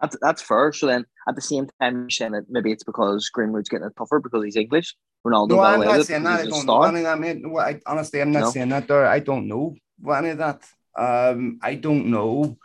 That's, 0.00 0.16
that's 0.20 0.42
fair. 0.42 0.72
So 0.72 0.86
then 0.86 1.04
at 1.28 1.36
the 1.36 1.40
same 1.40 1.68
time, 1.80 2.00
you're 2.00 2.10
saying 2.10 2.32
that 2.32 2.46
maybe 2.48 2.72
it's 2.72 2.82
because 2.82 3.30
Greenwood's 3.30 3.68
getting 3.68 3.86
it 3.86 3.92
tougher 3.96 4.18
because 4.18 4.44
he's 4.44 4.56
English. 4.56 4.96
Ronaldo. 5.24 5.48
No, 5.50 5.60
I'm 5.60 5.80
not 5.80 6.06
saying 6.06 6.24
that. 6.24 6.40
I 6.40 6.46
don't 6.46 6.66
know 6.66 6.82
any 6.82 6.98
of 6.98 7.04
that, 7.04 7.20
mate. 7.20 7.42
Well, 7.44 7.64
I, 7.64 7.80
honestly, 7.86 8.20
I'm 8.20 8.32
not 8.32 8.40
no. 8.40 8.50
saying 8.50 8.70
that 8.70 8.88
there. 8.88 9.06
I 9.06 9.20
don't 9.20 9.46
know 9.46 9.76
any 10.14 10.30
of 10.30 10.38
that. 10.38 10.62
Um, 10.96 11.58
I 11.62 11.76
don't 11.76 12.06
know 12.06 12.58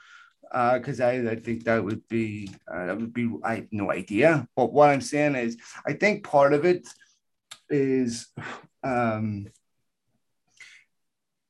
because 0.74 1.02
uh, 1.02 1.06
I, 1.06 1.32
I 1.32 1.36
think 1.36 1.66
that 1.66 1.84
would 1.84 2.08
be 2.08 2.50
uh, 2.72 2.88
that 2.88 2.98
would 2.98 3.14
be 3.14 3.30
I 3.44 3.56
have 3.56 3.68
no 3.72 3.92
idea. 3.92 4.48
But 4.56 4.74
what 4.74 4.90
I'm 4.90 5.02
saying 5.02 5.36
is, 5.36 5.58
I 5.86 5.94
think 5.94 6.24
part 6.24 6.54
of 6.54 6.66
it 6.66 6.88
is 7.70 8.28
um, 8.84 9.48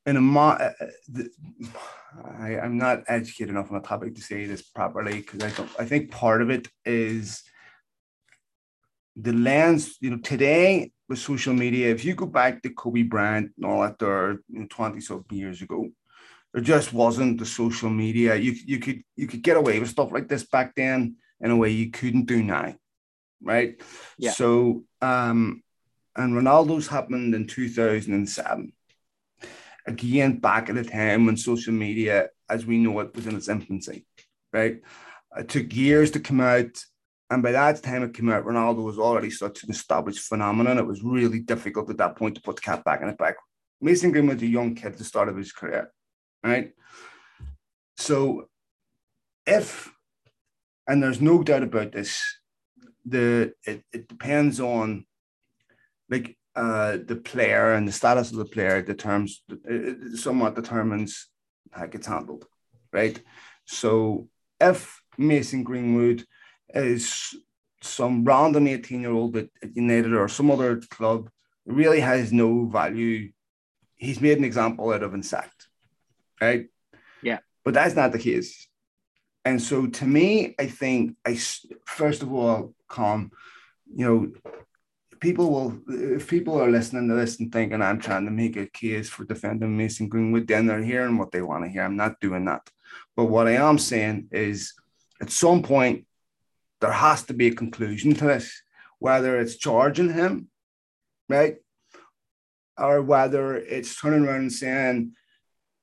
in 0.04 0.16
a 0.16 0.20
mo- 0.20 0.40
uh, 0.40 0.72
uh, 0.80 0.86
the, 1.08 1.30
I, 2.38 2.58
I'm 2.58 2.78
not 2.78 3.04
educated 3.08 3.50
enough 3.50 3.70
on 3.70 3.80
the 3.80 3.86
topic 3.86 4.14
to 4.14 4.22
say 4.22 4.46
this 4.46 4.62
properly 4.62 5.20
because 5.20 5.42
I 5.42 5.50
don't. 5.56 5.70
I 5.78 5.84
think 5.84 6.10
part 6.10 6.42
of 6.42 6.50
it 6.50 6.68
is 6.84 7.42
the 9.20 9.32
lens. 9.32 9.96
You 10.00 10.10
know, 10.10 10.18
today 10.18 10.92
with 11.08 11.18
social 11.18 11.54
media, 11.54 11.90
if 11.90 12.04
you 12.04 12.14
go 12.14 12.26
back 12.26 12.62
to 12.62 12.70
Kobe 12.70 13.02
Bryant 13.02 13.52
and 13.56 13.66
all 13.66 13.82
that 13.82 13.98
there, 13.98 14.32
you 14.48 14.60
know, 14.60 14.66
twenty 14.68 15.00
something 15.00 15.36
years 15.36 15.62
ago, 15.62 15.88
there 16.52 16.62
just 16.62 16.92
wasn't 16.92 17.38
the 17.38 17.46
social 17.46 17.90
media. 17.90 18.36
You 18.36 18.54
you 18.64 18.78
could 18.78 19.02
you 19.16 19.26
could 19.26 19.42
get 19.42 19.56
away 19.56 19.80
with 19.80 19.90
stuff 19.90 20.12
like 20.12 20.28
this 20.28 20.44
back 20.44 20.74
then 20.74 21.16
in 21.40 21.50
a 21.50 21.56
way 21.56 21.70
you 21.70 21.90
couldn't 21.90 22.26
do 22.26 22.42
now, 22.42 22.74
right? 23.42 23.80
Yeah. 24.18 24.30
So 24.30 24.84
um, 25.00 25.62
and 26.16 26.34
Ronaldo's 26.34 26.88
happened 26.88 27.34
in 27.34 27.46
two 27.46 27.68
thousand 27.68 28.14
and 28.14 28.28
seven 28.28 28.72
again 29.86 30.38
back 30.38 30.68
at 30.68 30.76
a 30.76 30.84
time 30.84 31.26
when 31.26 31.36
social 31.36 31.72
media, 31.72 32.28
as 32.48 32.66
we 32.66 32.78
know 32.78 33.00
it, 33.00 33.14
was 33.14 33.26
in 33.26 33.36
its 33.36 33.48
infancy, 33.48 34.06
right? 34.52 34.80
It 35.36 35.48
took 35.48 35.74
years 35.74 36.10
to 36.12 36.20
come 36.20 36.40
out. 36.40 36.84
And 37.30 37.42
by 37.42 37.52
that 37.52 37.82
time 37.82 38.02
it 38.02 38.14
came 38.14 38.30
out, 38.30 38.44
Ronaldo 38.44 38.82
was 38.82 38.98
already 38.98 39.30
such 39.30 39.62
an 39.62 39.70
established 39.70 40.20
phenomenon. 40.20 40.78
It 40.78 40.86
was 40.86 41.02
really 41.02 41.40
difficult 41.40 41.90
at 41.90 41.98
that 41.98 42.16
point 42.16 42.36
to 42.36 42.40
put 42.40 42.56
the 42.56 42.62
cat 42.62 42.84
back 42.84 43.02
in 43.02 43.08
the 43.08 43.14
bag. 43.14 43.34
Mason 43.80 44.10
Green 44.10 44.26
was 44.26 44.42
a 44.42 44.46
young 44.46 44.74
kid 44.74 44.92
at 44.92 44.98
the 44.98 45.04
start 45.04 45.28
of 45.28 45.36
his 45.36 45.52
career, 45.52 45.92
right? 46.42 46.72
So 47.96 48.48
if, 49.46 49.92
and 50.86 51.02
there's 51.02 51.20
no 51.20 51.42
doubt 51.42 51.62
about 51.62 51.92
this, 51.92 52.22
the 53.04 53.52
it, 53.64 53.84
it 53.92 54.08
depends 54.08 54.60
on 54.60 55.06
like 56.08 56.36
uh, 56.56 56.98
the 57.04 57.16
player 57.16 57.74
and 57.74 57.86
the 57.86 57.92
status 57.92 58.30
of 58.30 58.38
the 58.38 58.44
player 58.44 58.82
determines 58.82 59.42
somewhat 60.16 60.54
determines 60.54 61.28
how 61.70 61.84
it 61.84 61.92
gets 61.92 62.06
handled, 62.06 62.46
right? 62.92 63.20
So 63.64 64.28
if 64.60 65.00
Mason 65.16 65.62
Greenwood 65.62 66.24
is 66.74 67.34
some 67.80 68.24
random 68.24 68.66
18 68.66 69.00
year 69.00 69.12
old 69.12 69.36
at 69.36 69.48
United 69.74 70.12
or 70.12 70.28
some 70.28 70.50
other 70.50 70.80
club, 70.90 71.30
really 71.66 72.00
has 72.00 72.32
no 72.32 72.66
value. 72.66 73.30
He's 73.96 74.20
made 74.20 74.38
an 74.38 74.44
example 74.44 74.92
out 74.92 75.02
of 75.02 75.14
insect, 75.14 75.68
right? 76.40 76.66
Yeah. 77.22 77.38
But 77.64 77.74
that's 77.74 77.94
not 77.94 78.12
the 78.12 78.18
case. 78.18 78.68
And 79.44 79.60
so 79.62 79.86
to 79.86 80.06
me, 80.06 80.54
I 80.58 80.66
think 80.66 81.16
I 81.24 81.38
first 81.86 82.22
of 82.22 82.32
all, 82.32 82.74
calm, 82.88 83.30
you 83.94 84.04
know, 84.04 84.32
people 85.20 85.50
will 85.50 85.80
if 85.88 86.28
people 86.28 86.60
are 86.60 86.70
listening 86.70 87.08
to 87.08 87.14
this 87.14 87.40
and 87.40 87.52
thinking 87.52 87.82
I'm 87.82 88.00
trying 88.00 88.24
to 88.26 88.30
make 88.30 88.56
a 88.56 88.66
case 88.66 89.08
for 89.08 89.24
defending 89.24 89.76
Mason 89.76 90.08
Greenwood, 90.08 90.46
then 90.46 90.66
they're 90.66 90.82
hearing 90.82 91.18
what 91.18 91.32
they 91.32 91.42
want 91.42 91.64
to 91.64 91.70
hear. 91.70 91.82
I'm 91.82 91.96
not 91.96 92.20
doing 92.20 92.44
that. 92.46 92.68
But 93.16 93.26
what 93.26 93.48
I 93.48 93.52
am 93.52 93.78
saying 93.78 94.28
is 94.32 94.74
at 95.20 95.30
some 95.30 95.62
point 95.62 96.06
there 96.80 96.92
has 96.92 97.24
to 97.24 97.34
be 97.34 97.48
a 97.48 97.54
conclusion 97.54 98.14
to 98.14 98.24
this, 98.24 98.62
whether 98.98 99.38
it's 99.38 99.56
charging 99.56 100.12
him, 100.12 100.48
right? 101.28 101.56
Or 102.76 103.02
whether 103.02 103.56
it's 103.56 104.00
turning 104.00 104.24
around 104.24 104.40
and 104.40 104.52
saying 104.52 105.12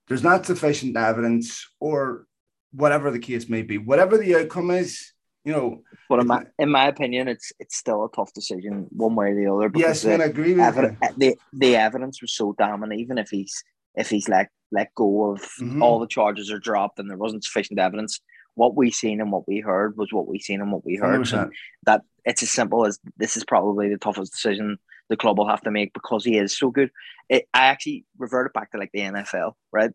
there's 0.08 0.24
not 0.24 0.46
sufficient 0.46 0.96
evidence 0.96 1.68
or 1.80 2.28
whatever 2.72 3.12
the 3.12 3.20
case 3.20 3.50
may 3.50 3.62
be. 3.62 3.78
Whatever 3.78 4.18
the 4.18 4.36
outcome 4.36 4.72
is, 4.72 5.12
you 5.44 5.52
know. 5.52 5.82
But 6.10 6.20
in 6.20 6.28
my, 6.28 6.46
in 6.60 6.70
my 6.70 6.88
opinion, 6.88 7.28
it's 7.28 7.52
it's 7.60 7.78
still 7.78 8.06
a 8.06 8.12
tough 8.12 8.34
decision 8.34 8.88
one 8.92 9.16
way 9.16 9.32
or 9.32 9.36
the 9.36 9.52
other. 9.52 9.72
Yes, 9.76 10.06
man, 10.06 10.22
I 10.22 10.26
agree 10.26 10.54
with 10.54 10.62
evi- 10.62 10.98
you. 11.02 11.14
The 11.18 11.36
the 11.54 11.76
evidence 11.76 12.22
was 12.22 12.34
so 12.34 12.54
damning. 12.58 12.98
Even 13.00 13.18
if 13.18 13.30
he's 13.30 13.64
if 13.96 14.10
he's 14.10 14.30
let 14.30 14.50
let 14.72 14.94
go 14.96 15.32
of 15.32 15.42
mm-hmm. 15.42 15.82
all 15.82 16.00
the 16.00 16.08
charges 16.08 16.52
are 16.52 16.60
dropped 16.60 17.00
and 17.00 17.10
there 17.10 17.18
wasn't 17.18 17.44
sufficient 17.44 17.80
evidence, 17.80 18.20
what 18.56 18.76
we 18.76 18.92
seen 18.92 19.22
and 19.22 19.32
what 19.32 19.48
we 19.48 19.60
heard 19.60 19.96
was 19.98 20.12
what 20.12 20.28
we 20.28 20.40
seen 20.40 20.62
and 20.62 20.72
what 20.72 20.86
we 20.86 20.96
heard. 20.96 21.28
So 21.28 21.50
that 21.86 22.02
it's 22.26 22.42
as 22.42 22.52
simple 22.52 22.86
as 22.86 23.00
this 23.18 23.38
is 23.38 23.44
probably 23.44 23.90
the 23.90 23.98
toughest 23.98 24.32
decision 24.32 24.78
the 25.10 25.18
club 25.18 25.38
will 25.38 25.48
have 25.48 25.62
to 25.62 25.72
make 25.72 25.94
because 25.94 26.26
he 26.26 26.38
is 26.38 26.58
so 26.58 26.72
good. 26.72 26.90
It, 27.30 27.48
I 27.54 27.68
actually 27.68 28.06
reverted 28.18 28.54
back 28.54 28.72
to 28.72 28.78
like 28.78 28.92
the 28.92 29.02
NFL, 29.02 29.54
right? 29.72 29.92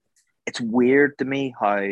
It's 0.47 0.61
weird 0.61 1.19
to 1.19 1.25
me 1.25 1.55
how 1.59 1.87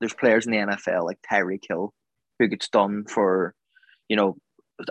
there's 0.00 0.14
players 0.14 0.46
in 0.46 0.52
the 0.52 0.58
NFL 0.58 1.04
like 1.04 1.18
Tyreek 1.30 1.64
Hill 1.68 1.92
who 2.38 2.48
gets 2.48 2.68
done 2.68 3.04
for, 3.04 3.54
you 4.08 4.16
know, 4.16 4.36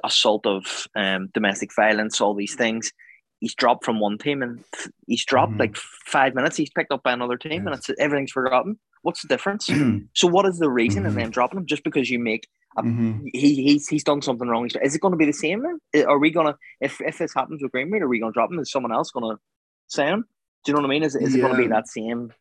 assault 0.04 0.46
of 0.46 0.88
um, 0.96 1.30
domestic 1.34 1.76
violence, 1.76 2.22
all 2.22 2.34
these 2.34 2.56
things. 2.56 2.92
He's 3.44 3.56
dropped 3.56 3.84
from 3.84 4.00
one 4.00 4.18
team 4.18 4.42
and 4.42 4.64
he's 5.06 5.26
dropped 5.26 5.52
mm-hmm. 5.52 5.60
like 5.60 5.76
five 5.76 6.34
minutes. 6.34 6.56
He's 6.56 6.70
picked 6.70 6.94
up 6.94 7.04
by 7.04 7.12
another 7.12 7.36
team 7.36 7.52
yes. 7.52 7.66
and 7.66 7.76
it's 7.76 7.90
everything's 8.00 8.32
forgotten. 8.32 8.80
What's 9.02 9.22
the 9.22 9.28
difference? 9.28 9.70
so 10.14 10.28
what 10.28 10.46
is 10.46 10.60
the 10.60 10.70
reason 10.70 11.02
mm-hmm. 11.02 11.10
and 11.10 11.18
then 11.18 11.30
dropping 11.30 11.60
him 11.60 11.66
just 11.66 11.84
because 11.84 12.10
you 12.10 12.20
make 12.20 12.48
a, 12.78 12.84
mm-hmm. 12.84 13.26
he, 13.34 13.56
he's 13.62 13.90
he's 13.90 14.06
done 14.06 14.22
something 14.22 14.48
wrong? 14.48 14.66
Is 14.82 14.96
it 14.96 15.02
going 15.02 15.12
to 15.12 15.18
be 15.18 15.26
the 15.26 15.34
same 15.34 15.62
then? 15.62 16.06
Are 16.06 16.20
we 16.20 16.32
gonna 16.32 16.56
if 16.80 17.02
if 17.02 17.18
this 17.18 17.34
happens 17.34 17.62
with 17.62 17.74
Greenwood, 17.74 18.02
are 18.02 18.08
we 18.08 18.22
gonna 18.22 18.32
drop 18.32 18.50
him? 18.50 18.60
Is 18.60 18.72
someone 18.72 18.94
else 18.94 19.12
gonna 19.12 19.38
say 19.88 20.06
him? 20.06 20.26
Do 20.64 20.72
you 20.72 20.76
know 20.76 20.82
what 20.82 20.88
I 20.88 20.90
mean? 20.90 21.04
Is, 21.04 21.16
is 21.16 21.36
yeah. 21.36 21.40
it 21.40 21.42
going 21.42 21.56
to 21.58 21.62
be 21.62 21.68
that 21.68 21.90
same 21.90 22.32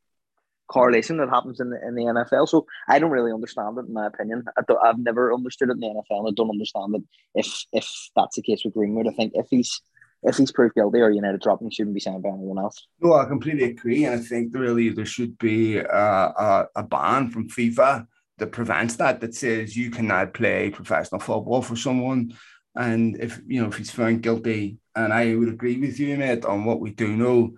correlation 0.69 1.19
that 1.19 1.29
happens 1.29 1.61
in 1.61 1.71
the 1.71 1.87
in 1.87 1.95
the 1.95 2.05
NFL. 2.05 2.49
So 2.49 2.67
I 2.89 2.99
don't 2.99 3.11
really 3.11 3.33
understand 3.33 3.79
it, 3.79 3.87
in 3.87 3.93
my 3.93 4.07
opinion. 4.07 4.45
I 4.57 4.87
have 4.87 4.99
never 4.99 5.33
understood 5.33 5.69
it 5.69 5.73
in 5.73 5.81
the 5.81 5.89
NFL, 5.89 6.21
and 6.21 6.29
I 6.29 6.33
don't 6.35 6.51
understand 6.51 6.95
it 6.95 7.03
if 7.35 7.67
if 7.73 7.89
that's 8.17 8.37
the 8.37 8.43
case 8.43 8.65
with 8.65 8.75
Greenwood. 8.75 9.09
I 9.09 9.13
think 9.13 9.33
if 9.35 9.47
he's 9.51 9.81
if 10.23 10.37
he's 10.37 10.53
proved 10.53 10.75
guilty 10.75 11.01
or 11.01 11.11
United 11.11 11.41
dropping, 11.41 11.69
he 11.69 11.75
shouldn't 11.75 11.95
be 11.95 12.01
signed 12.01 12.23
by 12.23 12.29
anyone 12.29 12.59
else. 12.59 12.87
No, 13.01 13.15
I 13.15 13.25
completely 13.25 13.65
agree, 13.65 14.05
and 14.05 14.15
I 14.15 14.23
think 14.23 14.55
really 14.55 14.91
there 14.91 15.07
should 15.07 15.37
be 15.39 15.79
a, 15.79 15.85
a, 15.87 16.67
a 16.77 16.83
ban 16.83 17.31
from 17.31 17.49
FIFA 17.49 18.07
that 18.39 18.53
prevents 18.53 18.97
that. 18.97 19.21
That 19.21 19.35
says 19.35 19.77
you 19.77 19.91
cannot 19.91 20.35
play 20.35 20.71
professional 20.71 21.21
football 21.21 21.63
for 21.63 21.77
someone. 21.77 22.35
And 22.75 23.21
if 23.21 23.41
you 23.47 23.61
know 23.61 23.69
if 23.69 23.77
he's 23.77 23.91
found 23.91 24.23
guilty, 24.23 24.79
and 24.95 25.13
I 25.13 25.35
would 25.35 25.49
agree 25.49 25.79
with 25.79 25.99
you, 25.99 26.17
mate, 26.17 26.45
on 26.45 26.65
what 26.65 26.81
we 26.81 26.91
do 26.91 27.17
know, 27.17 27.55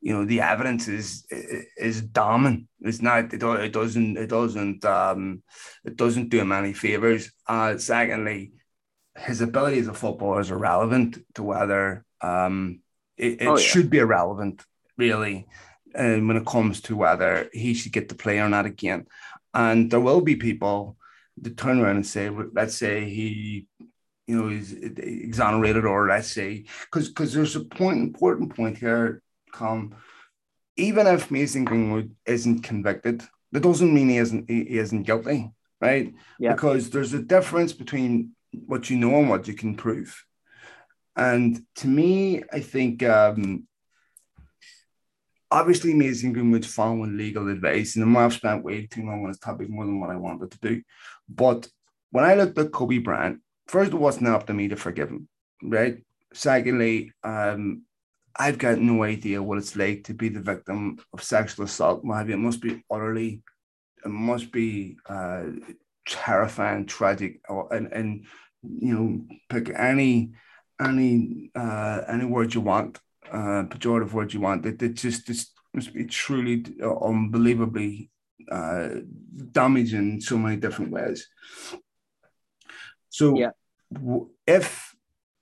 you 0.00 0.12
know 0.12 0.24
the 0.24 0.42
evidence 0.42 0.88
is 0.88 1.26
is 1.30 2.02
damning. 2.02 2.68
It's 2.80 3.00
not. 3.00 3.32
It, 3.32 3.40
doesn't. 3.72 4.18
It 4.18 4.28
doesn't. 4.28 4.84
Um, 4.84 5.42
it 5.84 5.96
doesn't 5.96 6.28
do 6.28 6.40
him 6.40 6.52
any 6.52 6.74
favors. 6.74 7.32
Uh, 7.48 7.78
secondly, 7.78 8.52
his 9.16 9.40
ability 9.40 9.78
as 9.78 9.88
a 9.88 9.94
footballer 9.94 10.40
is 10.40 10.50
irrelevant 10.50 11.24
to 11.34 11.42
whether 11.42 12.04
um, 12.20 12.80
it, 13.16 13.42
it 13.42 13.46
oh, 13.46 13.56
yeah. 13.56 13.62
should 13.62 13.90
be 13.90 13.98
irrelevant, 13.98 14.64
really, 14.96 15.46
and 15.94 16.26
when 16.28 16.36
it 16.36 16.46
comes 16.46 16.80
to 16.82 16.96
whether 16.96 17.48
he 17.52 17.74
should 17.74 17.92
get 17.92 18.08
to 18.08 18.14
play 18.14 18.38
or 18.38 18.48
not 18.48 18.66
again. 18.66 19.06
And 19.54 19.90
there 19.90 20.00
will 20.00 20.22
be 20.22 20.36
people 20.36 20.96
that 21.42 21.56
turn 21.56 21.80
around 21.80 21.96
and 21.96 22.06
say, 22.06 22.30
let's 22.30 22.76
say 22.76 23.04
he 23.08 23.66
you 24.26 24.40
know, 24.40 24.48
is 24.48 24.72
exonerated, 24.72 25.84
or 25.84 26.08
let's 26.08 26.30
say, 26.30 26.64
because 26.84 27.08
because 27.08 27.32
there's 27.32 27.56
a 27.56 27.60
point, 27.60 27.98
important 27.98 28.54
point 28.54 28.78
here 28.78 29.22
come. 29.52 29.94
Even 30.76 31.06
if 31.06 31.30
Mason 31.30 31.64
Greenwood 31.64 32.14
isn't 32.24 32.62
convicted, 32.62 33.22
that 33.50 33.62
doesn't 33.62 33.92
mean 33.92 34.08
he 34.08 34.16
isn't 34.16 34.48
he 34.48 34.78
isn't 34.78 35.02
guilty, 35.02 35.50
right? 35.80 36.14
Yeah. 36.38 36.54
Because 36.54 36.90
there's 36.90 37.12
a 37.12 37.22
difference 37.22 37.72
between 37.72 38.30
what 38.52 38.90
you 38.90 38.96
know 38.96 39.18
and 39.18 39.28
what 39.28 39.48
you 39.48 39.54
can 39.54 39.74
prove. 39.74 40.24
And 41.16 41.62
to 41.76 41.88
me, 41.88 42.42
I 42.52 42.60
think 42.60 43.02
um, 43.02 43.66
obviously 45.50 45.92
Mason 45.94 46.32
Greenwood's 46.32 46.72
following 46.72 47.16
legal 47.16 47.48
advice, 47.48 47.96
and 47.96 48.16
I've 48.16 48.32
spent 48.32 48.64
way 48.64 48.86
too 48.86 49.04
long 49.04 49.24
on 49.24 49.28
this 49.28 49.38
topic 49.38 49.68
more 49.68 49.84
than 49.84 50.00
what 50.00 50.10
I 50.10 50.16
wanted 50.16 50.50
to 50.52 50.58
do. 50.60 50.82
But 51.28 51.68
when 52.10 52.24
I 52.24 52.34
looked 52.34 52.58
at 52.58 52.72
Kobe 52.72 52.98
Bryant, 52.98 53.40
first 53.66 53.92
it 53.92 53.96
wasn't 53.96 54.28
up 54.28 54.46
to 54.46 54.54
me 54.54 54.68
to 54.68 54.76
forgive 54.76 55.10
him, 55.10 55.28
right? 55.62 56.02
Secondly, 56.32 57.12
um, 57.22 57.82
I've 58.34 58.58
got 58.58 58.78
no 58.78 59.02
idea 59.02 59.42
what 59.42 59.58
it's 59.58 59.76
like 59.76 60.04
to 60.04 60.14
be 60.14 60.30
the 60.30 60.40
victim 60.40 60.98
of 61.12 61.22
sexual 61.22 61.66
assault. 61.66 62.02
It 62.04 62.38
must 62.38 62.62
be 62.62 62.82
utterly, 62.90 63.42
it 64.04 64.08
must 64.08 64.50
be 64.50 64.96
uh, 65.06 65.44
terrifying, 66.06 66.86
tragic, 66.86 67.40
or, 67.48 67.72
and 67.72 67.92
and 67.92 68.26
you 68.62 68.94
know, 68.94 69.36
pick 69.48 69.72
any 69.74 70.32
any 70.80 71.50
uh, 71.54 72.02
any 72.08 72.24
word 72.24 72.54
you 72.54 72.60
want, 72.60 72.98
uh, 73.30 73.64
pejorative 73.68 74.12
word 74.12 74.32
you 74.32 74.40
want. 74.40 74.66
It, 74.66 74.82
it 74.82 74.94
just 74.94 75.26
this 75.26 75.50
must 75.74 75.94
be 75.94 76.04
truly 76.04 76.64
uh, 76.82 76.98
unbelievably 76.98 78.10
uh, 78.50 78.88
damaging 79.52 80.12
in 80.12 80.20
so 80.20 80.36
many 80.36 80.56
different 80.56 80.90
ways. 80.90 81.28
So, 83.08 83.38
yeah. 83.38 83.50
if 84.46 84.94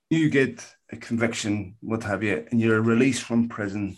you 0.09 0.29
get 0.29 0.65
a 0.91 0.97
conviction, 0.97 1.75
what 1.81 2.03
have 2.03 2.23
you, 2.23 2.45
and 2.51 2.59
you're 2.59 2.81
released 2.81 3.23
from 3.23 3.49
prison, 3.49 3.97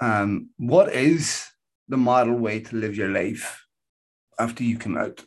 um, 0.00 0.50
what 0.58 0.92
is 0.92 1.46
the 1.88 1.96
model 1.96 2.34
way 2.34 2.60
to 2.60 2.76
live 2.76 2.96
your 2.96 3.08
life 3.08 3.64
after 4.38 4.62
you 4.62 4.76
come 4.78 4.96
out? 4.96 5.24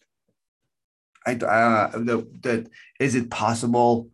I, 1.25 1.33
uh, 1.33 1.91
that, 1.99 2.41
that 2.43 2.67
is 2.99 3.15
it 3.15 3.29
possible? 3.29 4.09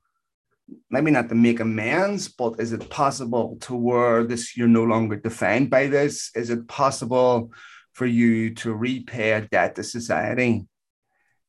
Maybe 0.89 1.11
not 1.11 1.29
to 1.29 1.35
make 1.35 1.59
amends, 1.59 2.27
but 2.27 2.59
is 2.59 2.73
it 2.73 2.89
possible 2.89 3.57
to 3.61 3.75
where 3.75 4.23
this 4.23 4.57
you're 4.57 4.67
no 4.67 4.83
longer 4.83 5.15
defined 5.15 5.69
by 5.69 5.87
this? 5.87 6.31
Is 6.35 6.49
it 6.49 6.67
possible 6.67 7.51
for 7.93 8.05
you 8.05 8.55
to 8.55 8.73
repay 8.73 9.33
a 9.33 9.41
debt 9.41 9.75
to 9.75 9.83
society? 9.83 10.65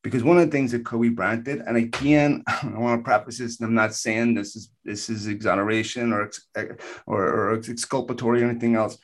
because 0.07 0.23
one 0.23 0.37
of 0.37 0.45
the 0.45 0.51
things 0.51 0.71
that 0.71 0.85
Kobe 0.85 1.09
Bryant 1.09 1.43
did, 1.43 1.59
and 1.59 1.75
again, 1.75 2.41
I 2.47 2.71
want 2.77 2.99
to 2.99 3.03
preface 3.09 3.39
this, 3.39 3.59
and 3.59 3.67
I'm 3.67 3.75
not 3.75 3.93
saying 3.93 4.35
this 4.35 4.55
is 4.55 4.71
this 4.85 5.09
is 5.09 5.27
exoneration 5.27 6.13
or 6.13 6.31
or, 7.05 7.27
or 7.27 7.53
exculpatory 7.55 8.41
or 8.41 8.49
anything 8.49 8.75
else, 8.75 8.97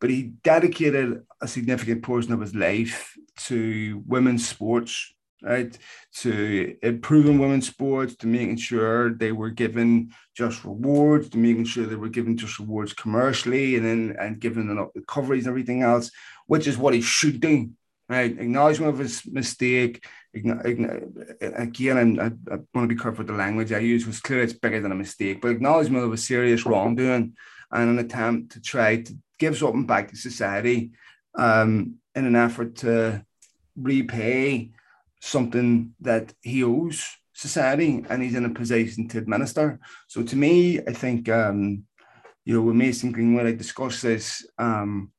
but 0.00 0.08
he 0.08 0.32
dedicated 0.44 1.22
a 1.42 1.48
significant 1.48 2.02
portion 2.02 2.32
of 2.32 2.40
his 2.40 2.54
life 2.54 3.14
to 3.46 4.02
women's 4.06 4.48
sports, 4.48 5.14
right? 5.42 5.76
To 6.16 6.76
improving 6.82 7.38
women's 7.38 7.68
sports, 7.68 8.16
to 8.16 8.26
making 8.26 8.56
sure 8.56 9.14
they 9.14 9.32
were 9.32 9.50
given 9.50 10.12
just 10.36 10.64
rewards, 10.64 11.28
to 11.30 11.38
making 11.38 11.64
sure 11.64 11.86
they 11.86 11.96
were 11.96 12.08
given 12.08 12.36
just 12.36 12.58
rewards 12.58 12.92
commercially, 12.92 13.76
and 13.76 13.84
then 13.84 14.16
and 14.18 14.40
giving 14.40 14.68
them 14.68 14.78
up 14.78 14.92
the 14.94 15.02
coverage 15.02 15.40
and 15.40 15.48
everything 15.48 15.82
else, 15.82 16.10
which 16.46 16.66
is 16.66 16.78
what 16.78 16.94
he 16.94 17.00
should 17.00 17.40
do 17.40 17.70
right? 18.08 18.38
Acknowledgement 18.38 18.92
of 18.92 18.98
his 18.98 19.26
mistake. 19.26 20.04
Again, 20.34 20.60
I, 21.40 22.24
I 22.24 22.58
want 22.74 22.88
to 22.88 22.94
be 22.94 22.96
careful 22.96 23.18
with 23.18 23.26
the 23.26 23.32
language 23.34 23.72
I 23.72 23.78
use. 23.78 24.06
Was 24.06 24.20
clear 24.20 24.42
it's 24.42 24.52
bigger 24.52 24.80
than 24.80 24.92
a 24.92 24.96
mistake, 24.96 25.40
but 25.40 25.50
acknowledgement 25.50 26.04
of 26.04 26.12
a 26.12 26.16
serious 26.16 26.64
wrongdoing 26.64 27.34
and 27.70 27.90
an 27.90 27.98
attempt 27.98 28.52
to 28.52 28.60
try 28.60 29.02
to 29.02 29.14
give 29.38 29.56
something 29.56 29.86
back 29.86 30.08
to 30.08 30.16
society 30.16 30.92
um, 31.34 31.96
in 32.14 32.26
an 32.26 32.36
effort 32.36 32.76
to 32.76 33.24
repay 33.76 34.70
something 35.20 35.94
that 36.00 36.32
he 36.42 36.62
owes 36.64 37.04
society 37.32 38.04
and 38.08 38.22
he's 38.22 38.34
in 38.34 38.44
a 38.44 38.50
position 38.50 39.08
to 39.08 39.18
administer. 39.18 39.78
So 40.08 40.22
to 40.22 40.36
me, 40.36 40.80
I 40.80 40.92
think 40.92 41.28
um, 41.28 41.84
you 42.44 42.54
know 42.54 42.62
with 42.62 42.76
Mason 42.76 43.12
Greenwood, 43.12 43.46
I 43.46 43.52
discussed 43.52 44.02
this 44.02 44.46
um, 44.58 45.12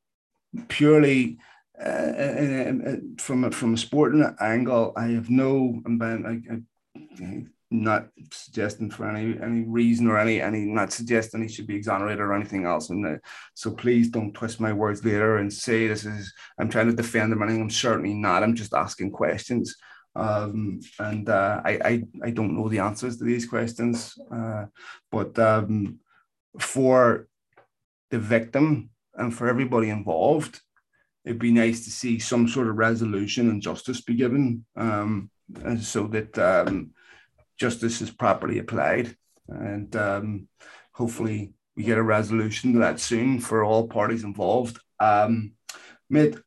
purely 0.68 1.38
uh, 1.80 2.98
from 3.18 3.46
a, 3.46 3.52
from 3.52 3.74
a 3.74 3.78
sporting 3.78 4.36
angle, 4.40 4.94
I 4.98 5.08
have 5.08 5.30
no. 5.30 5.82
I'm, 5.86 6.02
I, 6.02 6.54
I, 6.54 7.46
not 7.72 8.08
suggesting 8.32 8.90
for 8.90 9.08
any 9.08 9.40
any 9.42 9.64
reason 9.68 10.08
or 10.08 10.18
any 10.18 10.42
any 10.42 10.66
not 10.66 10.92
suggesting 10.92 11.42
he 11.42 11.48
should 11.48 11.68
be 11.68 11.76
exonerated 11.76 12.20
or 12.20 12.34
anything 12.34 12.66
else. 12.66 12.90
And 12.90 13.06
uh, 13.06 13.18
so 13.54 13.72
please 13.72 14.10
don't 14.10 14.34
twist 14.34 14.60
my 14.60 14.74
words 14.74 15.06
later 15.06 15.38
and 15.38 15.52
say 15.52 15.88
this 15.88 16.06
is 16.06 16.34
I'm 16.60 16.70
trying 16.70 16.88
to 16.88 16.96
defend 16.96 17.32
him. 17.32 17.44
I 17.44 17.48
think 17.48 17.62
I'm 17.62 17.70
certainly 17.70 18.14
not. 18.14 18.44
I'm 18.44 18.56
just 18.56 18.74
asking 18.74 19.12
questions. 19.12 19.76
Um, 20.16 20.80
and 20.98 21.30
uh, 21.30 21.62
I, 21.64 21.72
I 21.86 22.04
I 22.24 22.30
don't 22.32 22.56
know 22.56 22.70
the 22.70 22.80
answers 22.80 23.18
to 23.18 23.24
these 23.24 23.48
questions. 23.48 24.18
Uh, 24.34 24.66
but 25.12 25.38
um, 25.38 26.00
for 26.60 27.28
the 28.10 28.20
victim 28.20 28.90
and 29.14 29.34
for 29.34 29.48
everybody 29.48 29.90
involved, 29.90 30.60
it'd 31.24 31.38
be 31.38 31.52
nice 31.52 31.86
to 31.86 31.92
see 31.92 32.18
some 32.18 32.48
sort 32.48 32.68
of 32.68 32.78
resolution 32.78 33.50
and 33.50 33.62
justice 33.62 34.02
be 34.02 34.16
given 34.16 34.66
um, 34.76 35.30
and 35.64 35.82
so 35.82 36.08
that 36.08 36.38
um, 36.38 36.92
justice 37.60 38.02
is 38.02 38.10
properly 38.10 38.60
applied. 38.60 39.16
And 39.48 39.96
um, 39.96 40.48
hopefully 40.94 41.54
we 41.76 41.84
get 41.84 41.98
a 41.98 42.04
resolution 42.04 42.74
to 42.74 42.80
that 42.80 43.00
soon 43.00 43.40
for 43.40 43.64
all 43.64 43.88
parties 43.88 44.24
involved. 44.24 44.80
Um, 45.00 45.54
mate, 46.10 46.38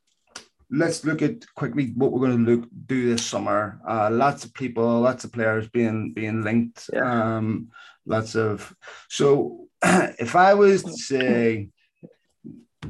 let's 0.70 1.04
look 1.04 1.22
at 1.22 1.44
quickly 1.54 1.92
what 1.94 2.12
we're 2.12 2.26
going 2.26 2.44
to 2.44 2.50
look 2.50 2.68
do 2.86 3.08
this 3.08 3.24
summer. 3.24 3.80
Uh, 3.86 4.10
lots 4.10 4.44
of 4.44 4.54
people, 4.54 5.00
lots 5.00 5.24
of 5.24 5.32
players 5.32 5.68
being 5.68 6.12
being 6.12 6.42
linked. 6.42 6.90
Yeah. 6.92 7.36
Um, 7.36 7.68
lots 8.06 8.34
of 8.34 8.74
so 9.08 9.68
if 9.82 10.34
I 10.34 10.54
was 10.54 10.82
to 10.82 10.92
say, 10.92 11.68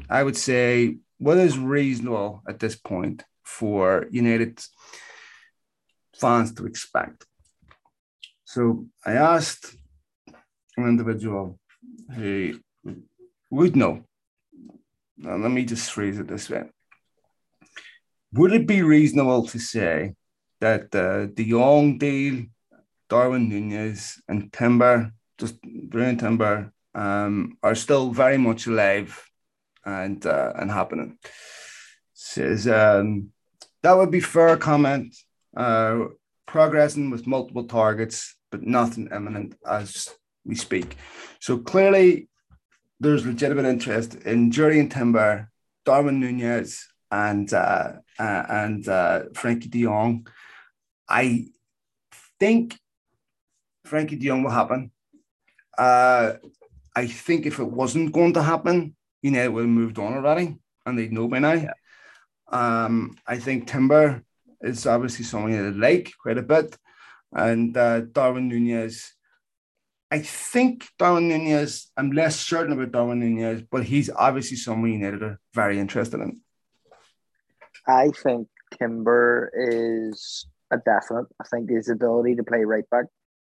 I 0.09 0.23
would 0.23 0.37
say 0.37 0.99
what 1.19 1.39
is 1.39 1.59
reasonable 1.59 2.43
at 2.49 2.59
this 2.59 2.77
point 2.77 3.25
for 3.45 4.07
United 4.11 4.61
fans 6.17 6.53
to 6.55 6.67
expect? 6.67 7.27
So 8.53 8.85
I 9.07 9.13
asked 9.13 9.75
an 10.77 10.87
individual 10.87 11.59
who 12.15 12.61
would 13.49 13.75
know. 13.75 14.05
Now, 15.17 15.37
let 15.37 15.51
me 15.51 15.65
just 15.65 15.91
phrase 15.91 16.19
it 16.19 16.29
this 16.29 16.51
way. 16.51 16.65
Would 18.35 18.53
it 18.53 18.67
be 18.67 18.83
reasonable 18.83 19.47
to 19.47 19.59
say 19.59 20.17
that 20.61 20.95
uh, 20.95 21.33
De 21.33 21.49
Jong 21.49 21.97
deal, 21.97 22.45
Darwin 23.09 23.49
Nunez, 23.49 24.21
and 24.29 24.53
Timber, 24.53 25.13
just 25.39 25.55
Brian 25.63 26.19
Timber, 26.19 26.75
um, 26.95 27.57
are 27.63 27.75
still 27.75 28.11
very 28.11 28.37
much 28.37 28.67
alive 28.67 29.19
and 29.87 30.27
uh, 30.27 30.53
and 30.57 30.71
happening. 30.71 31.17
Says 32.13 32.69
um, 32.69 33.33
that 33.83 33.97
would 33.97 34.11
be 34.11 34.21
fair 34.21 34.59
comment. 34.59 35.17
Uh, 35.57 36.09
progressing 36.47 37.11
with 37.11 37.27
multiple 37.27 37.65
targets, 37.65 38.37
but 38.53 38.63
nothing 38.63 39.09
imminent 39.13 39.57
as 39.67 40.15
we 40.45 40.55
speak. 40.55 40.97
So 41.41 41.59
clearly, 41.59 42.29
there's 43.01 43.27
legitimate 43.27 43.65
interest 43.65 44.15
in 44.15 44.53
Jurrien 44.53 44.89
Timber, 44.89 45.51
Darwin 45.85 46.21
Nunez, 46.21 46.87
and 47.11 47.53
uh, 47.53 47.95
uh, 48.19 48.45
and 48.49 48.87
uh, 48.89 49.23
Frenkie 49.33 49.69
De 49.69 49.83
Jong. 49.83 50.29
I 51.09 51.49
think 52.39 52.79
Frenkie 53.85 54.21
De 54.21 54.29
Jong 54.29 54.45
will 54.45 54.51
happen. 54.51 54.93
Uh, 55.77 56.35
I 56.95 57.07
think 57.07 57.47
if 57.47 57.59
it 57.59 57.65
wasn't 57.65 58.13
going 58.13 58.35
to 58.35 58.43
happen, 58.43 58.95
United 59.23 59.49
would 59.49 59.63
have 59.63 59.71
moved 59.71 59.99
on 59.99 60.15
already 60.15 60.57
and 60.85 60.99
they'd 60.99 61.13
know 61.13 61.29
by 61.29 61.39
now. 61.39 61.53
Yeah. 61.53 61.73
Um, 62.49 63.17
I 63.27 63.39
think 63.39 63.67
Timber 63.67 64.23
is 64.61 64.87
obviously 64.87 65.25
someone 65.25 65.53
they 65.53 65.71
like 65.71 66.13
quite 66.21 66.39
a 66.39 66.43
bit. 66.43 66.77
And 67.33 67.77
uh, 67.77 68.01
Darwin 68.01 68.49
Nunez, 68.49 69.15
I 70.11 70.21
think 70.21 70.89
Darwin 70.99 71.29
Nunez, 71.29 71.91
I'm 71.97 72.13
less 72.13 72.39
certain 72.39 72.73
about 72.73 72.93
Darwin 72.93 73.21
Nunez, 73.21 73.63
but 73.71 73.85
he's 73.85 74.11
obviously 74.11 74.57
someone 74.57 74.93
United 74.93 75.23
are 75.23 75.41
very 75.55 75.79
interested 75.79 76.21
in. 76.21 76.41
I 77.89 78.11
think 78.23 78.49
Timber 78.79 79.51
is 79.55 80.47
a 80.71 80.77
definite. 80.79 81.27
I 81.41 81.45
think 81.51 81.71
his 81.71 81.89
ability 81.89 82.37
to 82.37 82.45
play 82.45 82.65
right 82.65 82.89
back 82.91 83.07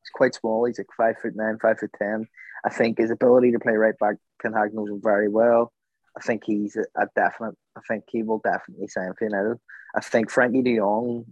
He's 0.09 0.11
quite 0.15 0.35
small. 0.35 0.65
He's 0.65 0.79
like 0.79 0.89
five 0.97 1.17
foot 1.21 1.37
nine, 1.37 1.59
five 1.61 1.79
foot 1.79 1.91
ten. 1.99 2.27
I 2.65 2.71
think 2.71 2.99
his 2.99 3.11
ability 3.11 3.53
to 3.53 3.59
play 3.59 3.75
right 3.75 3.99
back, 3.99 4.17
Hag 4.43 4.75
knows 4.75 4.89
him 4.89 5.01
very 5.03 5.29
well. 5.29 5.73
I 6.17 6.21
think 6.21 6.43
he's 6.45 6.77
a, 6.77 6.85
a 7.01 7.07
definite. 7.15 7.55
I 7.77 7.81
think 7.87 8.05
he 8.09 8.23
will 8.23 8.41
definitely 8.43 8.89
sign 8.89 9.13
for 9.19 9.27
United. 9.27 9.59
I 9.95 10.01
think 10.01 10.31
Frenkie 10.31 10.65
De 10.65 10.77
Jong, 10.77 11.27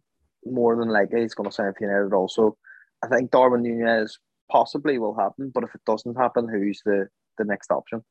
more 0.50 0.76
than 0.76 0.88
likely, 0.88 1.22
is 1.22 1.34
going 1.34 1.48
to 1.48 1.54
sign 1.54 1.72
for 1.76 1.84
United 1.84 2.14
also. 2.14 2.56
I 3.02 3.08
think 3.08 3.30
Darwin 3.30 3.62
Nunez 3.62 4.18
possibly 4.50 4.98
will 4.98 5.16
happen, 5.16 5.50
but 5.54 5.64
if 5.64 5.74
it 5.74 5.82
doesn't 5.86 6.16
happen, 6.16 6.48
who's 6.48 6.80
the, 6.84 7.08
the 7.38 7.44
next 7.44 7.70
option? 7.70 8.02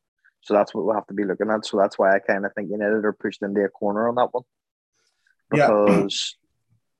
So 0.41 0.53
that's 0.53 0.73
what 0.73 0.85
we'll 0.85 0.95
have 0.95 1.07
to 1.07 1.13
be 1.13 1.25
looking 1.25 1.49
at. 1.49 1.65
So 1.65 1.77
that's 1.77 1.97
why 1.97 2.15
I 2.15 2.19
kind 2.19 2.45
of 2.45 2.53
think 2.53 2.69
United 2.69 3.03
are 3.03 3.17
pushed 3.19 3.41
into 3.41 3.61
a 3.61 3.69
corner 3.69 4.07
on 4.07 4.15
that 4.15 4.29
one. 4.31 4.43
Because 5.49 6.35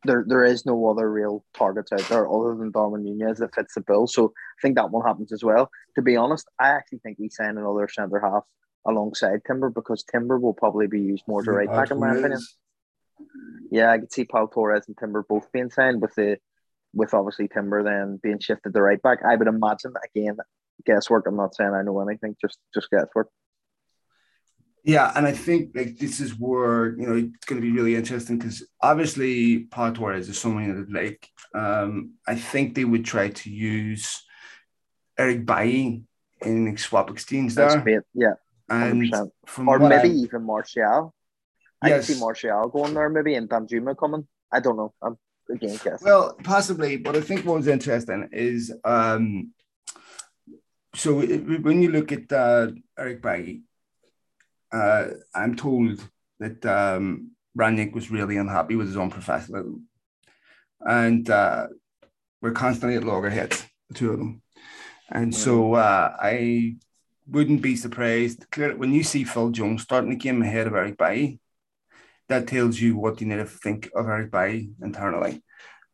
there 0.06 0.24
there 0.28 0.44
is 0.44 0.66
no 0.66 0.90
other 0.90 1.12
real 1.12 1.44
targets 1.56 1.92
out 1.92 2.08
there 2.10 2.32
other 2.32 2.56
than 2.56 2.72
Darwin 2.72 3.04
Nunez 3.04 3.40
that 3.40 3.54
fits 3.54 3.76
the 3.76 3.82
bill. 3.82 4.08
So 4.08 4.34
I 4.60 4.62
think 4.62 4.76
that 4.76 4.92
one 4.92 5.06
happens 5.06 5.32
as 5.32 5.44
well. 5.44 5.70
To 5.96 6.02
be 6.02 6.16
honest, 6.16 6.48
I 6.60 6.70
actually 6.70 7.00
think 7.00 7.18
we 7.20 7.30
sign 7.30 7.58
another 7.58 7.88
centre 7.88 8.20
half 8.20 8.44
alongside 8.88 9.42
Timber 9.46 9.70
because 9.70 10.04
Timber 10.04 10.40
will 10.40 10.54
probably 10.54 10.88
be 10.88 11.02
used 11.02 11.24
more 11.28 11.44
to 11.44 11.52
right 11.52 11.68
back 11.68 11.92
in 11.92 12.00
my 12.00 12.16
opinion. 12.16 12.40
Yeah, 13.72 13.92
I 13.92 14.00
could 14.00 14.12
see 14.12 14.26
Pau 14.26 14.48
Torres 14.48 14.86
and 14.88 14.98
Timber 14.98 15.26
both 15.28 15.52
being 15.52 15.70
signed 15.70 16.02
with 16.02 16.16
the 16.16 16.38
with 16.94 17.14
obviously 17.14 17.48
Timber 17.48 17.84
then 17.84 18.20
being 18.24 18.40
shifted 18.40 18.74
to 18.74 18.82
right 18.82 19.02
back. 19.02 19.20
I 19.26 19.36
would 19.36 19.48
imagine 19.48 19.94
again 20.04 20.38
guesswork. 20.86 21.28
I'm 21.28 21.36
not 21.36 21.56
saying 21.56 21.74
I 21.74 21.82
know 21.82 22.00
anything, 22.00 22.36
just 22.42 22.58
just 22.74 22.90
guesswork. 22.90 23.30
Yeah, 24.84 25.12
and 25.16 25.26
I 25.26 25.32
think 25.32 25.72
like 25.76 25.98
this 25.98 26.20
is 26.20 26.40
where 26.40 26.96
you 26.98 27.08
know 27.08 27.16
it's 27.16 27.46
going 27.46 27.60
to 27.60 27.66
be 27.66 27.74
really 27.74 27.96
interesting 27.96 28.38
because 28.38 28.64
obviously 28.82 29.64
Pau 29.66 29.92
Torres 29.92 30.30
is 30.30 30.40
someone 30.40 30.76
that 30.76 30.92
like 30.92 31.28
um, 31.56 32.14
I 32.28 32.36
think 32.36 32.76
they 32.76 32.86
would 32.86 33.04
try 33.04 33.30
to 33.30 33.50
use 33.50 34.24
Eric 35.18 35.46
Bailly 35.46 36.04
in 36.42 36.78
swap 36.78 37.10
exchange 37.10 37.56
there. 37.56 37.70
That's 37.70 38.06
yeah, 38.14 38.34
100%. 38.70 39.32
and 39.58 39.68
or 39.68 39.80
maybe 39.80 40.10
I, 40.10 40.12
even 40.12 40.44
Martial. 40.44 41.16
I 41.86 41.90
yes. 41.90 42.08
see 42.08 42.20
Martial 42.20 42.68
going 42.70 42.94
there, 42.94 43.10
maybe, 43.10 43.36
and 43.36 43.50
Danjuma 43.50 43.98
coming. 43.98 44.28
I 44.52 44.60
don't 44.60 44.78
know. 44.78 44.94
I'm 45.02 45.18
again 45.50 45.80
guessing. 45.84 46.00
Well, 46.02 46.36
possibly, 46.44 46.98
but 46.98 47.16
I 47.16 47.22
think 47.22 47.46
what 47.46 47.58
was 47.58 47.68
interesting 47.68 48.30
is 48.32 48.74
um, 48.84 49.52
so 50.96 51.22
it, 51.22 51.64
when 51.64 51.82
you 51.82 51.92
look 51.92 52.12
at 52.12 52.32
uh, 52.32 52.72
Eric 52.98 53.22
Bailly, 53.22 53.64
uh, 54.72 55.06
I'm 55.34 55.56
told 55.56 56.04
that 56.40 56.66
um, 56.66 57.32
was 57.56 58.12
really 58.12 58.38
unhappy 58.38 58.76
with 58.76 58.88
his 58.88 58.98
own 58.98 59.12
professionalism, 59.12 59.88
and 60.82 61.30
uh, 61.30 61.68
we're 62.42 62.52
constantly 62.52 62.98
at 62.98 63.04
loggerheads, 63.04 63.66
the 63.90 63.96
two 63.96 64.12
of 64.12 64.20
them. 64.20 64.42
And 65.12 65.36
so 65.36 65.76
uh, 65.76 66.16
I 66.20 66.78
wouldn't 67.28 67.62
be 67.62 67.76
surprised. 67.76 68.46
When 68.56 68.92
you 68.92 69.04
see 69.04 69.24
Phil 69.24 69.52
Jones 69.52 69.84
starting 69.84 70.10
the 70.10 70.16
game 70.16 70.42
ahead 70.42 70.68
of 70.68 70.74
Eric 70.74 70.98
Bailly, 70.98 71.40
that 72.30 72.48
tells 72.48 72.80
you 72.80 72.98
what 72.98 73.22
you 73.22 73.28
need 73.28 73.38
to 73.38 73.46
think 73.46 73.90
of 73.96 74.08
Eric 74.08 74.32
Bailly 74.32 74.70
internally. 74.82 75.44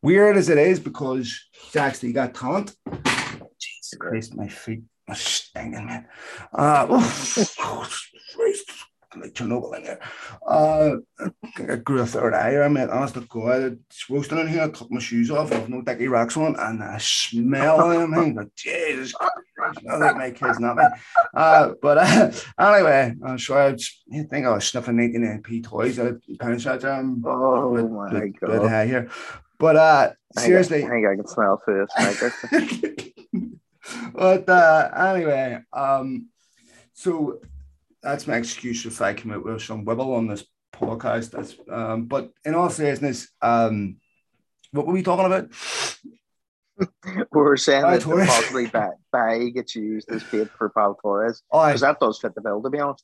Weird 0.02 0.38
as 0.38 0.50
it 0.50 0.58
is, 0.58 0.80
because 0.80 1.48
he's 1.52 1.76
actually 1.76 2.14
got 2.14 2.34
talent. 2.34 2.76
Jesus 3.60 3.94
Christ, 4.00 4.36
my 4.36 4.48
feet 4.48 4.82
are 5.08 5.16
stinging, 5.16 5.86
man. 5.86 6.08
Uh, 6.54 6.88
oh, 6.90 7.90
like 9.18 9.34
Chernobyl 9.34 9.76
in 9.76 9.84
there. 9.84 10.00
Uh, 10.48 10.96
I 11.58 11.76
grew 11.76 12.00
a 12.00 12.06
third 12.06 12.34
eye. 12.34 12.62
I 12.62 12.68
mean, 12.68 12.90
honest 12.90 13.16
to 13.16 13.22
God, 13.22 13.78
it's 13.90 14.10
roasting 14.10 14.40
in 14.40 14.48
here. 14.48 14.64
I 14.64 14.70
took 14.70 14.90
my 14.90 15.00
shoes 15.00 15.30
off. 15.30 15.52
I 15.52 15.56
have 15.56 15.70
no 15.70 15.82
dicky 15.82 16.08
rocks 16.08 16.38
on, 16.38 16.56
and 16.58 16.82
I 16.82 16.98
smell 16.98 17.90
them. 17.90 18.14
I'm 18.14 18.36
like, 18.36 18.56
Jesus 18.56 19.12
Christ, 19.12 19.34
I 19.90 20.00
think 20.00 20.18
my 20.18 20.32
kids 20.32 20.60
not 20.60 20.78
me. 20.78 20.84
Uh, 21.34 21.74
but 21.82 21.98
uh, 21.98 22.32
anyway, 22.60 23.14
I'm 23.24 23.38
sure 23.38 23.62
I 23.62 23.76
think 23.76 24.46
I 24.46 24.50
was 24.50 24.66
sniffing 24.66 24.96
99p 24.96 25.64
toys 25.64 26.00
at 26.00 26.08
a 26.08 26.38
pound 26.40 26.62
shop. 26.62 26.84
Um, 26.84 27.24
oh 27.26 27.70
with, 27.70 27.90
my 27.90 28.14
with, 28.14 28.40
God. 28.40 28.62
With 28.62 28.72
here. 28.88 29.10
But 29.58 29.76
uh, 29.76 30.12
seriously, 30.38 30.84
I 30.84 30.90
think 30.90 31.06
I 31.06 31.16
can 31.16 31.28
smell 31.28 31.62
food. 31.64 31.88
but 34.14 34.50
uh, 34.50 34.90
anyway, 35.14 35.60
um, 35.72 36.30
so 36.94 37.40
that's 38.02 38.28
my 38.28 38.38
excuse 38.38 38.86
if 38.86 39.02
I 39.02 39.14
come 39.14 39.32
out 39.32 39.46
with 39.46 39.62
some 39.62 39.86
wibble 39.86 40.18
on 40.18 40.28
this 40.28 40.46
podcast. 40.74 41.32
That's 41.32 41.56
um, 41.70 42.06
but 42.06 42.32
in 42.44 42.56
all 42.56 42.70
seriousness, 42.70 43.30
um, 43.42 43.98
what 44.72 44.88
were 44.88 44.94
we 44.94 45.04
talking 45.04 45.26
about? 45.26 45.52
We 46.82 47.24
were 47.32 47.58
saying 47.58 47.84
that 47.84 48.04
possibly 48.04 48.72
Bailly 49.12 49.52
gets 49.52 49.76
used 49.76 50.12
as 50.12 50.24
bait 50.24 50.50
for 50.58 50.70
Pau 50.70 50.96
Torres 51.02 51.42
because 51.52 51.82
that 51.82 52.00
does 52.00 52.20
fit 52.20 52.36
the 52.36 52.42
bill, 52.42 52.62
to 52.62 52.70
be 52.70 52.80
honest. 52.80 53.04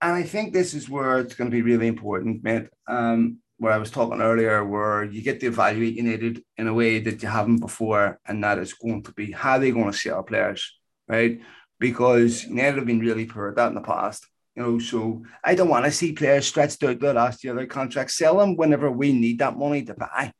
And 0.00 0.12
I 0.12 0.22
think 0.22 0.52
this 0.52 0.74
is 0.74 0.88
where 0.88 1.18
it's 1.18 1.34
going 1.34 1.50
to 1.50 1.54
be 1.54 1.62
really 1.62 1.86
important, 1.86 2.42
mate. 2.42 2.68
Um, 2.86 3.38
where 3.58 3.72
I 3.72 3.78
was 3.78 3.90
talking 3.90 4.20
earlier, 4.20 4.64
where 4.64 5.04
you 5.04 5.22
get 5.22 5.40
to 5.40 5.46
evaluate 5.46 5.94
United 5.94 6.42
in 6.58 6.66
a 6.66 6.74
way 6.74 6.98
that 7.00 7.22
you 7.22 7.28
haven't 7.28 7.58
before, 7.58 8.18
and 8.26 8.42
that 8.42 8.58
is 8.58 8.74
going 8.74 9.02
to 9.04 9.12
be 9.12 9.30
how 9.30 9.58
they're 9.58 9.72
going 9.72 9.90
to 9.90 9.96
sell 9.96 10.22
players, 10.22 10.76
right? 11.08 11.40
Because 11.78 12.44
United 12.44 12.76
have 12.76 12.86
been 12.86 12.98
really 12.98 13.26
poor 13.26 13.48
at 13.48 13.56
that 13.56 13.68
in 13.68 13.74
the 13.74 13.80
past. 13.80 14.26
You 14.56 14.62
know, 14.62 14.78
so 14.78 15.22
I 15.42 15.54
don't 15.54 15.68
want 15.68 15.84
to 15.84 15.90
see 15.90 16.12
players 16.12 16.46
stretched 16.46 16.82
out 16.84 17.00
the 17.00 17.12
last 17.12 17.42
year 17.42 17.54
their 17.54 17.66
contract. 17.66 18.10
Sell 18.10 18.38
them 18.38 18.56
whenever 18.56 18.90
we 18.90 19.12
need 19.12 19.38
that 19.40 19.56
money 19.56 19.84
to 19.84 19.94
buy. 19.94 20.32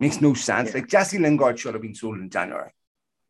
Makes 0.00 0.20
no 0.20 0.34
sense. 0.34 0.70
Yeah. 0.70 0.76
Like 0.76 0.88
Jesse 0.88 1.18
Lingard 1.18 1.58
should 1.58 1.74
have 1.74 1.82
been 1.82 1.94
sold 1.94 2.18
in 2.18 2.30
January. 2.30 2.70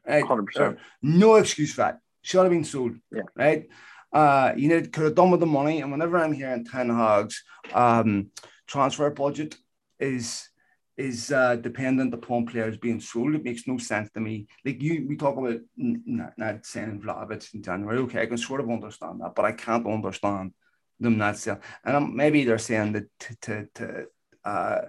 Right? 0.06 0.24
100%. 0.24 0.78
No 1.02 1.34
excuse 1.34 1.74
for 1.74 1.82
that. 1.82 1.98
Should 2.22 2.42
have 2.42 2.50
been 2.50 2.64
sold. 2.64 2.92
Yeah. 3.12 3.22
Right. 3.34 3.68
Uh, 4.12 4.52
you 4.56 4.68
know, 4.68 4.80
could 4.80 5.04
have 5.04 5.14
done 5.14 5.30
with 5.30 5.40
the 5.40 5.46
money. 5.46 5.82
And 5.82 5.90
whenever 5.90 6.16
I'm 6.18 6.32
hearing 6.32 6.64
Ten 6.64 6.88
Hag's 6.88 7.42
um, 7.74 8.30
transfer 8.66 9.10
budget 9.10 9.56
is 9.98 10.48
is 10.96 11.32
uh, 11.32 11.56
dependent 11.56 12.12
upon 12.12 12.46
players 12.46 12.76
being 12.76 13.00
sold. 13.00 13.34
It 13.34 13.44
makes 13.44 13.66
no 13.66 13.78
sense 13.78 14.10
to 14.12 14.20
me. 14.20 14.46
Like 14.64 14.82
you, 14.82 15.06
we 15.08 15.16
talk 15.16 15.36
about 15.38 15.60
not, 15.76 16.36
not 16.36 16.66
saying 16.66 17.00
Vlahovic 17.00 17.54
in 17.54 17.62
January. 17.62 17.98
Okay, 18.00 18.22
I 18.22 18.26
can 18.26 18.36
sort 18.36 18.60
of 18.60 18.70
understand 18.70 19.20
that, 19.20 19.34
but 19.34 19.46
I 19.46 19.52
can't 19.52 19.86
understand 19.86 20.52
them 20.98 21.16
not 21.16 21.38
selling. 21.38 21.62
And 21.84 21.96
um, 21.96 22.16
maybe 22.16 22.44
they're 22.44 22.58
saying 22.58 22.92
that 22.92 23.06
to 23.20 23.36
to 23.40 23.68
to 23.74 24.06
uh, 24.44 24.80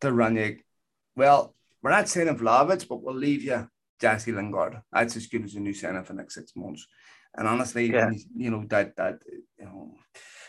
to 0.00 0.10
Rangnick, 0.10 0.60
well, 1.16 1.54
we're 1.82 1.90
not 1.90 2.08
saying 2.08 2.28
Vlahovic, 2.36 2.88
but 2.88 3.02
we'll 3.02 3.14
leave 3.14 3.42
you 3.42 3.68
Jesse 4.00 4.32
Lingard. 4.32 4.80
That's 4.92 5.16
as 5.16 5.26
good 5.26 5.44
as 5.44 5.54
a 5.54 5.60
new 5.60 5.74
center 5.74 6.02
for 6.02 6.12
the 6.12 6.18
next 6.18 6.34
six 6.34 6.54
months. 6.56 6.86
And 7.36 7.48
honestly, 7.48 7.90
yeah. 7.90 8.10
you 8.36 8.50
know 8.50 8.64
that 8.68 8.96
that 8.96 9.20
you 9.58 9.64
know, 9.64 9.94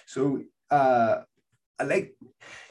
so. 0.05 0.41
Uh, 0.69 1.21
I 1.79 1.85
like 1.85 2.15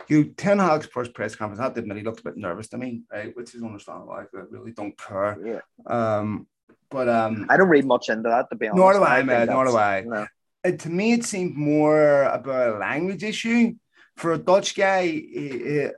you. 0.08 0.24
Ten 0.24 0.58
Hag's 0.58 0.86
first 0.86 1.12
press 1.12 1.34
conference. 1.34 1.60
I 1.60 1.64
have 1.64 1.74
to 1.74 1.80
admit, 1.80 1.98
he 1.98 2.04
looked 2.04 2.20
a 2.20 2.24
bit 2.24 2.36
nervous 2.36 2.68
to 2.68 2.78
me, 2.78 3.02
right? 3.12 3.36
Which 3.36 3.54
is 3.54 3.62
understandable. 3.62 4.12
I 4.12 4.24
really 4.50 4.70
don't 4.70 4.96
care. 4.96 5.36
Yeah. 5.44 5.60
Um, 5.86 6.46
but 6.88 7.08
um, 7.08 7.46
I 7.48 7.56
don't 7.56 7.68
read 7.68 7.84
much 7.84 8.08
into 8.08 8.28
that 8.28 8.48
to 8.50 8.56
be 8.56 8.68
honest. 8.68 8.78
Nor 8.78 8.92
do 8.94 9.04
I, 9.04 9.22
man. 9.22 9.48
Nor 9.48 9.66
do 9.66 9.76
I. 9.76 10.04
No. 10.06 10.26
It, 10.64 10.78
to 10.80 10.90
me, 10.90 11.12
it 11.12 11.24
seemed 11.24 11.56
more 11.56 12.22
about 12.24 12.76
a 12.76 12.78
language 12.78 13.24
issue. 13.24 13.74
For 14.16 14.34
a 14.34 14.38
Dutch 14.38 14.76
guy, 14.76 15.22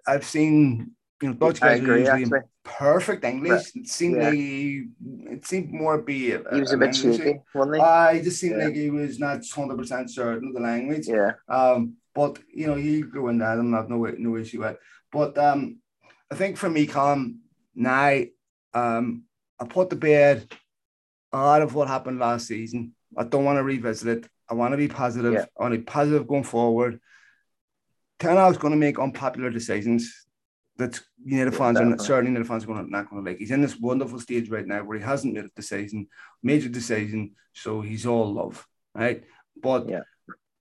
I've 0.06 0.24
seen 0.24 0.92
you 1.22 1.28
know 1.28 1.34
Dutch 1.34 1.60
guys 1.60 1.80
agree, 1.80 2.06
are 2.06 2.18
usually 2.18 2.40
perfect 2.64 3.24
English. 3.24 3.72
But, 3.72 3.82
it 3.82 3.88
seemed 3.88 4.16
yeah. 4.16 4.28
like 4.28 5.34
it 5.36 5.46
seemed 5.46 5.72
more 5.72 6.02
be 6.02 6.32
a, 6.32 6.42
he 6.52 6.60
was 6.60 6.72
a, 6.72 6.76
a 6.76 6.78
bit 6.78 6.94
shaky, 6.94 7.40
wasn't 7.54 7.76
he? 7.76 7.80
Uh, 7.80 8.22
just 8.22 8.40
seemed 8.40 8.58
yeah. 8.58 8.64
like 8.66 8.74
he 8.74 8.90
was 8.90 9.18
not 9.18 9.42
hundred 9.54 9.78
percent 9.78 10.10
certain 10.10 10.48
of 10.48 10.54
the 10.54 10.60
language. 10.60 11.06
Yeah. 11.06 11.32
Um, 11.48 11.94
but 12.14 12.38
you 12.52 12.66
know, 12.66 12.74
he 12.74 13.02
grew 13.02 13.28
in 13.28 13.38
that 13.38 13.58
and 13.58 13.74
have 13.74 13.88
no 13.88 14.04
no 14.04 14.36
issue 14.36 14.60
with. 14.60 14.76
But 15.12 15.38
um, 15.38 15.78
I 16.30 16.34
think 16.34 16.56
for 16.56 16.68
me, 16.68 16.86
Colin, 16.86 17.40
now 17.74 18.22
um, 18.72 19.24
I 19.60 19.64
put 19.66 19.90
to 19.90 19.96
bed 19.96 20.52
a 21.32 21.38
lot 21.38 21.62
of 21.62 21.74
what 21.74 21.88
happened 21.88 22.18
last 22.18 22.46
season. 22.46 22.94
I 23.16 23.24
don't 23.24 23.44
want 23.44 23.58
to 23.58 23.62
revisit 23.62 24.18
it. 24.18 24.30
I 24.48 24.54
want 24.54 24.72
to 24.72 24.76
be 24.76 24.88
positive. 24.88 25.32
Yeah. 25.32 25.46
I 25.58 25.62
want 25.62 25.72
to 25.72 25.78
be 25.78 25.84
positive 25.84 26.26
going 26.26 26.44
forward. 26.44 27.00
Ten 28.18 28.36
Hag's 28.36 28.58
going 28.58 28.72
to 28.72 28.78
make 28.78 28.98
unpopular 28.98 29.50
decisions 29.50 30.23
that 30.76 31.00
you 31.24 31.38
know 31.38 31.50
the 31.50 31.56
fans 31.56 31.78
are 31.78 31.98
certainly 31.98 32.38
the 32.38 32.46
fans 32.46 32.64
are 32.64 32.66
going 32.68 32.84
to, 32.84 32.90
not 32.90 33.08
going 33.08 33.24
to 33.24 33.30
like. 33.30 33.38
He's 33.38 33.50
in 33.50 33.62
this 33.62 33.78
wonderful 33.78 34.18
stage 34.18 34.50
right 34.50 34.66
now 34.66 34.82
where 34.82 34.98
he 34.98 35.04
hasn't 35.04 35.34
made 35.34 35.44
a 35.44 35.48
decision, 35.48 36.08
major 36.42 36.68
decision, 36.68 37.32
so 37.52 37.80
he's 37.80 38.06
all 38.06 38.32
love, 38.32 38.66
right? 38.94 39.24
But 39.60 39.88
yeah 39.88 40.00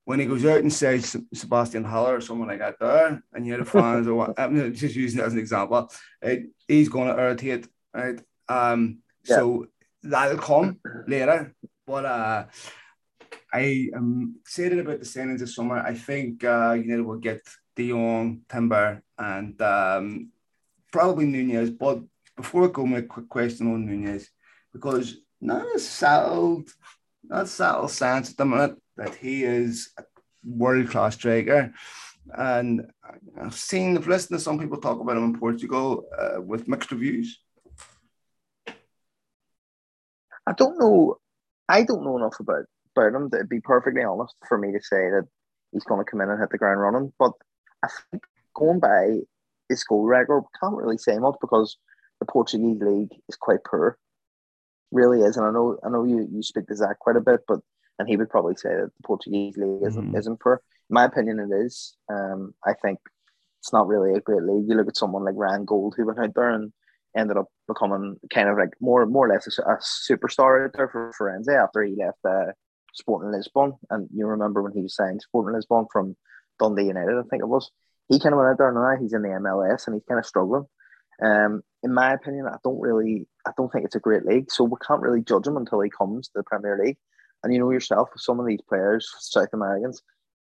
when 0.05 0.19
he 0.19 0.25
goes 0.25 0.45
out 0.45 0.59
and 0.59 0.71
says 0.71 1.15
Sebastian 1.33 1.83
Haller 1.83 2.17
or 2.17 2.21
someone 2.21 2.49
like 2.49 2.59
that 2.59 2.79
there, 2.79 3.23
and 3.33 3.47
you're 3.47 3.59
the 3.59 3.65
fans 3.65 4.07
or 4.07 4.15
what, 4.15 4.39
I'm 4.39 4.73
just 4.73 4.95
using 4.95 5.19
it 5.19 5.23
as 5.23 5.33
an 5.33 5.39
example, 5.39 5.89
right, 6.23 6.43
he's 6.67 6.89
going 6.89 7.07
to 7.07 7.21
irritate, 7.21 7.67
right? 7.93 8.19
Um, 8.49 8.99
yeah. 9.25 9.35
so 9.37 9.67
that'll 10.01 10.37
come 10.37 10.79
later, 11.07 11.53
but 11.87 12.05
uh, 12.05 12.45
I 13.53 13.89
am 13.95 14.35
excited 14.41 14.79
about 14.79 14.99
the 14.99 15.05
signings 15.05 15.39
this 15.39 15.55
summer. 15.55 15.77
I 15.77 15.93
think 15.93 16.43
uh, 16.43 16.73
United 16.73 17.03
will 17.03 17.19
get 17.19 17.41
De 17.75 17.89
Jong, 17.89 18.41
Timber, 18.49 19.01
and 19.17 19.59
um, 19.61 20.29
probably 20.91 21.25
Nunez. 21.25 21.69
But 21.69 22.01
before 22.35 22.65
I 22.65 22.67
go, 22.67 22.85
my 22.85 23.01
quick 23.01 23.29
question 23.29 23.73
on 23.73 23.85
Nunez, 23.85 24.29
because 24.71 25.17
not 25.41 25.75
a 25.75 25.79
settled, 25.79 26.69
not 27.23 27.47
settled 27.47 27.91
sense 27.91 28.31
at 28.31 28.37
the 28.37 28.45
minute 28.45 28.77
that 28.97 29.15
he 29.15 29.43
is 29.43 29.91
a 29.97 30.03
world 30.45 30.89
class 30.89 31.15
striker. 31.15 31.73
And 32.33 32.87
I've 33.39 33.55
seen, 33.55 33.97
I've 33.97 34.07
listened 34.07 34.39
to 34.39 34.43
some 34.43 34.57
people 34.57 34.77
talk 34.77 34.99
about 34.99 35.17
him 35.17 35.25
in 35.25 35.39
Portugal 35.39 36.05
uh, 36.17 36.41
with 36.41 36.67
mixed 36.67 36.91
reviews. 36.91 37.39
I 40.45 40.53
don't 40.57 40.77
know. 40.79 41.17
I 41.67 41.83
don't 41.83 42.03
know 42.03 42.17
enough 42.17 42.39
about, 42.39 42.65
about 42.95 43.15
him 43.15 43.29
to 43.31 43.43
be 43.45 43.59
perfectly 43.59 44.03
honest 44.03 44.35
for 44.47 44.57
me 44.57 44.71
to 44.71 44.79
say 44.81 45.09
that 45.09 45.27
he's 45.71 45.83
going 45.83 46.03
to 46.03 46.09
come 46.09 46.21
in 46.21 46.29
and 46.29 46.39
hit 46.39 46.49
the 46.49 46.57
ground 46.57 46.81
running. 46.81 47.13
But 47.17 47.31
I 47.83 47.87
think 48.11 48.23
going 48.55 48.79
by 48.79 49.19
his 49.69 49.83
goal 49.83 50.05
record, 50.05 50.43
can't 50.59 50.75
really 50.75 50.97
say 50.97 51.17
much 51.17 51.35
because 51.41 51.77
the 52.19 52.25
Portuguese 52.25 52.81
league 52.81 53.11
is 53.27 53.35
quite 53.35 53.63
poor. 53.63 53.97
Really 54.91 55.21
is, 55.21 55.37
and 55.37 55.45
I 55.45 55.51
know 55.51 55.77
I 55.83 55.89
know 55.89 56.05
you 56.05 56.27
you 56.31 56.43
speak 56.43 56.67
to 56.67 56.75
Zach 56.75 56.99
quite 56.99 57.15
a 57.15 57.21
bit, 57.21 57.41
but 57.47 57.59
and 57.99 58.07
he 58.07 58.17
would 58.17 58.29
probably 58.29 58.55
say 58.55 58.69
that 58.69 58.91
the 58.95 59.03
Portuguese 59.07 59.57
league 59.57 59.81
isn't 59.85 60.07
mm-hmm. 60.07 60.17
isn't 60.17 60.41
for. 60.41 60.61
In 60.89 60.93
my 60.93 61.05
opinion, 61.05 61.39
it 61.39 61.53
is. 61.65 61.95
Um, 62.11 62.53
I 62.65 62.73
think 62.73 62.99
it's 63.59 63.73
not 63.73 63.87
really 63.87 64.13
a 64.13 64.21
great 64.21 64.43
league. 64.43 64.67
You 64.67 64.75
look 64.75 64.87
at 64.87 64.97
someone 64.97 65.23
like 65.23 65.35
Ryan 65.37 65.65
Gauld 65.65 65.93
who 65.95 66.05
went 66.05 66.19
out 66.19 66.33
there 66.35 66.49
and 66.49 66.71
ended 67.17 67.37
up 67.37 67.47
becoming 67.67 68.17
kind 68.33 68.49
of 68.49 68.57
like 68.57 68.71
more 68.79 69.05
more 69.05 69.27
or 69.27 69.33
less 69.33 69.47
a, 69.57 69.61
a 69.63 69.77
superstar 69.77 70.65
out 70.65 70.71
there 70.75 70.89
for 70.89 71.11
Farense 71.19 71.47
after 71.47 71.83
he 71.83 71.95
left 71.95 72.19
uh, 72.27 72.51
Sporting 72.93 73.31
Lisbon. 73.31 73.73
And 73.89 74.09
you 74.13 74.27
remember 74.27 74.61
when 74.61 74.73
he 74.73 74.81
was 74.81 74.95
signed 74.95 75.21
Sporting 75.21 75.55
Lisbon 75.55 75.85
from 75.91 76.15
Dundee 76.59 76.85
United, 76.85 77.17
I 77.17 77.23
think 77.29 77.43
it 77.43 77.47
was. 77.47 77.71
He 78.09 78.19
kind 78.19 78.33
of 78.33 78.39
went 78.39 78.49
out 78.51 78.57
there 78.57 78.71
now. 78.71 79.01
He's 79.01 79.13
in 79.13 79.21
the 79.21 79.29
MLS 79.29 79.87
and 79.87 79.95
he's 79.95 80.03
kind 80.07 80.19
of 80.19 80.25
struggling. 80.25 80.65
Um, 81.23 81.61
in 81.83 81.93
my 81.93 82.13
opinion, 82.13 82.47
I 82.47 82.57
don't 82.63 82.79
really, 82.79 83.27
I 83.45 83.51
don't 83.57 83.71
think 83.71 83.85
it's 83.85 83.95
a 83.95 83.99
great 83.99 84.25
league. 84.25 84.51
So 84.51 84.63
we 84.63 84.77
can't 84.85 85.01
really 85.01 85.21
judge 85.21 85.47
him 85.47 85.57
until 85.57 85.81
he 85.81 85.89
comes 85.89 86.27
to 86.27 86.33
the 86.35 86.43
Premier 86.43 86.79
League. 86.83 86.97
And 87.43 87.53
you 87.53 87.59
know 87.59 87.71
yourself, 87.71 88.09
some 88.15 88.39
of 88.39 88.45
these 88.45 88.61
players, 88.67 89.09
South 89.19 89.49
Americans, 89.53 90.01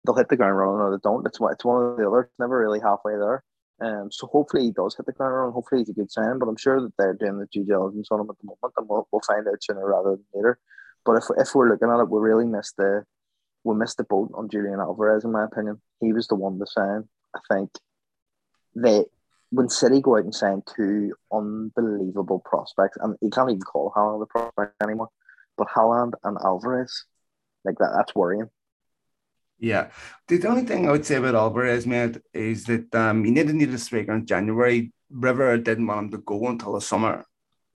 they'll 0.06 0.16
hit 0.16 0.30
the 0.30 0.38
ground 0.38 0.58
running 0.58 0.80
or 0.80 0.92
they 0.92 1.02
don't. 1.04 1.26
It's 1.26 1.40
it's 1.42 1.66
one 1.66 1.78
or 1.78 1.96
the 1.98 2.08
other. 2.08 2.22
It's 2.22 2.40
never 2.40 2.60
really 2.60 2.80
halfway 2.80 3.14
there. 3.14 3.44
Um, 3.82 4.10
so 4.12 4.28
hopefully 4.28 4.64
he 4.64 4.72
does 4.72 4.96
hit 4.96 5.06
the 5.06 5.12
ground 5.12 5.36
running. 5.36 5.54
Hopefully 5.54 5.82
he's 5.82 5.90
a 5.90 5.94
good 5.94 6.12
sign. 6.12 6.40
But 6.40 6.48
I'm 6.48 6.58
sure 6.58 6.82
that 6.82 6.94
they're 6.98 7.14
doing 7.14 7.40
the 7.40 7.48
due 7.52 7.66
diligence 7.66 8.08
on 8.12 8.22
him 8.22 8.30
at 8.30 8.38
the 8.40 8.48
moment, 8.48 8.74
and 8.78 8.88
we'll, 8.88 9.08
we'll 9.12 9.22
find 9.28 9.46
out 9.48 9.62
sooner 9.62 9.86
rather 9.86 10.12
than 10.12 10.26
later. 10.34 10.60
But 11.04 11.18
if 11.18 11.24
if 11.38 11.54
we're 11.54 11.70
looking 11.70 11.90
at 11.90 12.00
it, 12.00 12.10
we 12.10 12.20
really 12.20 12.46
missed 12.46 12.78
the 12.78 13.04
we 13.66 13.76
missed 13.76 13.98
the 13.98 14.04
boat 14.04 14.32
on 14.36 14.48
Julian 14.48 14.80
Alvarez, 14.80 15.26
in 15.26 15.32
my 15.32 15.44
opinion. 15.44 15.82
He 16.00 16.14
was 16.14 16.28
the 16.28 16.36
one 16.36 16.60
to 16.60 16.68
sign. 16.68 17.10
I 17.36 17.40
think 17.52 17.72
that 18.76 19.08
when 19.50 19.70
City 19.70 20.02
go 20.02 20.18
out 20.18 20.24
and 20.24 20.36
sign 20.36 20.62
two 20.76 21.14
unbelievable 21.34 22.40
prospects, 22.46 22.98
and 23.02 23.18
you 23.22 23.32
can't 23.32 23.50
even 23.50 23.62
call 23.62 23.92
Haaland 23.96 24.22
a 24.22 24.28
prospect 24.28 24.76
anymore, 24.84 25.10
but 25.58 25.68
Haaland 25.68 26.14
and 26.24 26.38
Alvarez, 26.44 27.06
like 27.66 27.78
that, 27.80 27.92
that's 27.98 28.14
worrying. 28.14 28.50
Yeah. 29.58 29.90
The 30.28 30.46
only 30.48 30.64
thing 30.64 30.88
I 30.88 30.92
would 30.92 31.06
say 31.06 31.16
about 31.16 31.34
Alvarez, 31.34 31.88
mate, 31.88 32.18
is 32.34 32.66
that 32.66 32.94
um, 32.94 33.24
he 33.24 33.32
needed 33.32 33.56
need 33.56 33.70
a 33.70 33.80
striker 33.80 34.14
in 34.14 34.28
January. 34.28 34.92
River 35.10 35.58
didn't 35.58 35.88
want 35.88 36.06
him 36.06 36.12
to 36.12 36.18
go 36.20 36.48
until 36.48 36.74
the 36.74 36.82
summer. 36.82 37.26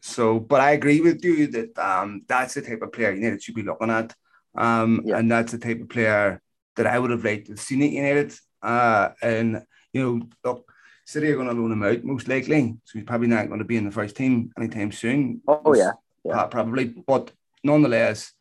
So, 0.03 0.38
but 0.38 0.61
I 0.61 0.72
agree 0.72 1.01
with 1.01 1.24
you 1.24 1.49
that 1.49 1.78
um, 1.78 2.22
that's 2.28 2.55
the 2.55 2.62
type 2.62 2.82
of 2.82 2.93
player 2.93 3.12
United 3.12 3.43
should 3.43 3.55
be 3.55 3.62
looking 3.62 3.91
at. 3.91 4.14
Um, 4.55 5.03
yeah. 5.05 5.18
And 5.18 5.30
that's 5.30 5.53
the 5.53 5.59
type 5.59 5.80
of 5.80 5.88
player 5.88 6.40
that 6.76 6.86
I 6.86 6.98
would 6.98 7.11
have 7.11 7.24
liked 7.24 7.46
to 7.46 7.57
see 7.57 7.82
at 7.84 7.90
United. 7.90 8.34
Uh, 8.62 9.11
and, 9.22 9.62
you 9.92 10.03
know, 10.03 10.28
look, 10.44 10.70
City 11.05 11.30
are 11.30 11.36
going 11.36 11.48
to 11.48 11.55
loan 11.55 11.72
him 11.72 11.82
out 11.82 12.05
most 12.05 12.28
likely. 12.28 12.76
So 12.84 12.98
he's 12.98 13.05
probably 13.05 13.28
not 13.28 13.48
going 13.48 13.59
to 13.59 13.64
be 13.64 13.76
in 13.76 13.84
the 13.84 13.90
first 13.90 14.16
team 14.16 14.53
anytime 14.57 14.92
soon. 14.92 15.42
Oh, 15.48 15.74
yeah. 15.74 15.92
yeah. 16.24 16.44
Probably. 16.46 16.84
But 16.84 17.32
nonetheless, 17.64 18.32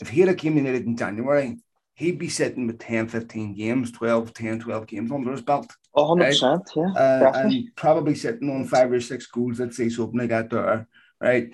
if 0.00 0.08
he 0.08 0.20
had 0.20 0.36
came 0.38 0.56
United 0.56 0.84
in 0.84 0.96
January, 0.96 1.58
he'd 1.94 2.18
be 2.18 2.28
sitting 2.28 2.66
with 2.66 2.78
10, 2.78 3.08
15 3.08 3.54
games, 3.54 3.90
12, 3.92 4.34
10, 4.34 4.60
12 4.60 4.86
games 4.86 5.10
under 5.10 5.32
his 5.32 5.42
belt. 5.42 5.72
100%, 5.96 6.42
right? 6.42 6.60
yeah. 6.76 6.92
Uh, 6.92 7.32
and 7.34 7.74
probably 7.74 8.14
sitting 8.14 8.50
on 8.50 8.66
five 8.66 8.92
or 8.92 9.00
six 9.00 9.26
goals, 9.26 9.60
let's 9.60 9.78
say, 9.78 9.88
something 9.88 10.20
like 10.20 10.28
that 10.28 10.50
there, 10.50 10.86
right? 11.20 11.50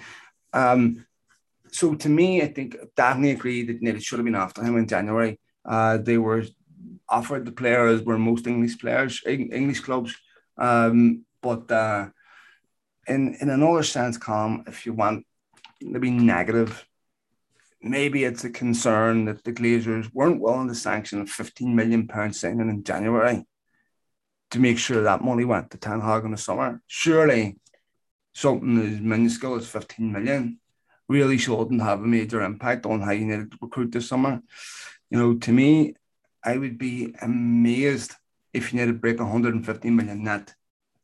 Um, 0.53 1.07
so 1.73 1.95
to 1.95 2.09
me, 2.09 2.43
I 2.43 2.49
think 2.49 2.77
definitely 2.95 3.31
agree 3.31 3.65
that 3.65 3.83
it 3.83 4.03
should 4.03 4.19
have 4.19 4.27
been 4.27 4.35
after 4.35 4.63
him 4.63 4.77
in 4.77 4.87
January. 4.87 5.41
Uh, 5.65 5.97
they 5.97 6.19
were 6.19 6.45
offered 7.09 7.45
the 7.45 7.53
players 7.53 8.03
were 8.03 8.19
most 8.19 8.47
English 8.47 8.79
players, 8.79 9.23
English 9.27 9.81
clubs. 9.81 10.15
Um, 10.59 11.25
but 11.41 11.71
uh, 11.71 12.09
in 13.09 13.35
in 13.41 13.49
another 13.49 13.83
sense, 13.83 14.19
calm, 14.19 14.65
if 14.67 14.85
you 14.85 14.93
want 14.93 15.27
to 15.81 15.99
be 15.99 16.11
negative, 16.11 16.87
maybe 17.81 18.25
it's 18.25 18.45
a 18.45 18.51
concern 18.51 19.25
that 19.25 19.43
the 19.43 19.53
Glazers 19.53 20.11
weren't 20.13 20.41
willing 20.41 20.69
to 20.69 20.75
sanction 20.75 21.23
a 21.23 21.27
15 21.27 21.75
million 21.75 22.07
pound 22.07 22.37
signing 22.37 22.69
in 22.69 22.85
January 22.85 23.45
to 24.51 24.61
make 24.61 24.79
sure 24.79 25.03
that 25.03 25.25
money 25.25 25.45
went 25.45 25.71
to 25.71 25.79
Ten 25.79 26.01
Hag 26.01 26.25
in 26.25 26.33
the 26.33 26.37
summer. 26.37 26.83
Surely 26.87 27.57
something 28.35 28.79
as 28.79 29.01
minuscule 29.01 29.57
as 29.57 29.67
15 29.67 30.13
million 30.13 30.59
really 31.09 31.39
shouldn't 31.39 31.83
have 31.83 32.01
a 32.01 32.07
major 32.07 32.43
impact 32.43 32.87
on 32.87 33.01
how 33.01 33.13
you 33.13 33.27
need 33.27 33.51
to 33.51 33.59
recruit 33.61 33.93
this 33.93 34.09
summer. 34.09 34.43
You 35.11 35.19
know, 35.19 35.35
to 35.35 35.53
me, 35.53 35.95
I 36.43 36.57
would 36.57 36.79
be 36.79 37.15
amazed 37.21 38.15
if 38.53 38.73
you 38.73 38.81
need 38.81 38.87
to 38.87 38.93
break 38.93 39.19
150 39.19 39.91
million 39.91 40.25
net 40.25 40.55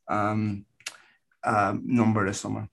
um, 0.08 0.64
uh, 1.44 1.74
number 1.82 2.26
this 2.26 2.40
summer 2.40 2.68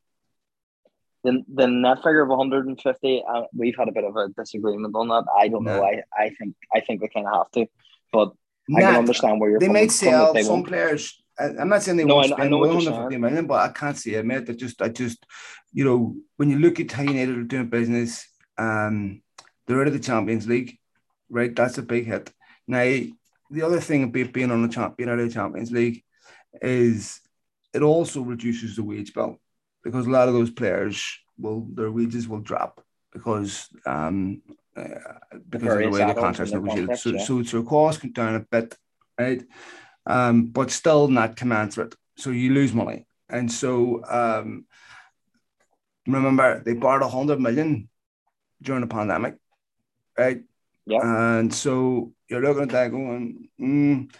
the, 1.25 1.43
the 1.53 1.67
net 1.67 1.97
figure 1.97 2.21
of 2.21 2.29
150 2.29 3.23
uh, 3.27 3.41
we've 3.53 3.75
had 3.77 3.89
a 3.89 3.91
bit 3.91 4.03
of 4.03 4.15
a 4.15 4.29
disagreement 4.29 4.95
on 4.95 5.07
that 5.09 5.25
i 5.37 5.47
don't 5.47 5.63
know 5.63 5.83
i 5.83 6.01
i 6.17 6.29
think 6.37 6.55
i 6.73 6.79
think 6.79 7.01
they 7.01 7.07
kind 7.07 7.27
of 7.27 7.33
have 7.33 7.51
to 7.51 7.65
but 8.13 8.31
i 8.75 8.79
can 8.79 8.95
understand 8.95 9.39
where 9.39 9.49
you're 9.49 9.59
they 9.59 9.67
might 9.67 9.91
sell 9.91 10.33
some 10.35 10.63
won't. 10.63 11.11
Players 11.37 11.59
I'm 11.59 11.69
not 11.69 11.83
saying 11.83 11.97
they 11.97 12.05
no, 12.05 12.15
won't 12.15 12.27
spend 12.27 12.41
I 12.41 12.47
know 12.47 12.59
150 12.59 13.17
million, 13.17 13.47
but 13.47 13.69
I 13.69 13.73
can't 13.73 13.97
see 13.97 14.15
it, 14.15 14.25
mate. 14.25 14.49
I 14.49 14.53
just, 14.53 14.81
I 14.81 14.89
just, 14.89 15.25
you 15.73 15.83
know, 15.83 16.15
when 16.37 16.49
you 16.49 16.59
look 16.59 16.79
at 16.79 16.91
how 16.91 17.03
United 17.03 17.37
are 17.37 17.43
doing 17.43 17.69
business, 17.69 18.27
um, 18.57 19.21
they're 19.67 19.81
out 19.81 19.87
of 19.87 19.93
the 19.93 19.99
Champions 19.99 20.47
League, 20.47 20.77
right? 21.29 21.55
That's 21.55 21.77
a 21.77 21.81
big 21.81 22.05
hit. 22.05 22.31
Now, 22.67 22.83
the 23.51 23.61
other 23.61 23.79
thing 23.79 24.03
about 24.03 24.33
being 24.33 24.51
on 24.51 24.61
the 24.61 24.73
champion 24.73 25.09
out 25.09 25.19
of 25.19 25.27
the 25.27 25.33
Champions 25.33 25.71
League 25.71 26.03
is 26.61 27.19
it 27.73 27.81
also 27.81 28.21
reduces 28.21 28.75
the 28.75 28.83
wage 28.83 29.13
bill 29.13 29.39
because 29.83 30.07
a 30.07 30.09
lot 30.09 30.27
of 30.27 30.33
those 30.33 30.49
players 30.49 31.19
will 31.37 31.67
their 31.73 31.91
wages 31.91 32.27
will 32.27 32.39
drop 32.39 32.83
because 33.11 33.67
um 33.85 34.41
uh, 34.75 34.83
because 35.49 35.73
of 35.73 35.79
the 35.79 35.89
way 35.89 36.05
the 36.05 36.13
contracts 36.13 36.53
negotiated. 36.53 36.97
So, 36.97 37.09
yeah. 37.11 37.23
so 37.23 37.43
so 37.43 37.63
costs 37.63 38.01
can 38.01 38.11
down 38.11 38.35
a 38.35 38.39
bit, 38.39 38.75
right? 39.19 39.43
Um, 40.05 40.47
but 40.47 40.71
still 40.71 41.07
not 41.07 41.35
commensurate. 41.35 41.95
So 42.17 42.29
you 42.29 42.53
lose 42.53 42.73
money. 42.73 43.05
And 43.29 43.51
so 43.51 44.03
um 44.07 44.65
remember 46.07 46.61
they 46.63 46.73
borrowed 46.73 47.01
a 47.01 47.09
hundred 47.09 47.39
million 47.39 47.89
during 48.61 48.81
the 48.81 48.87
pandemic, 48.87 49.35
right? 50.17 50.41
Yeah. 50.85 50.99
And 51.01 51.53
so 51.53 52.13
you're 52.29 52.41
looking 52.41 52.63
at 52.63 52.69
that 52.69 52.91
going, 52.91 53.49
mm, 53.59 54.13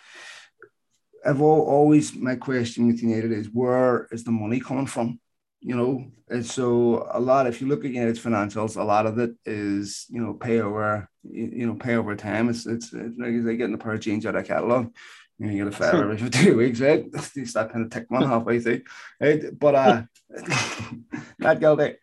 I've 1.23 1.41
always 1.41 2.15
my 2.15 2.35
question 2.35 2.87
with 2.87 3.03
United 3.03 3.31
is 3.31 3.47
where 3.47 4.07
is 4.11 4.23
the 4.23 4.31
money 4.31 4.59
coming 4.59 4.87
from? 4.87 5.19
you 5.65 5.75
know, 5.75 6.05
and 6.29 6.45
so 6.45 7.09
a 7.11 7.19
lot, 7.19 7.47
if 7.47 7.59
you 7.59 7.65
look 7.65 7.83
at 7.83 7.91
its 7.91 8.19
financials, 8.19 8.77
a 8.77 8.83
lot 8.83 9.07
of 9.07 9.17
it 9.17 9.31
is, 9.45 10.05
you 10.09 10.21
know, 10.21 10.35
pay 10.35 10.61
over, 10.61 11.09
you, 11.23 11.65
know, 11.65 11.73
pay 11.73 11.95
over 11.95 12.15
time. 12.15 12.49
It's, 12.49 12.67
it's, 12.67 12.93
it's 12.93 13.17
like, 13.17 13.29
it's 13.29 13.47
like 13.47 13.57
getting 13.57 13.73
a 13.73 13.77
pair 13.79 13.93
of 13.93 13.99
jeans 13.99 14.27
out 14.27 14.35
of 14.35 14.45
catalog. 14.45 14.93
You, 15.37 15.45
know, 15.45 15.51
you 15.51 15.63
get 15.65 15.73
a 15.73 15.77
fair 15.77 16.11
every 16.11 16.29
two 16.29 16.57
weeks, 16.57 16.79
right? 16.79 17.05
You 17.35 17.45
start 17.45 17.71
kind 17.71 17.85
of 17.85 17.91
tick 17.91 18.05
one 18.09 18.27
halfway 18.27 18.59
through, 18.59 18.81
right? 19.19 19.43
But, 19.57 19.75
uh, 19.75 20.03
not 21.39 21.59
guilty. 21.59 21.95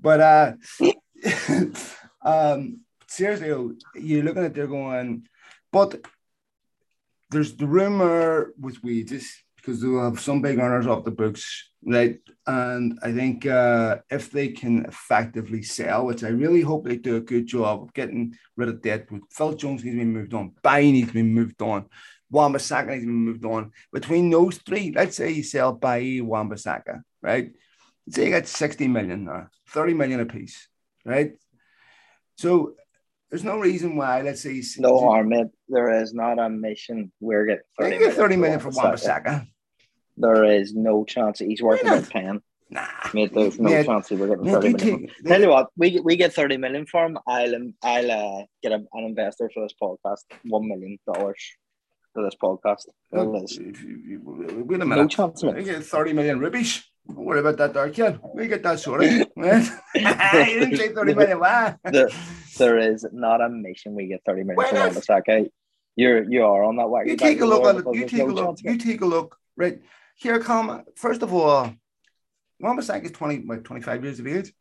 But, 0.00 0.20
uh, 0.20 0.52
um, 2.22 2.80
seriously, 3.06 3.48
you're 3.96 4.24
looking 4.24 4.44
at 4.44 4.54
they're 4.54 4.66
going, 4.66 5.26
but 5.72 6.04
there's 7.30 7.54
the 7.54 7.66
rumor 7.66 8.52
with 8.58 8.82
wages 8.82 9.30
because 9.56 9.80
they'll 9.80 10.02
have 10.02 10.20
some 10.20 10.40
big 10.40 10.58
earners 10.58 10.86
off 10.86 11.04
the 11.04 11.10
books 11.10 11.70
right? 11.84 12.18
And 12.46 12.98
I 13.02 13.12
think 13.12 13.46
uh, 13.46 13.98
if 14.10 14.30
they 14.30 14.48
can 14.48 14.84
effectively 14.86 15.62
sell, 15.62 16.06
which 16.06 16.24
I 16.24 16.28
really 16.28 16.60
hope 16.60 16.84
they 16.84 16.96
do 16.96 17.16
a 17.16 17.20
good 17.20 17.46
job 17.46 17.82
of 17.82 17.94
getting 17.94 18.36
rid 18.56 18.68
of 18.68 18.82
debt, 18.82 19.10
with 19.10 19.22
Phil 19.30 19.54
Jones 19.54 19.84
needs 19.84 19.96
to 19.96 20.00
be 20.00 20.04
moved 20.04 20.34
on, 20.34 20.52
Bailly 20.62 20.92
needs 20.92 21.08
to 21.08 21.14
be 21.14 21.22
moved 21.22 21.62
on, 21.62 21.86
Wan-Bissaka 22.30 22.88
needs 22.88 23.04
to 23.04 23.08
moved 23.08 23.44
on. 23.44 23.72
Between 23.92 24.30
those 24.30 24.58
three, 24.58 24.92
let's 24.94 25.16
say 25.16 25.30
you 25.30 25.42
sell 25.42 25.72
Bailly, 25.72 26.20
Wan-Bissaka, 26.20 27.02
right? 27.22 27.52
Say 28.08 28.26
you 28.26 28.30
got 28.30 28.46
60 28.46 28.88
million 28.88 29.28
or 29.28 29.50
30 29.68 29.94
million 29.94 30.20
a 30.20 30.26
piece, 30.26 30.68
right? 31.04 31.32
So 32.36 32.74
there's 33.28 33.44
no 33.44 33.58
reason 33.58 33.96
why, 33.96 34.22
let's 34.22 34.42
say. 34.42 34.62
No 34.78 34.98
harm, 35.00 35.32
There 35.68 36.02
is 36.02 36.14
not 36.14 36.38
a 36.38 36.48
mission. 36.48 37.12
We're 37.20 37.46
getting 37.46 37.64
30 37.78 37.98
million, 37.98 38.16
30 38.16 38.36
million 38.36 38.60
for 38.60 38.70
Wan-Bissaka. 38.70 39.46
There 40.16 40.44
is 40.44 40.74
no 40.74 41.04
chance 41.04 41.38
he's 41.38 41.62
worth 41.62 41.82
about 41.82 42.10
10. 42.10 42.40
Nah, 42.72 42.86
mate, 43.12 43.34
there's 43.34 43.58
no 43.58 43.70
mate, 43.70 43.86
chance 43.86 44.10
we're 44.10 44.28
getting 44.28 44.44
30 44.52 44.72
million. 44.72 45.00
Take, 45.00 45.24
Tell 45.26 45.40
you 45.40 45.48
what, 45.48 45.70
we 45.76 45.98
we 46.04 46.14
get 46.14 46.32
30 46.32 46.56
million 46.56 46.86
for 46.86 47.04
him. 47.04 47.18
I'll 47.26 47.52
I'll 47.82 48.10
uh, 48.10 48.44
get 48.62 48.70
a, 48.70 48.76
an 48.92 49.04
investor 49.04 49.50
for 49.52 49.64
this 49.64 49.74
podcast, 49.80 50.22
one 50.44 50.68
million 50.68 50.96
dollars 51.04 51.40
for 52.12 52.24
this 52.24 52.34
podcast. 52.40 52.86
Wait 53.12 54.80
a 54.80 54.84
minute. 54.84 54.96
No 54.96 55.08
chance. 55.08 55.42
We 55.42 55.64
get 55.64 55.84
30 55.84 56.12
million 56.12 56.38
rupees. 56.38 56.84
Don't 57.06 57.24
worry 57.24 57.40
about 57.40 57.56
that, 57.58 57.72
dark 57.72 57.94
kid. 57.94 58.20
We 58.34 58.46
get 58.46 58.62
that 58.62 58.78
sorted. 58.78 59.10
you 59.36 59.42
didn't 59.42 60.76
say 60.76 60.88
30 60.88 61.14
million. 61.14 61.40
Wow. 61.40 61.76
There, 61.84 62.08
there 62.58 62.78
is 62.78 63.06
not 63.12 63.40
a 63.40 63.48
mission 63.48 63.94
we 63.94 64.06
get 64.06 64.22
30 64.24 64.44
million 64.44 64.68
from 64.68 64.94
the 64.94 65.02
sack. 65.02 65.24
You're 65.96 66.22
you 66.22 66.44
are 66.44 66.62
on 66.62 66.76
that 66.76 66.88
way. 66.88 67.02
You 67.06 67.16
take 67.16 67.40
a 67.40 67.46
look 67.46 67.64
at 67.64 67.76
it. 67.76 67.84
You 67.92 68.06
take 68.06 68.22
a 68.22 68.24
look. 68.24 68.58
You 68.62 68.76
take 68.76 69.00
a 69.00 69.06
look. 69.06 69.36
Right 69.56 69.80
here 70.20 70.38
come, 70.38 70.84
first 70.96 71.22
of 71.22 71.32
all, 71.32 71.72
Wan-Bissaka 72.60 73.06
is 73.06 73.12
20, 73.12 73.46
like 73.46 73.64
25 73.64 74.04
years 74.04 74.20
of 74.20 74.26
age. 74.26 74.52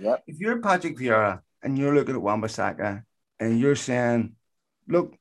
Yeah. 0.00 0.16
If 0.26 0.38
you're 0.38 0.60
Patrick 0.60 0.96
Vieira 0.96 1.40
and 1.62 1.76
you're 1.76 1.94
looking 1.94 2.14
at 2.14 2.22
Wan-Bissaka 2.22 3.02
and 3.40 3.58
you're 3.58 3.76
saying, 3.76 4.34
look, 4.86 5.14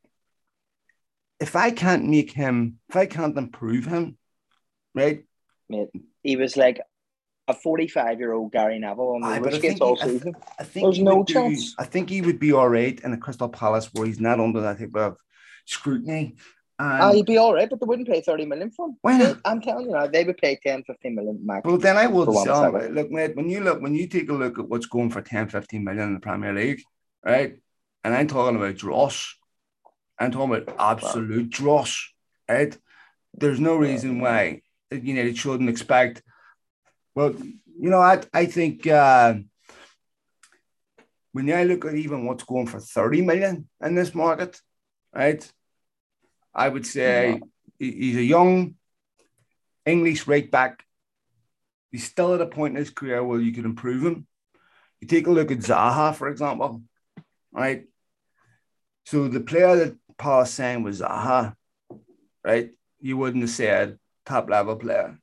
if 1.40 1.56
I 1.56 1.72
can't 1.72 2.06
make 2.06 2.32
him, 2.32 2.80
if 2.90 2.96
I 2.96 3.06
can't 3.06 3.38
improve 3.38 3.86
him, 3.86 4.18
right? 4.94 5.24
Mate, 5.70 5.90
he 6.24 6.36
was 6.36 6.58
like 6.58 6.82
a 7.48 7.54
45 7.54 8.20
year 8.20 8.34
old 8.34 8.52
Gary 8.52 8.80
Neville 8.80 9.16
on 9.16 9.22
the 9.22 9.28
Aye, 9.28 9.36
I 9.38 9.60
think 9.60 9.82
all 9.82 9.96
he- 9.96 10.02
I 10.02 10.06
th- 10.06 10.18
season. 10.18 10.36
I 10.60 10.64
think 10.64 10.86
There's 10.86 11.00
no 11.00 11.18
would 11.18 11.28
do- 11.28 11.34
chance. 11.34 11.76
I 11.80 11.86
think 11.86 12.10
he 12.10 12.22
would 12.22 12.40
be 12.40 12.52
all 12.52 12.70
right 12.70 13.00
in 13.00 13.14
a 13.14 13.18
Crystal 13.18 13.50
Palace 13.50 13.90
where 13.94 14.06
he's 14.06 14.20
not 14.20 14.40
under 14.40 14.62
that 14.62 14.80
type 14.80 14.96
of 14.96 15.18
scrutiny. 15.66 16.36
And, 16.82 17.02
Ah, 17.04 17.12
he'd 17.12 17.26
be 17.26 17.38
all 17.38 17.54
right, 17.54 17.70
but 17.70 17.80
they 17.82 17.86
wouldn't 17.86 18.08
pay 18.08 18.22
30 18.22 18.46
million 18.46 18.72
for 18.72 18.88
him. 18.88 18.98
why 19.02 19.18
not? 19.18 19.40
I'm 19.44 19.60
telling 19.62 19.88
you 19.88 19.92
now, 19.92 20.08
they 20.08 20.24
would 20.24 20.38
pay 20.38 20.58
10, 20.64 20.84
15 20.84 21.14
million 21.14 21.40
max. 21.46 21.66
Well, 21.66 21.78
then 21.78 21.98
I 21.98 22.08
would 22.08 22.32
sell 22.34 22.74
him. 22.76 22.94
Look, 22.96 23.12
mate, 23.12 23.36
when 23.36 23.50
you 23.50 23.60
look, 23.62 23.82
when 23.82 23.94
you 23.96 24.08
take 24.08 24.30
a 24.30 24.34
look 24.34 24.58
at 24.60 24.70
what's 24.70 24.86
going 24.86 25.10
for 25.10 25.22
10, 25.22 25.50
15 25.50 25.84
million 25.84 26.08
in 26.08 26.14
the 26.14 26.20
Premier 26.22 26.54
League, 26.54 26.82
right? 27.24 27.60
And 28.06 28.14
I'm 28.16 28.28
talking 28.28 28.56
about 28.56 28.78
dross. 28.78 29.36
I'm 30.20 30.32
talking 30.32 30.53
about 30.55 30.76
absolute 30.80 31.49
dross, 31.49 32.11
right? 32.49 32.78
There's 33.34 33.59
no 33.59 33.76
reason 33.76 34.20
why 34.20 34.61
United 34.91 35.38
shouldn't 35.38 35.70
expect. 35.70 36.24
Well, 37.15 37.34
you 37.80 37.89
know, 37.89 37.99
I 38.01 38.22
I 38.34 38.45
think 38.45 38.86
uh, 38.88 39.36
when 41.32 41.51
I 41.51 41.63
look 41.63 41.86
at 41.86 41.95
even 41.95 42.26
what's 42.26 42.43
going 42.43 42.67
for 42.67 42.80
30 42.80 43.22
million 43.22 43.70
in 43.82 43.95
this 43.95 44.13
market, 44.13 44.59
right? 45.13 45.49
I 46.53 46.67
would 46.70 46.86
say 46.86 47.41
he- 47.78 47.91
he's 47.91 48.17
a 48.17 48.24
young 48.24 48.76
English 49.86 50.28
right 50.28 50.49
back. 50.49 50.84
He's 51.91 52.03
still 52.03 52.34
at 52.34 52.41
a 52.41 52.45
point 52.45 52.74
in 52.74 52.80
his 52.80 52.89
career 52.89 53.24
where 53.24 53.39
you 53.39 53.53
could 53.53 53.65
improve 53.65 54.03
him. 54.05 54.28
You 54.99 55.07
take 55.07 55.28
a 55.28 55.32
look 55.32 55.51
at 55.51 55.59
Zaha, 55.59 56.13
for 56.13 56.28
example, 56.28 56.84
right? 57.51 57.86
So 59.05 59.28
the 59.28 59.39
player 59.39 59.76
that 59.76 59.95
Paul 60.20 60.45
saying 60.45 60.84
was 60.84 61.01
aha, 61.01 61.53
right? 62.43 62.72
You 62.99 63.17
wouldn't 63.17 63.41
have 63.41 63.49
said 63.49 63.97
top 64.26 64.49
level 64.49 64.76
player. 64.76 65.17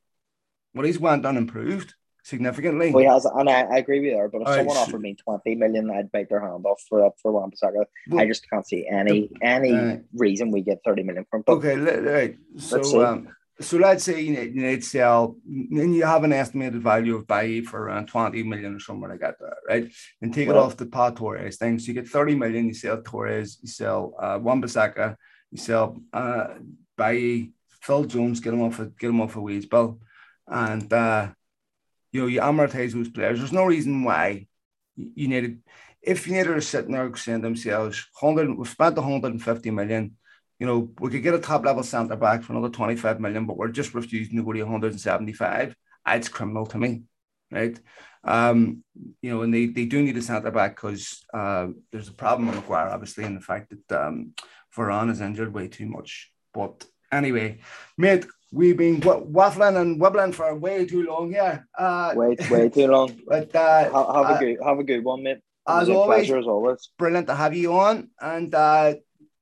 Well, 0.73 0.85
he's 0.85 0.99
went 0.99 1.25
on 1.25 1.37
improved 1.37 1.93
significantly. 2.23 2.91
Well, 2.91 3.03
he 3.03 3.09
has, 3.09 3.25
and 3.25 3.47
I, 3.49 3.61
I 3.61 3.77
agree 3.77 3.99
with 3.99 4.09
you 4.09 4.15
there. 4.15 4.27
But 4.27 4.41
if 4.41 4.47
All 4.47 4.53
right, 4.53 4.59
someone 4.59 4.75
so- 4.75 4.81
offered 4.81 5.01
me 5.01 5.15
20 5.15 5.55
million, 5.55 5.89
I'd 5.91 6.11
bite 6.11 6.29
their 6.29 6.41
hand 6.41 6.65
off 6.65 6.81
for 6.89 7.09
for 7.21 7.31
Wan-Bissaka. 7.31 7.85
Well, 8.09 8.19
I 8.21 8.25
just 8.27 8.49
can't 8.49 8.67
see 8.67 8.87
any 8.87 9.29
any 9.41 9.71
Right. 9.73 10.01
reason 10.13 10.51
we 10.51 10.61
get 10.61 10.79
30 10.83 11.03
million 11.03 11.25
from. 11.29 11.43
But 11.45 11.53
Okay, 11.53 11.75
right. 11.77 12.37
So, 12.57 13.05
um, 13.05 13.29
so 13.59 13.77
let's 13.77 14.03
say 14.03 14.21
you 14.21 14.31
need, 14.31 14.55
you 14.55 14.61
need 14.61 14.81
to 14.81 14.87
sell, 14.87 15.35
and 15.47 15.95
you 15.95 16.03
have 16.05 16.23
an 16.23 16.33
estimated 16.33 16.81
value 16.81 17.15
of 17.15 17.25
buy 17.25 17.61
for 17.61 17.83
around 17.83 18.07
20 18.07 18.43
million 18.43 18.75
or 18.75 18.79
somewhere 18.79 19.09
like 19.09 19.21
that, 19.21 19.35
right? 19.67 19.91
And 20.21 20.33
take 20.33 20.47
it 20.47 20.55
off 20.55 20.77
the 20.77 20.85
Pau 20.85 21.09
Torres 21.09 21.57
thing. 21.57 21.79
So 21.79 21.87
you 21.87 21.93
get 21.93 22.07
30 22.07 22.35
million, 22.35 22.67
you 22.67 22.73
sell 22.75 23.01
Torres, 23.01 23.57
you 23.61 23.67
sell 23.67 24.13
uh, 24.19 24.37
Wan-Bissaka, 24.41 25.15
you 25.51 25.57
sell 25.57 25.99
uh, 26.13 26.47
buy 26.95 27.49
Phil 27.81 28.05
Jones, 28.05 28.39
get 28.39 28.53
him 28.53 28.61
off 28.61 28.79
a 28.79 28.85
get 28.85 29.09
him 29.09 29.21
off 29.21 29.35
a 29.35 29.41
wage 29.41 29.69
bill, 29.69 29.99
and 30.47 30.91
uh, 30.91 31.29
you 32.11 32.21
know 32.21 32.27
you 32.27 32.41
amortize 32.41 32.93
those 32.93 33.09
players. 33.09 33.39
There's 33.39 33.53
no 33.53 33.65
reason 33.65 34.03
why 34.03 34.47
you 34.95 35.11
you 35.15 35.27
needed. 35.27 35.61
If 36.01 36.27
United 36.27 36.51
are 36.51 36.61
sitting 36.61 36.91
there 36.91 37.13
saying 37.15 37.41
to 37.41 37.47
themselves, 37.47 38.05
100, 38.19 38.57
we've 38.57 38.67
spent 38.67 38.95
150 38.95 39.71
million, 39.71 40.15
you 40.59 40.65
know, 40.65 40.89
we 40.99 41.09
could 41.09 41.23
get 41.23 41.35
a 41.35 41.39
top 41.39 41.65
level 41.65 41.83
centre 41.83 42.15
back 42.15 42.43
for 42.43 42.53
another 42.53 42.69
25 42.69 43.19
million, 43.19 43.45
but 43.45 43.57
we're 43.57 43.67
just 43.67 43.93
refusing 43.93 44.37
to 44.37 44.43
go 44.43 44.53
to 44.53 44.63
175. 44.63 45.75
It's 46.07 46.29
criminal 46.29 46.65
to 46.67 46.77
me, 46.77 47.03
right? 47.51 47.79
Um, 48.23 48.83
you 49.21 49.29
know, 49.29 49.43
and 49.43 49.53
they, 49.53 49.67
they 49.67 49.85
do 49.85 50.01
need 50.01 50.17
a 50.17 50.21
centre 50.21 50.51
back 50.51 50.75
because 50.75 51.23
uh, 51.33 51.67
there's 51.91 52.07
a 52.07 52.13
problem 52.13 52.47
with 52.47 52.55
Maguire, 52.55 52.89
obviously, 52.89 53.23
and 53.23 53.37
the 53.37 53.41
fact 53.41 53.71
that 53.71 54.05
um, 54.05 54.33
Varane 54.75 55.11
is 55.11 55.21
injured 55.21 55.53
way 55.53 55.67
too 55.67 55.85
much. 55.85 56.31
But 56.53 56.85
anyway, 57.11 57.59
mate, 57.97 58.25
we've 58.51 58.77
been 58.77 58.99
wa- 59.01 59.21
waffling 59.21 59.79
and 59.79 59.99
wobbling 59.99 60.31
for 60.31 60.53
way 60.55 60.85
too 60.85 61.05
long 61.05 61.31
here. 61.31 61.67
Uh, 61.77 62.13
wait, 62.15 62.49
way 62.49 62.69
too 62.69 62.87
long. 62.87 63.17
but 63.27 63.55
uh, 63.55 63.83
Have, 63.83 63.93
have 63.93 64.31
uh, 64.31 64.35
a 64.35 64.39
good 64.39 64.57
have 64.65 64.79
a 64.79 64.83
good 64.83 65.03
one, 65.03 65.23
mate. 65.23 65.39
As 65.67 65.89
always, 65.89 66.27
pleasure 66.27 66.39
as 66.39 66.47
always. 66.47 66.89
brilliant 66.97 67.27
to 67.27 67.35
have 67.35 67.53
you 67.53 67.73
on. 67.73 68.09
And 68.21 68.55
uh, 68.55 68.95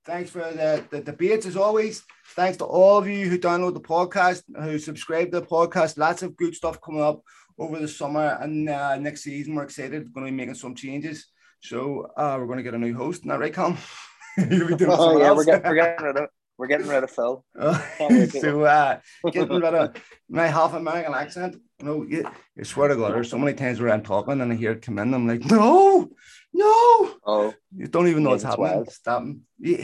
thanks 0.05 0.29
for 0.29 0.39
the, 0.39 0.83
the 0.89 1.01
debates 1.01 1.45
as 1.45 1.57
always. 1.57 2.03
Thanks 2.35 2.57
to 2.57 2.65
all 2.65 2.97
of 2.97 3.07
you 3.07 3.27
who 3.27 3.37
download 3.37 3.73
the 3.73 3.81
podcast, 3.81 4.43
who 4.61 4.77
subscribe 4.79 5.31
to 5.31 5.39
the 5.39 5.45
podcast. 5.45 5.97
Lots 5.97 6.23
of 6.23 6.35
good 6.35 6.55
stuff 6.55 6.81
coming 6.81 7.01
up 7.01 7.21
over 7.57 7.79
the 7.79 7.87
summer 7.87 8.37
and 8.41 8.69
uh, 8.69 8.97
next 8.97 9.23
season. 9.23 9.55
We're 9.55 9.63
excited. 9.63 10.03
We're 10.03 10.21
going 10.21 10.27
to 10.27 10.31
be 10.31 10.37
making 10.37 10.55
some 10.55 10.75
changes. 10.75 11.27
So 11.61 12.07
uh, 12.17 12.35
we're 12.39 12.47
going 12.47 12.57
to 12.57 12.63
get 12.63 12.73
a 12.75 12.77
new 12.79 12.93
host. 12.95 13.21
Isn't 13.21 13.29
that 13.29 13.39
right, 13.39 13.53
Cam? 13.53 13.77
You'll 14.37 14.67
be 14.67 14.75
doing 14.75 14.91
Oh 14.93 15.17
yeah, 15.17 15.31
we're 15.31 15.45
getting, 15.45 15.63
we're 15.69 15.75
getting 15.75 16.05
rid 16.05 16.17
of 16.17 16.29
we're 16.57 16.67
getting 16.67 16.87
rid 16.87 17.03
of 17.03 17.11
Phil. 17.11 17.43
Oh, 17.59 17.87
Can't 17.97 18.11
wait 18.13 18.31
to- 18.31 18.39
so 18.39 18.63
uh, 18.63 18.99
getting 19.31 19.59
rid 19.59 19.73
of 19.73 19.95
my 20.29 20.47
half 20.47 20.73
American 20.73 21.13
accent. 21.13 21.57
You 21.79 21.85
know, 21.85 22.03
you, 22.07 22.25
you 22.55 22.63
swear 22.63 22.87
to 22.87 22.95
God, 22.95 23.13
there's 23.13 23.29
so 23.29 23.37
many 23.37 23.53
times 23.53 23.81
where 23.81 23.91
I'm 23.91 24.03
talking 24.03 24.39
and 24.39 24.51
I 24.51 24.55
hear 24.55 24.71
it 24.71 24.81
come 24.81 24.99
in. 24.99 25.13
I'm 25.13 25.27
like, 25.27 25.43
no, 25.45 26.09
no. 26.55 27.13
Oh, 27.25 27.53
You 27.75 27.87
don't 27.87 28.07
even 28.07 28.23
know 28.23 28.31
what's 28.31 28.43
happening. 28.43 28.71
wild. 28.71 28.91
Stop. 28.91 29.23
You, 29.59 29.75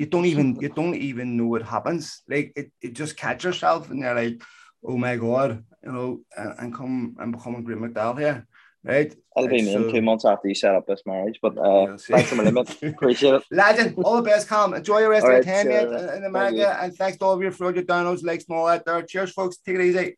you 0.00 0.06
don't 0.06 0.26
even 0.26 0.56
you 0.60 0.68
don't 0.68 0.94
even 0.94 1.36
know 1.36 1.46
what 1.46 1.62
happens. 1.62 2.22
Like 2.28 2.52
it, 2.56 2.72
it 2.80 2.92
just 2.94 3.16
catch 3.16 3.44
yourself 3.44 3.90
and 3.90 4.00
you're 4.00 4.14
like, 4.14 4.42
oh 4.84 4.96
my 4.96 5.16
god, 5.16 5.64
you 5.84 5.92
know, 5.92 6.20
and, 6.36 6.54
and 6.58 6.74
come 6.74 7.16
and 7.18 7.32
become 7.32 7.56
a 7.56 7.62
great 7.62 7.78
McDowell 7.78 8.18
here, 8.18 8.46
right? 8.84 9.14
it'll 9.36 9.48
be 9.48 9.56
Right, 9.56 9.64
me 9.64 9.74
in 9.74 9.92
two 9.92 10.00
months 10.02 10.24
after 10.24 10.48
you 10.48 10.54
set 10.54 10.74
up 10.74 10.86
this 10.86 11.02
marriage. 11.04 11.38
But 11.42 11.58
uh, 11.58 11.86
You'll 11.86 11.98
thanks 11.98 12.32
a 12.32 12.36
million, 12.36 12.54
mate. 12.54 12.78
Appreciate 12.82 13.34
it. 13.34 13.42
Legend, 13.50 13.94
all 14.02 14.16
the 14.16 14.22
best, 14.22 14.48
Cam. 14.48 14.72
Enjoy 14.74 15.00
your 15.00 15.10
rest 15.10 15.24
All 15.24 15.30
of 15.30 15.36
right, 15.36 15.46
your 15.46 15.54
time, 15.54 15.68
mate, 15.68 16.00
in, 16.02 16.16
in 16.18 16.24
America. 16.24 16.78
And 16.80 16.94
thanks 16.94 17.18
to 17.18 17.24
all 17.26 17.34
of 17.34 17.42
you 17.42 17.50
for 17.50 17.66
all 17.66 17.74
your 17.74 17.84
downloads, 17.84 18.24
likes, 18.24 18.44
and 18.48 18.56
all 18.56 18.66
that 18.66 18.84
there. 18.86 19.02
Cheers, 19.02 19.32
folks. 19.32 19.58
Take 19.58 19.76
it 19.76 19.82
easy. 19.82 20.16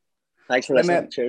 Thanks 0.48 0.66
for 0.66 0.74
listening. 0.76 1.10
Cheers. 1.10 1.26